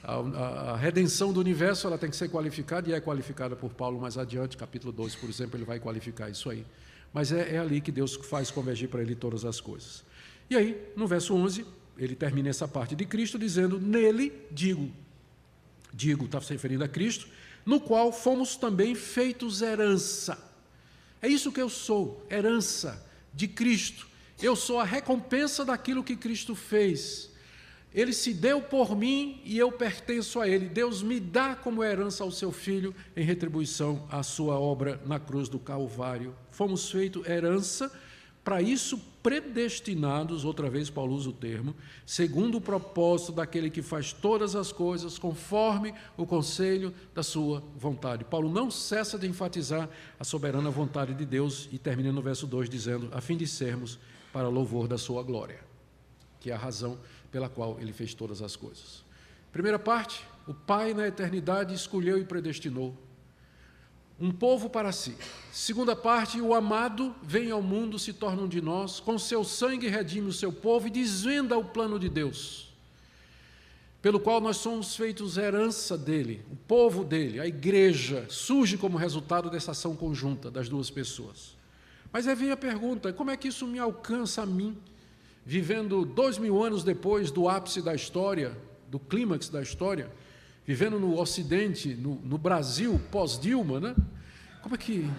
A, 0.09 0.77
redenção 0.77 1.31
do 1.31 1.39
universo 1.39 1.85
ela 1.85 1.97
tem 1.97 2.09
que 2.09 2.15
ser 2.15 2.29
qualificada 2.29 2.89
e 2.89 2.93
é 2.93 2.99
qualificada 2.99 3.55
por 3.55 3.71
Paulo 3.71 3.99
mais 3.99 4.17
adiante, 4.17 4.57
capítulo 4.57 4.91
2, 4.91 5.15
por 5.15 5.29
exemplo, 5.29 5.57
ele 5.57 5.65
vai 5.65 5.79
qualificar 5.79 6.29
isso 6.29 6.49
aí. 6.49 6.65
Mas 7.13 7.31
é, 7.31 7.55
é 7.55 7.59
ali 7.59 7.81
que 7.81 7.91
Deus 7.91 8.15
faz 8.15 8.49
convergir 8.49 8.89
para 8.89 9.01
ele 9.01 9.15
todas 9.15 9.45
as 9.45 9.59
coisas. 9.59 10.03
E 10.49 10.55
aí, 10.55 10.91
no 10.95 11.07
verso 11.07 11.33
11, 11.35 11.65
ele 11.97 12.15
termina 12.15 12.49
essa 12.49 12.67
parte 12.67 12.95
de 12.95 13.05
Cristo 13.05 13.37
dizendo: 13.37 13.79
Nele 13.79 14.31
digo, 14.51 14.89
digo, 15.93 16.25
está 16.25 16.39
se 16.41 16.53
referindo 16.53 16.83
a 16.83 16.87
Cristo, 16.87 17.27
no 17.65 17.79
qual 17.79 18.11
fomos 18.11 18.55
também 18.55 18.95
feitos 18.95 19.61
herança. 19.61 20.37
É 21.21 21.27
isso 21.27 21.51
que 21.51 21.61
eu 21.61 21.69
sou, 21.69 22.25
herança 22.29 23.05
de 23.33 23.47
Cristo. 23.47 24.07
Eu 24.41 24.55
sou 24.55 24.79
a 24.79 24.85
recompensa 24.85 25.65
daquilo 25.65 26.03
que 26.03 26.15
Cristo 26.15 26.55
fez. 26.55 27.29
Ele 27.93 28.13
se 28.13 28.33
deu 28.33 28.61
por 28.61 28.95
mim 28.95 29.41
e 29.43 29.57
eu 29.57 29.71
pertenço 29.71 30.39
a 30.39 30.47
Ele. 30.47 30.69
Deus 30.69 31.01
me 31.01 31.19
dá 31.19 31.55
como 31.55 31.83
herança 31.83 32.23
ao 32.23 32.31
seu 32.31 32.51
filho 32.51 32.93
em 33.15 33.23
retribuição 33.23 34.07
à 34.11 34.21
sua 34.21 34.59
obra 34.59 35.01
na 35.05 35.19
cruz 35.19 35.49
do 35.49 35.57
Calvário. 35.57 36.35
Fomos 36.51 36.91
feitos 36.91 37.27
herança, 37.27 37.91
para 38.43 38.61
isso 38.61 38.99
predestinados, 39.21 40.45
outra 40.45 40.69
vez 40.69 40.89
Paulo 40.89 41.13
usa 41.13 41.29
o 41.29 41.33
termo, 41.33 41.75
segundo 42.05 42.57
o 42.57 42.61
propósito 42.61 43.33
daquele 43.33 43.69
que 43.69 43.81
faz 43.81 44.13
todas 44.13 44.55
as 44.55 44.71
coisas 44.71 45.19
conforme 45.19 45.93
o 46.15 46.25
conselho 46.25 46.93
da 47.13 47.21
sua 47.21 47.61
vontade. 47.75 48.23
Paulo 48.23 48.49
não 48.49 48.71
cessa 48.71 49.19
de 49.19 49.27
enfatizar 49.27 49.89
a 50.19 50.23
soberana 50.23 50.69
vontade 50.69 51.13
de 51.13 51.25
Deus 51.25 51.67
e 51.71 51.77
termina 51.77 52.11
no 52.11 52.21
verso 52.21 52.47
2 52.47 52.69
dizendo: 52.69 53.09
a 53.11 53.19
fim 53.19 53.35
de 53.35 53.45
sermos 53.45 53.99
para 54.31 54.47
louvor 54.47 54.87
da 54.87 54.97
sua 54.97 55.21
glória, 55.21 55.59
que 56.39 56.49
é 56.49 56.53
a 56.53 56.57
razão 56.57 56.97
pela 57.31 57.49
qual 57.49 57.77
ele 57.79 57.93
fez 57.93 58.13
todas 58.13 58.41
as 58.41 58.55
coisas. 58.55 59.03
Primeira 59.51 59.79
parte, 59.79 60.25
o 60.47 60.53
Pai 60.53 60.93
na 60.93 61.07
eternidade 61.07 61.73
escolheu 61.73 62.17
e 62.17 62.25
predestinou 62.25 62.95
um 64.19 64.31
povo 64.31 64.69
para 64.69 64.91
si. 64.91 65.15
Segunda 65.51 65.95
parte, 65.95 66.41
o 66.41 66.53
amado 66.53 67.15
vem 67.23 67.51
ao 67.51 67.61
mundo, 67.61 67.97
se 67.97 68.11
torna 68.11 68.41
um 68.41 68.47
de 68.47 68.61
nós, 68.61 68.99
com 68.99 69.17
seu 69.17 69.43
sangue 69.43 69.87
redime 69.87 70.27
o 70.27 70.33
seu 70.33 70.51
povo 70.51 70.87
e 70.87 70.91
desvenda 70.91 71.57
o 71.57 71.63
plano 71.63 71.97
de 71.97 72.09
Deus, 72.09 72.73
pelo 74.01 74.19
qual 74.19 74.41
nós 74.41 74.57
somos 74.57 74.95
feitos 74.95 75.37
herança 75.37 75.97
dele, 75.97 76.45
o 76.51 76.55
povo 76.55 77.03
dele, 77.03 77.39
a 77.39 77.47
igreja, 77.47 78.25
surge 78.29 78.77
como 78.77 78.97
resultado 78.97 79.49
dessa 79.49 79.71
ação 79.71 79.95
conjunta 79.95 80.51
das 80.51 80.67
duas 80.67 80.89
pessoas. 80.89 81.57
Mas 82.11 82.27
aí 82.27 82.35
vem 82.35 82.51
a 82.51 82.57
pergunta: 82.57 83.13
como 83.13 83.31
é 83.31 83.37
que 83.37 83.47
isso 83.47 83.65
me 83.65 83.79
alcança 83.79 84.41
a 84.41 84.45
mim? 84.45 84.77
Vivendo 85.45 86.05
dois 86.05 86.37
mil 86.37 86.63
anos 86.63 86.83
depois 86.83 87.31
do 87.31 87.47
ápice 87.47 87.81
da 87.81 87.95
história, 87.95 88.55
do 88.87 88.99
clímax 88.99 89.49
da 89.49 89.61
história, 89.61 90.11
vivendo 90.65 90.99
no 90.99 91.19
Ocidente, 91.19 91.95
no, 91.95 92.15
no 92.15 92.37
Brasil, 92.37 92.99
pós-Dilma, 93.11 93.79
né? 93.79 93.95
Como 94.61 94.75
é 94.75 94.77
que. 94.77 95.09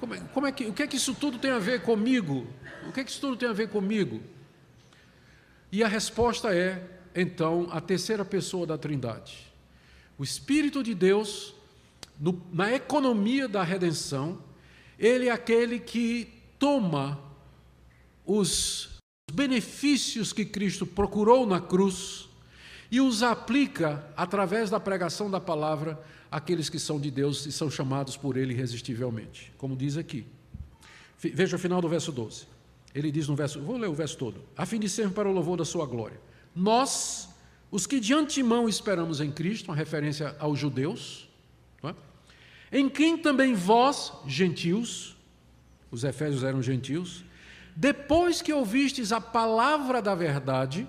Como 0.00 0.14
é, 0.14 0.20
como 0.32 0.46
é, 0.46 0.52
que, 0.52 0.66
o 0.66 0.72
que 0.72 0.82
é 0.84 0.86
que 0.86 0.96
isso 0.96 1.14
tudo 1.14 1.38
tem 1.38 1.50
a 1.50 1.58
ver 1.58 1.82
comigo? 1.82 2.46
O 2.88 2.92
que 2.92 3.00
é 3.00 3.04
que 3.04 3.10
isso 3.10 3.20
tudo 3.20 3.36
tem 3.36 3.48
a 3.48 3.52
ver 3.52 3.68
comigo? 3.68 4.20
E 5.72 5.82
a 5.82 5.88
resposta 5.88 6.54
é, 6.54 6.82
então, 7.14 7.68
a 7.72 7.80
terceira 7.80 8.24
pessoa 8.24 8.66
da 8.66 8.78
Trindade. 8.78 9.52
O 10.16 10.22
Espírito 10.22 10.82
de 10.82 10.94
Deus, 10.94 11.54
no, 12.18 12.40
na 12.52 12.72
economia 12.72 13.48
da 13.48 13.62
redenção, 13.62 14.42
ele 14.98 15.28
é 15.28 15.32
aquele 15.32 15.78
que 15.78 16.32
toma 16.58 17.20
os 18.24 18.97
benefícios 19.38 20.32
que 20.32 20.44
Cristo 20.44 20.84
procurou 20.84 21.46
na 21.46 21.60
cruz 21.60 22.28
e 22.90 23.00
os 23.00 23.22
aplica 23.22 24.04
através 24.16 24.68
da 24.68 24.80
pregação 24.80 25.30
da 25.30 25.40
palavra 25.40 26.02
àqueles 26.28 26.68
que 26.68 26.78
são 26.78 26.98
de 26.98 27.08
Deus 27.08 27.46
e 27.46 27.52
são 27.52 27.70
chamados 27.70 28.16
por 28.16 28.36
Ele 28.36 28.52
irresistivelmente, 28.52 29.52
como 29.56 29.76
diz 29.76 29.96
aqui. 29.96 30.26
Veja 31.16 31.54
o 31.54 31.58
final 31.58 31.80
do 31.80 31.88
verso 31.88 32.10
12. 32.10 32.46
Ele 32.92 33.12
diz 33.12 33.28
no 33.28 33.36
verso, 33.36 33.60
vou 33.60 33.76
ler 33.76 33.88
o 33.88 33.94
verso 33.94 34.18
todo, 34.18 34.42
a 34.56 34.66
fim 34.66 34.80
de 34.80 34.88
sermos 34.88 35.14
para 35.14 35.28
o 35.28 35.32
louvor 35.32 35.56
da 35.56 35.64
sua 35.64 35.86
glória. 35.86 36.20
Nós, 36.52 37.28
os 37.70 37.86
que 37.86 38.00
de 38.00 38.12
antemão 38.12 38.68
esperamos 38.68 39.20
em 39.20 39.30
Cristo, 39.30 39.68
uma 39.68 39.76
referência 39.76 40.34
aos 40.40 40.58
judeus, 40.58 41.28
é? 41.84 41.94
em 42.72 42.88
quem 42.88 43.16
também 43.16 43.54
vós, 43.54 44.12
gentios, 44.26 45.16
os 45.92 46.02
efésios 46.02 46.42
eram 46.42 46.60
gentios, 46.60 47.22
depois 47.80 48.42
que 48.42 48.52
ouvistes 48.52 49.12
a 49.12 49.20
palavra 49.20 50.02
da 50.02 50.12
verdade, 50.12 50.84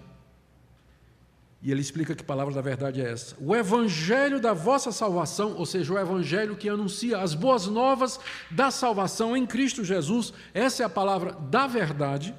e 1.61 1.71
ele 1.71 1.81
explica 1.81 2.15
que 2.15 2.23
palavra 2.23 2.51
da 2.51 2.61
verdade 2.61 2.99
é 2.99 3.11
essa: 3.11 3.35
o 3.39 3.55
evangelho 3.55 4.39
da 4.39 4.53
vossa 4.53 4.91
salvação, 4.91 5.53
ou 5.55 5.67
seja, 5.67 5.93
o 5.93 5.99
evangelho 5.99 6.55
que 6.55 6.67
anuncia 6.67 7.19
as 7.19 7.35
boas 7.35 7.67
novas 7.67 8.19
da 8.49 8.71
salvação 8.71 9.37
em 9.37 9.45
Cristo 9.45 9.83
Jesus, 9.83 10.33
essa 10.51 10.81
é 10.81 10.85
a 10.87 10.89
palavra 10.89 11.33
da 11.33 11.67
verdade. 11.67 12.33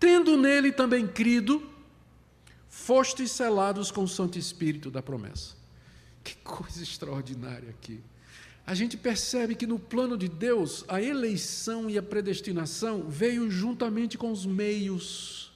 Tendo 0.00 0.36
nele 0.36 0.72
também 0.72 1.06
crido, 1.06 1.62
fostes 2.68 3.30
selados 3.30 3.92
com 3.92 4.02
o 4.02 4.08
Santo 4.08 4.40
Espírito 4.40 4.90
da 4.90 5.00
promessa. 5.00 5.54
Que 6.24 6.34
coisa 6.38 6.82
extraordinária 6.82 7.70
aqui 7.70 8.02
a 8.66 8.74
gente 8.74 8.96
percebe 8.96 9.54
que 9.54 9.66
no 9.66 9.78
plano 9.78 10.16
de 10.16 10.28
Deus, 10.28 10.84
a 10.86 11.02
eleição 11.02 11.90
e 11.90 11.98
a 11.98 12.02
predestinação 12.02 13.02
veio 13.08 13.50
juntamente 13.50 14.16
com 14.16 14.30
os 14.30 14.46
meios. 14.46 15.52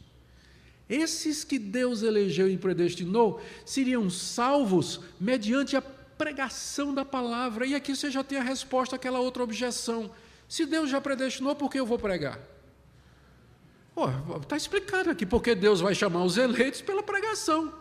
Esses 0.89 1.45
que 1.45 1.59
Deus 1.59 2.03
elegeu 2.03 2.49
e 2.49 2.57
predestinou 2.57 3.41
seriam 3.65 4.11
salvos 4.11 5.01
mediante 5.21 5.77
a 5.77 5.83
pregação 5.83 6.93
da 6.93 7.05
palavra. 7.05 7.67
E 7.67 7.75
aqui 7.75 7.95
você 7.95 8.11
já 8.11 8.25
tem 8.25 8.39
a 8.39 8.43
resposta 8.43 8.97
àquela 8.97 9.21
outra 9.21 9.43
objeção. 9.43 10.11
Se 10.49 10.67
Deus 10.67 10.91
já 10.91 11.01
predestinou, 11.01 11.55
por 11.55 11.71
que 11.71 11.79
eu 11.79 11.87
vou 11.87 11.99
pregar? 11.99 12.41
Está 14.43 14.57
explicado 14.57 15.11
aqui 15.11 15.25
porque 15.25 15.55
Deus 15.55 15.81
vai 15.81 15.95
chamar 15.95 16.25
os 16.25 16.37
eleitos 16.37 16.83
pela 16.83 17.03
pregação. 17.03 17.73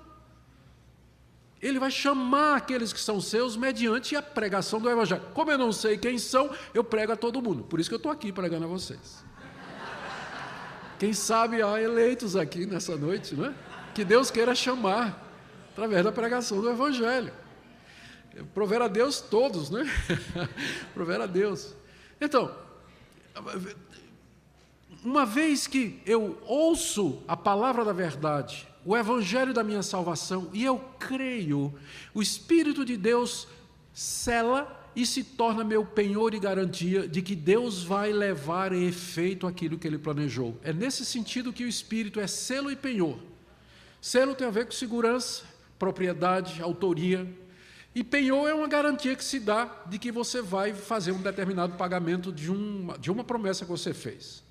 Ele 1.61 1.79
vai 1.79 1.89
chamar 1.89 2.57
aqueles 2.57 2.91
que 2.93 2.99
são 2.99 3.19
seus 3.19 3.55
mediante 3.55 4.15
a 4.15 4.21
pregação 4.21 4.79
do 4.79 4.89
Evangelho. 4.89 5.23
Como 5.33 5.51
eu 5.51 5.57
não 5.57 5.71
sei 5.71 5.97
quem 5.97 6.17
são, 6.17 6.49
eu 6.73 6.83
prego 6.83 7.13
a 7.13 7.15
todo 7.15 7.41
mundo. 7.41 7.63
Por 7.63 7.79
isso 7.79 7.89
que 7.89 7.93
eu 7.93 7.97
estou 7.97 8.11
aqui 8.11 8.31
pregando 8.31 8.65
a 8.65 8.67
vocês. 8.67 9.23
Quem 10.99 11.13
sabe 11.13 11.61
há 11.61 11.81
eleitos 11.81 12.35
aqui 12.35 12.65
nessa 12.65 12.95
noite, 12.95 13.35
não 13.35 13.45
é? 13.45 13.53
Que 13.93 14.03
Deus 14.03 14.31
queira 14.31 14.53
chamar 14.55 15.21
através 15.71 16.03
da 16.03 16.11
pregação 16.11 16.61
do 16.61 16.69
Evangelho. 16.69 17.33
Prover 18.53 18.81
a 18.81 18.87
Deus 18.87 19.21
todos, 19.21 19.69
né? 19.69 19.85
Prover 20.93 21.21
a 21.21 21.25
Deus. 21.25 21.73
Então, 22.19 22.53
uma 25.03 25.25
vez 25.25 25.67
que 25.67 26.01
eu 26.05 26.37
ouço 26.45 27.23
a 27.27 27.37
palavra 27.37 27.85
da 27.85 27.93
verdade, 27.93 28.67
o 28.85 28.95
evangelho 28.95 29.53
da 29.53 29.63
minha 29.63 29.81
salvação, 29.81 30.49
e 30.53 30.63
eu 30.63 30.77
creio, 30.99 31.73
o 32.13 32.21
Espírito 32.21 32.85
de 32.85 32.95
Deus 32.95 33.47
cela 33.91 34.83
e 34.95 35.05
se 35.05 35.23
torna 35.23 35.63
meu 35.63 35.85
penhor 35.85 36.33
e 36.33 36.39
garantia 36.39 37.07
de 37.07 37.21
que 37.21 37.35
Deus 37.35 37.83
vai 37.83 38.13
levar 38.13 38.71
em 38.71 38.87
efeito 38.87 39.47
aquilo 39.47 39.77
que 39.77 39.87
ele 39.87 39.97
planejou. 39.97 40.57
É 40.63 40.71
nesse 40.71 41.03
sentido 41.03 41.51
que 41.51 41.63
o 41.63 41.67
Espírito 41.67 42.19
é 42.19 42.27
selo 42.27 42.71
e 42.71 42.75
penhor. 42.75 43.17
Selo 43.99 44.35
tem 44.35 44.47
a 44.47 44.51
ver 44.51 44.65
com 44.65 44.71
segurança, 44.71 45.43
propriedade, 45.79 46.61
autoria. 46.61 47.27
E 47.93 48.03
penhor 48.03 48.47
é 48.47 48.53
uma 48.53 48.67
garantia 48.67 49.15
que 49.15 49.23
se 49.23 49.39
dá 49.39 49.83
de 49.87 49.97
que 49.97 50.11
você 50.11 50.41
vai 50.41 50.73
fazer 50.73 51.11
um 51.11 51.21
determinado 51.21 51.75
pagamento 51.75 52.31
de 52.31 52.51
uma, 52.51 52.97
de 52.97 53.11
uma 53.11 53.23
promessa 53.23 53.65
que 53.65 53.71
você 53.71 53.93
fez. 53.93 54.44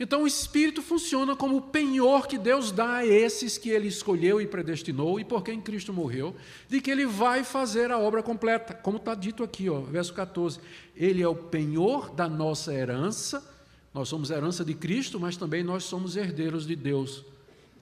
Então, 0.00 0.22
o 0.22 0.26
Espírito 0.26 0.80
funciona 0.80 1.34
como 1.34 1.56
o 1.56 1.62
penhor 1.62 2.28
que 2.28 2.38
Deus 2.38 2.70
dá 2.70 2.98
a 2.98 3.06
esses 3.06 3.58
que 3.58 3.70
Ele 3.70 3.88
escolheu 3.88 4.40
e 4.40 4.46
predestinou 4.46 5.18
e 5.18 5.24
por 5.24 5.42
quem 5.42 5.60
Cristo 5.60 5.92
morreu, 5.92 6.36
de 6.68 6.80
que 6.80 6.90
Ele 6.90 7.04
vai 7.04 7.42
fazer 7.42 7.90
a 7.90 7.98
obra 7.98 8.22
completa, 8.22 8.74
como 8.74 8.98
está 8.98 9.14
dito 9.14 9.42
aqui, 9.42 9.68
ó, 9.68 9.80
verso 9.80 10.14
14. 10.14 10.60
Ele 10.94 11.20
é 11.20 11.26
o 11.26 11.34
penhor 11.34 12.10
da 12.10 12.28
nossa 12.28 12.72
herança, 12.72 13.44
nós 13.92 14.08
somos 14.08 14.30
herança 14.30 14.64
de 14.64 14.74
Cristo, 14.74 15.18
mas 15.18 15.36
também 15.36 15.64
nós 15.64 15.82
somos 15.82 16.16
herdeiros 16.16 16.64
de 16.64 16.76
Deus. 16.76 17.24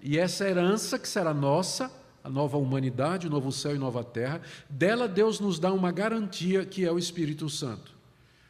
E 0.02 0.16
essa 0.16 0.48
herança 0.48 0.98
que 0.98 1.08
será 1.08 1.34
nossa, 1.34 1.90
a 2.24 2.30
nova 2.30 2.56
humanidade, 2.56 3.26
o 3.26 3.30
novo 3.30 3.52
céu 3.52 3.74
e 3.74 3.78
nova 3.78 4.02
terra, 4.02 4.40
dela 4.70 5.06
Deus 5.06 5.38
nos 5.38 5.58
dá 5.58 5.72
uma 5.72 5.92
garantia 5.92 6.64
que 6.64 6.84
é 6.84 6.90
o 6.90 6.98
Espírito 6.98 7.48
Santo. 7.50 7.95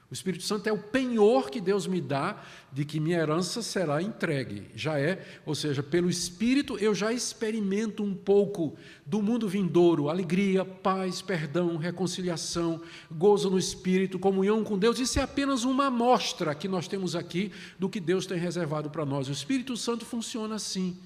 O 0.09 0.15
Espírito 0.15 0.45
Santo 0.45 0.69
é 0.69 0.73
o 0.73 0.79
penhor 0.79 1.51
que 1.51 1.61
Deus 1.61 1.87
me 1.89 2.01
dá 2.01 2.41
de 2.73 2.85
que 2.85 3.01
minha 3.01 3.19
herança 3.19 3.61
será 3.61 4.01
entregue. 4.01 4.71
Já 4.73 5.01
é, 5.01 5.27
ou 5.45 5.53
seja, 5.53 5.83
pelo 5.83 6.09
Espírito 6.09 6.79
eu 6.79 6.95
já 6.95 7.13
experimento 7.13 8.05
um 8.05 8.15
pouco 8.15 8.77
do 9.05 9.21
mundo 9.21 9.49
vindouro, 9.49 10.09
alegria, 10.09 10.65
paz, 10.65 11.21
perdão, 11.21 11.77
reconciliação, 11.77 12.81
gozo 13.11 13.51
no 13.51 13.59
Espírito, 13.59 14.17
comunhão 14.17 14.63
com 14.63 14.79
Deus. 14.79 15.01
Isso 15.01 15.19
é 15.19 15.23
apenas 15.23 15.65
uma 15.65 15.87
amostra 15.87 16.55
que 16.55 16.69
nós 16.69 16.87
temos 16.87 17.17
aqui 17.17 17.51
do 17.77 17.89
que 17.89 17.99
Deus 17.99 18.27
tem 18.27 18.39
reservado 18.39 18.89
para 18.89 19.05
nós. 19.05 19.29
O 19.29 19.33
Espírito 19.33 19.77
Santo 19.77 20.05
funciona 20.05 20.55
assim 20.55 20.97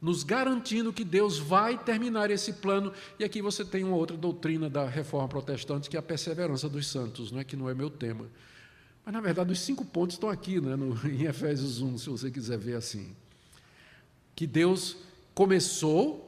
nos 0.00 0.22
garantindo 0.22 0.92
que 0.92 1.04
Deus 1.04 1.38
vai 1.38 1.76
terminar 1.76 2.30
esse 2.30 2.54
plano. 2.54 2.92
E 3.18 3.24
aqui 3.24 3.42
você 3.42 3.64
tem 3.64 3.84
uma 3.84 3.96
outra 3.96 4.16
doutrina 4.16 4.70
da 4.70 4.86
reforma 4.86 5.28
protestante, 5.28 5.90
que 5.90 5.96
é 5.96 6.00
a 6.00 6.02
perseverança 6.02 6.68
dos 6.68 6.86
santos, 6.86 7.32
não 7.32 7.40
é 7.40 7.44
que 7.44 7.56
não 7.56 7.68
é 7.68 7.74
meu 7.74 7.90
tema. 7.90 8.26
Mas, 9.04 9.12
na 9.12 9.20
verdade, 9.20 9.52
os 9.52 9.60
cinco 9.60 9.84
pontos 9.84 10.14
estão 10.14 10.28
aqui, 10.28 10.60
né, 10.60 10.76
no, 10.76 10.94
em 11.08 11.24
Efésios 11.24 11.80
1, 11.80 11.98
se 11.98 12.10
você 12.10 12.30
quiser 12.30 12.58
ver 12.58 12.76
assim. 12.76 13.14
Que 14.36 14.46
Deus 14.46 14.96
começou 15.34 16.24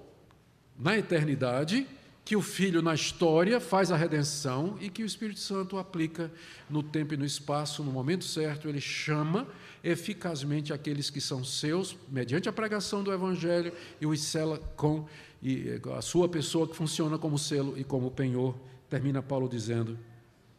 na 0.78 0.96
eternidade, 0.98 1.86
que 2.30 2.36
o 2.36 2.40
Filho 2.40 2.80
na 2.80 2.94
história 2.94 3.58
faz 3.58 3.90
a 3.90 3.96
redenção 3.96 4.78
e 4.80 4.88
que 4.88 5.02
o 5.02 5.04
Espírito 5.04 5.40
Santo 5.40 5.76
aplica 5.76 6.30
no 6.68 6.80
tempo 6.80 7.12
e 7.12 7.16
no 7.16 7.24
espaço, 7.24 7.82
no 7.82 7.90
momento 7.90 8.24
certo, 8.24 8.68
ele 8.68 8.80
chama 8.80 9.48
eficazmente 9.82 10.72
aqueles 10.72 11.10
que 11.10 11.20
são 11.20 11.42
seus, 11.42 11.96
mediante 12.08 12.48
a 12.48 12.52
pregação 12.52 13.02
do 13.02 13.12
Evangelho, 13.12 13.72
e 14.00 14.06
os 14.06 14.22
sela 14.22 14.58
com 14.76 15.08
e 15.42 15.80
a 15.92 16.00
sua 16.00 16.28
pessoa 16.28 16.68
que 16.68 16.76
funciona 16.76 17.18
como 17.18 17.36
selo 17.36 17.76
e 17.76 17.82
como 17.82 18.12
penhor. 18.12 18.54
Termina 18.88 19.20
Paulo 19.20 19.48
dizendo, 19.48 19.98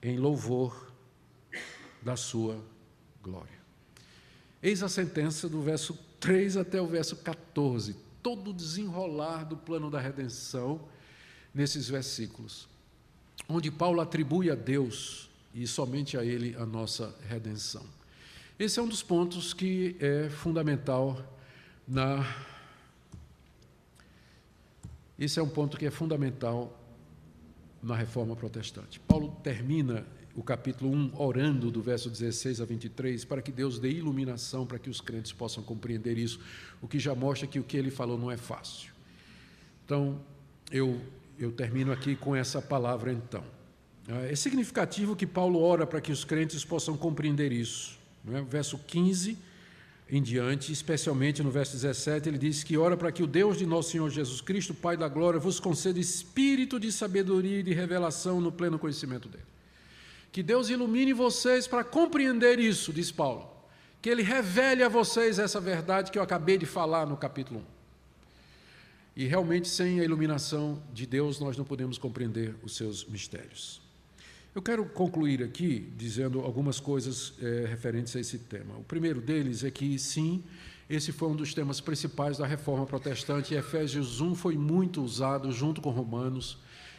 em 0.03 0.17
louvor 0.17 0.91
da 2.01 2.17
sua 2.17 2.61
glória. 3.23 3.61
Eis 4.61 4.83
a 4.83 4.89
sentença 4.89 5.47
do 5.47 5.61
verso 5.61 5.97
3 6.19 6.57
até 6.57 6.81
o 6.81 6.85
verso 6.85 7.15
14, 7.15 7.95
todo 8.21 8.49
o 8.49 8.53
desenrolar 8.53 9.45
do 9.45 9.55
plano 9.55 9.89
da 9.89 10.01
redenção 10.01 10.81
nesses 11.53 11.89
versículos, 11.89 12.67
onde 13.47 13.69
Paulo 13.71 14.01
atribui 14.01 14.49
a 14.49 14.55
Deus 14.55 15.29
e 15.53 15.67
somente 15.67 16.17
a 16.17 16.23
Ele 16.23 16.55
a 16.55 16.65
nossa 16.65 17.13
redenção. 17.27 17.83
Esse 18.57 18.79
é 18.79 18.83
um 18.83 18.87
dos 18.87 19.01
pontos 19.01 19.53
que 19.53 19.95
é 19.99 20.29
fundamental 20.29 21.19
na. 21.87 22.25
Esse 25.17 25.39
é 25.39 25.43
um 25.43 25.49
ponto 25.49 25.77
que 25.77 25.85
é 25.85 25.91
fundamental 25.91 26.79
na 27.81 27.95
reforma 27.95 28.35
protestante. 28.35 28.99
Paulo 28.99 29.35
termina 29.43 30.05
o 30.35 30.43
capítulo 30.43 30.91
1 30.91 31.11
orando 31.19 31.69
do 31.69 31.81
verso 31.81 32.09
16 32.09 32.61
a 32.61 32.65
23 32.65 33.25
para 33.25 33.41
que 33.41 33.51
Deus 33.51 33.79
dê 33.79 33.89
iluminação 33.91 34.65
para 34.65 34.79
que 34.79 34.89
os 34.89 35.01
crentes 35.01 35.31
possam 35.31 35.63
compreender 35.63 36.17
isso, 36.17 36.39
o 36.81 36.87
que 36.87 36.99
já 36.99 37.13
mostra 37.13 37.47
que 37.47 37.59
o 37.59 37.63
que 37.63 37.75
ele 37.75 37.91
falou 37.91 38.17
não 38.17 38.31
é 38.31 38.37
fácil. 38.37 38.91
Então, 39.85 40.21
eu, 40.71 41.01
eu 41.39 41.51
termino 41.51 41.91
aqui 41.91 42.15
com 42.15 42.35
essa 42.35 42.61
palavra 42.61 43.11
então. 43.11 43.43
É 44.29 44.35
significativo 44.35 45.15
que 45.15 45.25
Paulo 45.25 45.61
ora 45.61 45.85
para 45.85 46.01
que 46.01 46.11
os 46.11 46.23
crentes 46.23 46.65
possam 46.65 46.97
compreender 46.97 47.51
isso. 47.51 47.97
É? 48.31 48.41
Verso 48.41 48.77
15 48.77 49.37
em 50.11 50.21
diante, 50.21 50.73
especialmente 50.73 51.41
no 51.41 51.49
verso 51.49 51.71
17, 51.71 52.27
ele 52.27 52.37
diz 52.37 52.65
que 52.65 52.77
ora 52.77 52.97
para 52.97 53.13
que 53.13 53.23
o 53.23 53.27
Deus 53.27 53.57
de 53.57 53.65
nosso 53.65 53.91
Senhor 53.91 54.09
Jesus 54.09 54.41
Cristo, 54.41 54.73
Pai 54.73 54.97
da 54.97 55.07
glória, 55.07 55.39
vos 55.39 55.57
conceda 55.57 55.97
espírito 55.97 56.77
de 56.77 56.91
sabedoria 56.91 57.59
e 57.59 57.63
de 57.63 57.73
revelação 57.73 58.41
no 58.41 58.51
pleno 58.51 58.77
conhecimento 58.77 59.29
dele. 59.29 59.45
Que 60.29 60.43
Deus 60.43 60.69
ilumine 60.69 61.13
vocês 61.13 61.65
para 61.65 61.85
compreender 61.85 62.59
isso, 62.59 62.91
diz 62.91 63.09
Paulo. 63.09 63.49
Que 64.01 64.09
ele 64.09 64.21
revele 64.21 64.83
a 64.83 64.89
vocês 64.89 65.39
essa 65.39 65.61
verdade 65.61 66.11
que 66.11 66.19
eu 66.19 66.23
acabei 66.23 66.57
de 66.57 66.65
falar 66.65 67.05
no 67.05 67.15
capítulo 67.15 67.61
1. 67.61 67.80
E 69.15 69.25
realmente, 69.25 69.67
sem 69.67 69.99
a 69.99 70.03
iluminação 70.03 70.81
de 70.93 71.05
Deus, 71.05 71.39
nós 71.39 71.57
não 71.57 71.65
podemos 71.65 71.97
compreender 71.97 72.55
os 72.63 72.75
seus 72.75 73.05
mistérios. 73.05 73.81
Eu 74.55 74.61
quero 74.61 74.85
concluir 74.85 75.43
aqui 75.43 75.91
dizendo 75.97 76.41
algumas 76.41 76.79
coisas 76.79 77.33
é, 77.41 77.65
referentes 77.67 78.15
a 78.15 78.19
esse 78.19 78.37
tema. 78.37 78.75
O 78.77 78.83
primeiro 78.83 79.21
deles 79.21 79.63
é 79.63 79.71
que, 79.71 79.97
sim, 79.97 80.43
esse 80.89 81.11
foi 81.11 81.29
um 81.29 81.35
dos 81.35 81.53
temas 81.53 81.79
principais 81.79 82.37
da 82.37 82.45
reforma 82.45 82.85
protestante, 82.85 83.53
e 83.53 83.57
Efésios 83.57 84.19
1 84.19 84.35
foi 84.35 84.57
muito 84.57 85.01
usado 85.01 85.51
junto 85.51 85.81
com 85.81 85.89
Romanos 85.89 86.57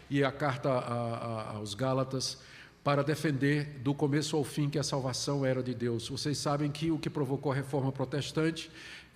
e 0.08 0.24
a 0.24 0.32
carta 0.32 0.70
a, 0.70 1.16
a, 1.16 1.50
aos 1.56 1.74
Gálatas 1.74 2.38
para 2.82 3.04
defender 3.04 3.78
do 3.82 3.94
começo 3.94 4.36
ao 4.36 4.44
fim 4.44 4.68
que 4.68 4.78
a 4.78 4.82
salvação 4.82 5.44
era 5.44 5.62
de 5.62 5.74
Deus. 5.74 6.08
Vocês 6.08 6.38
sabem 6.38 6.70
que 6.70 6.90
o 6.90 6.98
que 6.98 7.08
provocou 7.08 7.52
a 7.52 7.54
reforma 7.54 7.92
protestante 7.92 8.70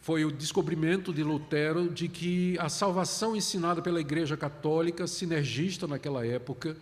foi 0.07 0.25
o 0.25 0.31
descobrimento 0.31 1.13
de 1.13 1.25
Lutero 1.25 1.89
de 1.89 2.07
que 2.07 2.57
a 2.61 2.69
salvação 2.69 3.35
ensinada 3.35 3.83
pela 3.83 4.01
Igreja 4.01 4.37
Católica, 4.37 5.05
sinergista 5.05 5.89
naquela 5.89 6.25
época, 6.25 6.77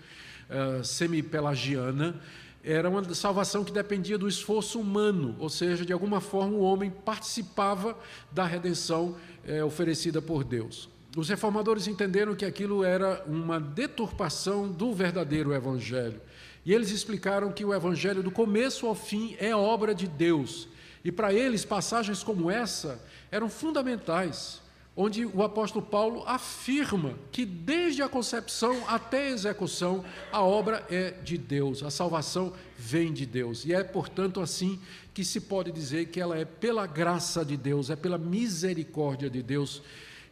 uh, 0.51 0.85
semi-pelagiana, 0.85 2.21
era 2.63 2.91
uma 2.91 3.03
salvação 3.15 3.65
que 3.65 3.73
dependia 3.73 4.19
do 4.19 4.29
esforço 4.29 4.79
humano, 4.79 5.35
ou 5.39 5.49
seja, 5.49 5.87
de 5.87 5.93
alguma 5.95 6.21
forma 6.21 6.53
o 6.55 6.61
homem 6.61 6.91
participava 6.91 7.99
da 8.31 8.45
redenção 8.45 9.17
eh, 9.47 9.65
oferecida 9.65 10.21
por 10.21 10.45
Deus. 10.45 10.91
Os 11.17 11.29
reformadores 11.31 11.87
entenderam 11.87 12.35
que 12.35 12.45
aquilo 12.45 12.85
era 12.85 13.25
uma 13.27 13.59
deturpação 13.59 14.71
do 14.71 14.93
verdadeiro 14.93 15.55
Evangelho. 15.55 16.21
E 16.65 16.75
eles 16.75 16.91
explicaram 16.91 17.53
que 17.53 17.65
o 17.65 17.75
Evangelho, 17.75 18.23
do 18.23 18.31
começo 18.31 18.87
ao 18.87 18.95
fim, 18.95 19.35
é 19.39 19.55
obra 19.57 19.95
de 19.95 20.07
Deus. 20.07 20.69
E 21.05 21.13
para 21.13 21.33
eles, 21.33 21.65
passagens 21.65 22.23
como 22.23 22.51
essa 22.51 23.01
eram 23.31 23.49
fundamentais 23.49 24.63
onde 24.97 25.27
o 25.27 25.43
apóstolo 25.43 25.85
Paulo 25.85 26.23
afirma 26.27 27.15
que 27.33 27.45
desde 27.45 28.03
a 28.03 28.09
concepção 28.09 28.89
até 28.89 29.27
a 29.27 29.31
execução 29.31 30.05
a 30.31 30.41
obra 30.43 30.87
é 30.89 31.11
de 31.11 31.37
Deus, 31.37 31.83
a 31.83 31.91
salvação 31.91 32.53
vem 32.79 33.13
de 33.13 33.27
Deus. 33.27 33.65
E 33.65 33.75
é, 33.75 33.83
portanto, 33.83 34.41
assim 34.41 34.81
que 35.13 35.25
se 35.25 35.41
pode 35.41 35.73
dizer 35.73 36.07
que 36.07 36.21
ela 36.21 36.39
é 36.39 36.45
pela 36.45 36.87
graça 36.87 37.45
de 37.45 37.57
Deus, 37.57 37.91
é 37.91 37.97
pela 37.97 38.19
misericórdia 38.19 39.29
de 39.29 39.43
Deus, 39.43 39.83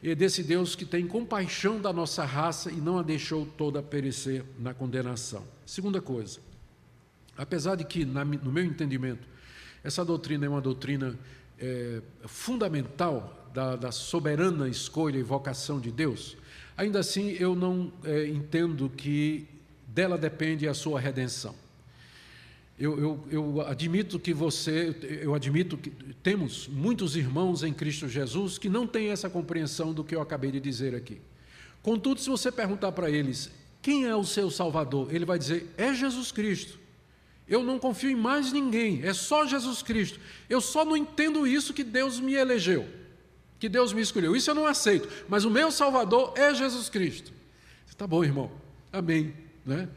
e 0.03 0.15
desse 0.15 0.43
Deus 0.43 0.75
que 0.75 0.85
tem 0.85 1.07
compaixão 1.07 1.81
da 1.81 1.93
nossa 1.93 2.25
raça 2.25 2.71
e 2.71 2.77
não 2.77 2.99
a 2.99 3.03
deixou 3.03 3.47
toda 3.47 3.83
perecer 3.83 4.45
na 4.59 4.75
condenação. 4.75 5.45
Segunda 5.65 6.01
coisa, 6.01 6.41
apesar 7.37 7.77
de 7.77 7.85
que, 7.85 8.05
no 8.05 8.53
meu 8.53 8.65
entendimento, 8.65 9.32
essa 9.85 10.05
doutrina 10.05 10.47
é 10.47 10.49
uma 10.49 10.61
doutrina 10.61 11.19
é, 11.59 12.01
fundamental 12.27 13.49
da, 13.53 13.77
da, 13.77 13.93
soberana 13.93 14.69
escolha 14.69 15.19
e 15.19 15.23
vocação 15.23 15.79
de 15.79 15.91
Deus, 15.91 16.37
ainda 16.77 17.01
assim 17.01 17.31
eu 17.39 17.55
não 17.55 17.93
é, 18.05 18.27
entendo 18.27 18.89
que 18.89 19.47
dela 19.87 20.17
depende 20.17 20.67
a 20.67 20.75
sua 20.75 20.99
redenção. 20.99 21.55
Eu, 22.79 22.99
eu, 22.99 23.25
eu, 23.31 23.61
admito 23.61 24.19
que 24.19 24.33
você, 24.33 24.97
eu 25.23 25.35
admito 25.35 25.77
que 25.77 25.91
temos 26.23 26.67
muitos 26.67 27.15
irmãos 27.15 27.63
em 27.63 27.73
Cristo 27.73 28.09
Jesus 28.09 28.59
que 28.59 28.69
não 28.69 28.87
têm 28.87 29.11
essa 29.11 29.29
compreensão 29.29 29.93
do 29.93 30.03
que 30.03 30.17
eu 30.17 30.21
acabei 30.21 30.51
de 30.51 30.59
dizer 30.59 30.95
aqui. 30.95 31.21
Contudo, 31.83 32.21
se 32.21 32.31
você 32.31 32.51
perguntar 32.51 32.91
para 32.93 33.11
eles 33.11 33.51
quem 33.83 34.07
é 34.07 34.17
o 34.17 34.25
seu 34.25 34.51
Salvador, 34.51 35.15
ele 35.15 35.25
vai 35.25 35.39
dizer 35.39 35.73
é 35.77 35.93
Jesus 35.93 36.33
Cristo. 36.33 36.82
Eu 37.49 37.63
não 37.63 37.79
confio 37.79 38.11
em 38.11 38.17
mais 38.17 38.53
ninguém, 38.53 39.03
é 39.03 39.13
só 39.13 39.47
Jesus 39.47 39.83
Cristo. 39.83 40.19
Eu 40.49 40.61
só 40.61 40.85
não 40.85 40.97
entendo 40.97 41.47
isso 41.47 41.75
que 41.75 41.85
Deus 41.85 42.21
me 42.21 42.35
elegeu, 42.35 42.87
que 43.59 43.69
Deus 43.69 43.93
me 43.93 44.01
escolheu. 44.01 44.35
Isso 44.35 44.51
eu 44.51 44.55
não 44.55 44.67
aceito, 44.67 45.09
mas 45.29 45.45
o 45.45 45.51
meu 45.51 45.71
Salvador 45.71 46.33
é 46.37 46.55
Jesus 46.55 46.89
Cristo. 46.89 47.33
Tá 47.97 48.07
bom, 48.07 48.25
irmão. 48.25 48.51
Amém, 48.93 49.33
né? 49.65 49.89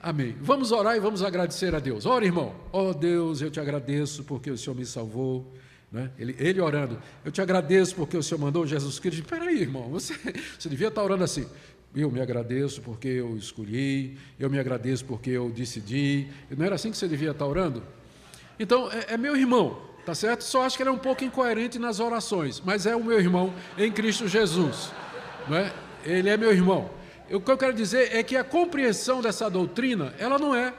Amém. 0.00 0.36
Vamos 0.40 0.72
orar 0.72 0.96
e 0.96 1.00
vamos 1.00 1.22
agradecer 1.22 1.74
a 1.76 1.78
Deus. 1.78 2.06
Ora, 2.06 2.24
irmão. 2.24 2.56
Oh 2.72 2.92
Deus, 2.92 3.40
eu 3.40 3.52
te 3.52 3.60
agradeço 3.60 4.24
porque 4.24 4.50
o 4.50 4.58
Senhor 4.58 4.74
me 4.74 4.84
salvou. 4.84 5.46
Né? 5.92 6.10
Ele, 6.18 6.34
ele 6.38 6.60
orando, 6.60 7.00
eu 7.24 7.30
te 7.30 7.42
agradeço 7.42 7.94
porque 7.94 8.16
o 8.16 8.22
Senhor 8.22 8.40
mandou 8.40 8.66
Jesus 8.66 8.98
Cristo. 8.98 9.20
Espera 9.20 9.44
aí, 9.44 9.60
irmão, 9.60 9.90
você, 9.90 10.14
você 10.58 10.68
devia 10.68 10.88
estar 10.88 11.02
orando 11.04 11.22
assim. 11.22 11.46
Eu 11.94 12.10
me 12.10 12.20
agradeço 12.20 12.80
porque 12.80 13.08
eu 13.08 13.36
escolhi, 13.36 14.16
eu 14.38 14.48
me 14.48 14.58
agradeço 14.58 15.04
porque 15.04 15.30
eu 15.30 15.50
decidi. 15.50 16.26
Não 16.56 16.64
era 16.64 16.74
assim 16.74 16.90
que 16.90 16.96
você 16.96 17.06
devia 17.06 17.32
estar 17.32 17.46
orando? 17.46 17.82
Então, 18.58 18.90
é, 18.90 19.14
é 19.14 19.16
meu 19.18 19.36
irmão, 19.36 19.78
tá 20.06 20.14
certo? 20.14 20.42
Só 20.42 20.64
acho 20.64 20.76
que 20.76 20.82
ele 20.82 20.90
é 20.90 20.92
um 20.92 20.98
pouco 20.98 21.22
incoerente 21.22 21.78
nas 21.78 22.00
orações, 22.00 22.62
mas 22.64 22.86
é 22.86 22.96
o 22.96 23.04
meu 23.04 23.20
irmão 23.20 23.52
em 23.76 23.92
Cristo 23.92 24.26
Jesus. 24.26 24.90
Não 25.46 25.56
é? 25.56 25.72
Ele 26.04 26.30
é 26.30 26.36
meu 26.36 26.50
irmão. 26.50 26.90
O 27.30 27.40
que 27.40 27.50
eu 27.50 27.58
quero 27.58 27.74
dizer 27.74 28.14
é 28.14 28.22
que 28.22 28.36
a 28.36 28.44
compreensão 28.44 29.20
dessa 29.20 29.50
doutrina, 29.50 30.14
ela 30.18 30.38
não 30.38 30.54
é 30.54 30.72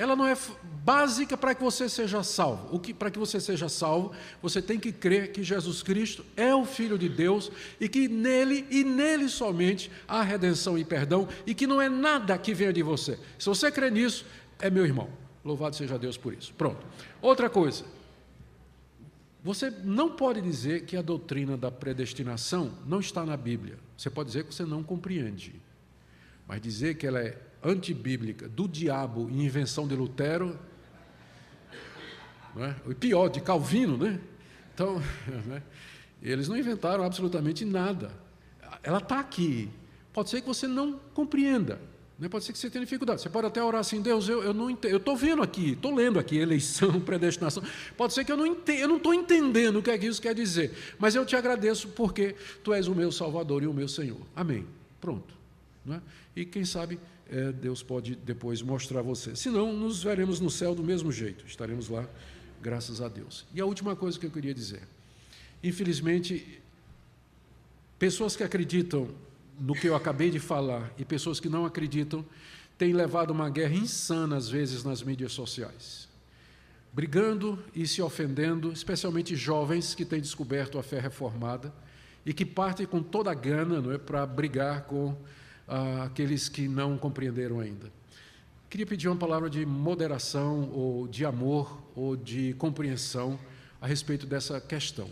ela 0.00 0.16
não 0.16 0.26
é 0.26 0.34
básica 0.82 1.36
para 1.36 1.54
que 1.54 1.62
você 1.62 1.86
seja 1.86 2.22
salvo. 2.22 2.74
O 2.74 2.80
que 2.80 2.94
para 2.94 3.10
que 3.10 3.18
você 3.18 3.38
seja 3.38 3.68
salvo, 3.68 4.12
você 4.40 4.62
tem 4.62 4.80
que 4.80 4.92
crer 4.92 5.30
que 5.30 5.42
Jesus 5.44 5.82
Cristo 5.82 6.24
é 6.38 6.54
o 6.54 6.64
filho 6.64 6.96
de 6.96 7.06
Deus 7.06 7.52
e 7.78 7.86
que 7.86 8.08
nele 8.08 8.66
e 8.70 8.82
nele 8.82 9.28
somente 9.28 9.90
há 10.08 10.22
redenção 10.22 10.78
e 10.78 10.86
perdão 10.86 11.28
e 11.46 11.54
que 11.54 11.66
não 11.66 11.82
é 11.82 11.90
nada 11.90 12.38
que 12.38 12.54
venha 12.54 12.72
de 12.72 12.82
você. 12.82 13.18
Se 13.38 13.44
você 13.44 13.70
crê 13.70 13.90
nisso, 13.90 14.24
é 14.58 14.70
meu 14.70 14.86
irmão. 14.86 15.10
Louvado 15.44 15.76
seja 15.76 15.98
Deus 15.98 16.16
por 16.16 16.32
isso. 16.32 16.54
Pronto. 16.54 16.86
Outra 17.20 17.50
coisa. 17.50 17.84
Você 19.44 19.68
não 19.84 20.08
pode 20.08 20.40
dizer 20.40 20.86
que 20.86 20.96
a 20.96 21.02
doutrina 21.02 21.58
da 21.58 21.70
predestinação 21.70 22.72
não 22.86 23.00
está 23.00 23.26
na 23.26 23.36
Bíblia. 23.36 23.78
Você 23.98 24.08
pode 24.08 24.28
dizer 24.28 24.44
que 24.44 24.54
você 24.54 24.64
não 24.64 24.82
compreende. 24.82 25.60
Mas 26.48 26.62
dizer 26.62 26.94
que 26.94 27.06
ela 27.06 27.20
é 27.20 27.49
antibíblica 27.62 28.48
do 28.48 28.66
diabo 28.66 29.28
e 29.30 29.44
invenção 29.44 29.86
de 29.86 29.94
Lutero, 29.94 30.58
não 32.54 32.64
é? 32.64 32.76
o 32.86 32.94
pior, 32.94 33.28
de 33.28 33.40
Calvino, 33.40 33.96
né? 33.96 34.20
Então, 34.74 35.00
né? 35.46 35.62
eles 36.22 36.48
não 36.48 36.56
inventaram 36.56 37.04
absolutamente 37.04 37.64
nada. 37.64 38.10
Ela 38.82 38.98
está 38.98 39.20
aqui. 39.20 39.68
Pode 40.12 40.30
ser 40.30 40.40
que 40.40 40.46
você 40.46 40.66
não 40.66 40.98
compreenda. 41.14 41.80
Né? 42.18 42.28
Pode 42.28 42.44
ser 42.44 42.52
que 42.52 42.58
você 42.58 42.68
tenha 42.68 42.84
dificuldade. 42.84 43.22
Você 43.22 43.30
pode 43.30 43.46
até 43.46 43.62
orar 43.62 43.80
assim, 43.80 44.02
Deus, 44.02 44.28
eu, 44.28 44.42
eu 44.42 44.52
não 44.52 44.68
entendo. 44.70 44.92
Eu 44.92 44.98
estou 44.98 45.16
vendo 45.16 45.42
aqui, 45.42 45.72
estou 45.72 45.94
lendo 45.94 46.18
aqui, 46.18 46.36
eleição, 46.36 46.98
predestinação. 47.00 47.62
Pode 47.96 48.12
ser 48.12 48.24
que 48.24 48.32
eu 48.32 48.36
não 48.36 48.46
entendo, 48.46 48.80
eu 48.80 48.88
não 48.88 48.96
estou 48.98 49.14
entendendo 49.14 49.78
o 49.78 49.82
que 49.82 49.90
é 49.90 49.96
que 49.96 50.06
isso 50.06 50.20
quer 50.20 50.34
dizer. 50.34 50.72
Mas 50.98 51.14
eu 51.14 51.24
te 51.24 51.34
agradeço 51.36 51.88
porque 51.88 52.34
tu 52.62 52.72
és 52.72 52.88
o 52.88 52.94
meu 52.94 53.10
Salvador 53.10 53.62
e 53.62 53.66
o 53.66 53.72
meu 53.72 53.88
Senhor. 53.88 54.20
Amém. 54.36 54.66
Pronto. 55.00 55.34
É? 55.88 56.00
E 56.36 56.44
quem 56.44 56.64
sabe 56.64 57.00
é, 57.30 57.52
Deus 57.52 57.82
pode 57.82 58.16
depois 58.16 58.60
mostrar 58.60 59.02
você. 59.02 59.36
Senão, 59.36 59.72
nos 59.72 60.02
veremos 60.02 60.40
no 60.40 60.50
céu 60.50 60.74
do 60.74 60.82
mesmo 60.82 61.12
jeito, 61.12 61.46
estaremos 61.46 61.88
lá, 61.88 62.06
graças 62.60 63.00
a 63.00 63.08
Deus. 63.08 63.46
E 63.54 63.60
a 63.60 63.64
última 63.64 63.94
coisa 63.94 64.18
que 64.18 64.26
eu 64.26 64.30
queria 64.30 64.52
dizer: 64.52 64.82
infelizmente, 65.62 66.60
pessoas 67.98 68.34
que 68.34 68.42
acreditam 68.42 69.08
no 69.58 69.74
que 69.74 69.86
eu 69.86 69.94
acabei 69.94 70.30
de 70.30 70.40
falar 70.40 70.92
e 70.98 71.04
pessoas 71.04 71.38
que 71.38 71.48
não 71.48 71.64
acreditam 71.64 72.24
têm 72.76 72.92
levado 72.92 73.30
uma 73.30 73.48
guerra 73.48 73.74
insana, 73.74 74.36
às 74.36 74.48
vezes, 74.48 74.82
nas 74.82 75.02
mídias 75.02 75.32
sociais. 75.32 76.08
Brigando 76.92 77.62
e 77.74 77.86
se 77.86 78.02
ofendendo, 78.02 78.72
especialmente 78.72 79.36
jovens 79.36 79.94
que 79.94 80.04
têm 80.04 80.20
descoberto 80.20 80.78
a 80.78 80.82
fé 80.82 80.98
reformada 80.98 81.72
e 82.26 82.32
que 82.32 82.44
partem 82.44 82.86
com 82.86 83.02
toda 83.02 83.30
a 83.30 83.34
gana 83.34 83.80
não 83.80 83.92
é, 83.92 83.98
para 83.98 84.26
brigar 84.26 84.84
com 84.84 85.14
àqueles 86.04 86.48
que 86.48 86.66
não 86.66 86.98
compreenderam 86.98 87.60
ainda. 87.60 87.92
Queria 88.68 88.86
pedir 88.86 89.08
uma 89.08 89.16
palavra 89.16 89.48
de 89.48 89.64
moderação, 89.64 90.70
ou 90.72 91.08
de 91.08 91.24
amor, 91.24 91.82
ou 91.94 92.16
de 92.16 92.54
compreensão 92.54 93.38
a 93.80 93.86
respeito 93.86 94.26
dessa 94.26 94.60
questão. 94.60 95.08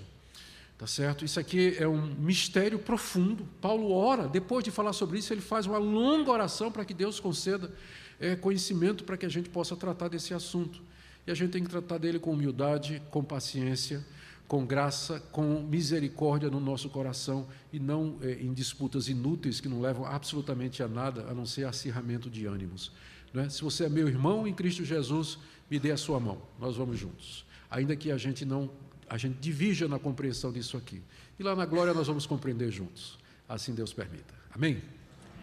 Tá 0.76 0.86
certo? 0.86 1.24
Isso 1.24 1.40
aqui 1.40 1.76
é 1.78 1.88
um 1.88 2.14
mistério 2.14 2.78
profundo. 2.78 3.44
Paulo 3.60 3.92
ora, 3.92 4.28
depois 4.28 4.62
de 4.62 4.70
falar 4.70 4.92
sobre 4.92 5.18
isso, 5.18 5.32
ele 5.32 5.40
faz 5.40 5.66
uma 5.66 5.78
longa 5.78 6.30
oração 6.30 6.70
para 6.70 6.84
que 6.84 6.94
Deus 6.94 7.18
conceda 7.18 7.72
é, 8.20 8.36
conhecimento 8.36 9.02
para 9.02 9.16
que 9.16 9.26
a 9.26 9.28
gente 9.28 9.48
possa 9.48 9.74
tratar 9.74 10.06
desse 10.06 10.32
assunto. 10.32 10.80
E 11.26 11.30
a 11.30 11.34
gente 11.34 11.50
tem 11.50 11.64
que 11.64 11.70
tratar 11.70 11.98
dele 11.98 12.20
com 12.20 12.30
humildade, 12.30 13.02
com 13.10 13.24
paciência, 13.24 14.04
com 14.48 14.64
graça, 14.64 15.20
com 15.30 15.62
misericórdia 15.62 16.48
no 16.48 16.58
nosso 16.58 16.88
coração 16.88 17.46
e 17.70 17.78
não 17.78 18.16
é, 18.22 18.32
em 18.32 18.54
disputas 18.54 19.06
inúteis 19.06 19.60
que 19.60 19.68
não 19.68 19.78
levam 19.78 20.06
absolutamente 20.06 20.82
a 20.82 20.88
nada, 20.88 21.26
a 21.28 21.34
não 21.34 21.44
ser 21.44 21.66
acirramento 21.66 22.30
de 22.30 22.46
ânimos. 22.46 22.90
É? 23.34 23.46
Se 23.50 23.62
você 23.62 23.84
é 23.84 23.88
meu 23.90 24.08
irmão 24.08 24.48
em 24.48 24.54
Cristo 24.54 24.82
Jesus, 24.82 25.38
me 25.70 25.78
dê 25.78 25.90
a 25.90 25.98
sua 25.98 26.18
mão, 26.18 26.40
nós 26.58 26.76
vamos 26.76 26.98
juntos. 26.98 27.44
Ainda 27.70 27.94
que 27.94 28.10
a 28.10 28.16
gente 28.16 28.46
não, 28.46 28.70
a 29.06 29.18
gente 29.18 29.38
divija 29.38 29.86
na 29.86 29.98
compreensão 29.98 30.50
disso 30.50 30.78
aqui. 30.78 31.02
E 31.38 31.42
lá 31.42 31.54
na 31.54 31.66
glória 31.66 31.92
nós 31.92 32.06
vamos 32.06 32.24
compreender 32.24 32.70
juntos. 32.70 33.18
Assim 33.46 33.74
Deus 33.74 33.92
permita. 33.92 34.34
Amém? 34.50 34.82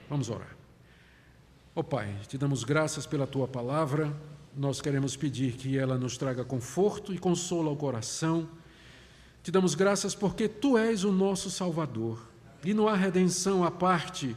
Vamos 0.10 0.32
orar. 0.32 0.58
Ó 1.76 1.82
oh, 1.82 1.84
Pai, 1.84 2.16
te 2.28 2.40
damos 2.40 2.64
graças 2.64 3.06
pela 3.06 3.28
tua 3.28 3.48
palavra. 3.48 4.12
Nós 4.58 4.82
queremos 4.82 5.16
pedir 5.16 5.54
que 5.54 5.78
ela 5.78 5.96
nos 5.96 6.18
traga 6.18 6.44
conforto 6.44 7.14
e 7.14 7.20
consolo 7.20 7.70
ao 7.70 7.76
coração 7.76 8.50
te 9.46 9.52
damos 9.52 9.76
graças 9.76 10.16
porque 10.16 10.50
tu 10.50 10.76
és 10.76 11.04
o 11.04 11.12
nosso 11.12 11.52
Salvador 11.52 12.20
e 12.64 12.74
não 12.74 12.88
há 12.88 12.96
redenção 12.96 13.64
à 13.64 13.70
parte 13.70 14.36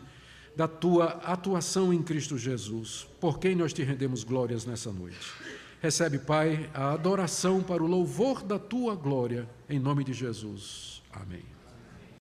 da 0.54 0.68
tua 0.68 1.06
atuação 1.24 1.94
em 1.94 2.02
Cristo 2.02 2.36
Jesus, 2.36 3.08
por 3.18 3.38
quem 3.38 3.54
nós 3.54 3.72
te 3.72 3.82
rendemos 3.82 4.22
glórias 4.22 4.66
nessa 4.66 4.92
noite. 4.92 5.32
Recebe, 5.80 6.18
Pai, 6.18 6.68
a 6.74 6.92
adoração 6.92 7.62
para 7.62 7.82
o 7.82 7.86
louvor 7.86 8.42
da 8.42 8.58
tua 8.58 8.94
glória, 8.94 9.48
em 9.66 9.78
nome 9.78 10.04
de 10.04 10.12
Jesus. 10.12 11.02
Amém. 11.10 11.57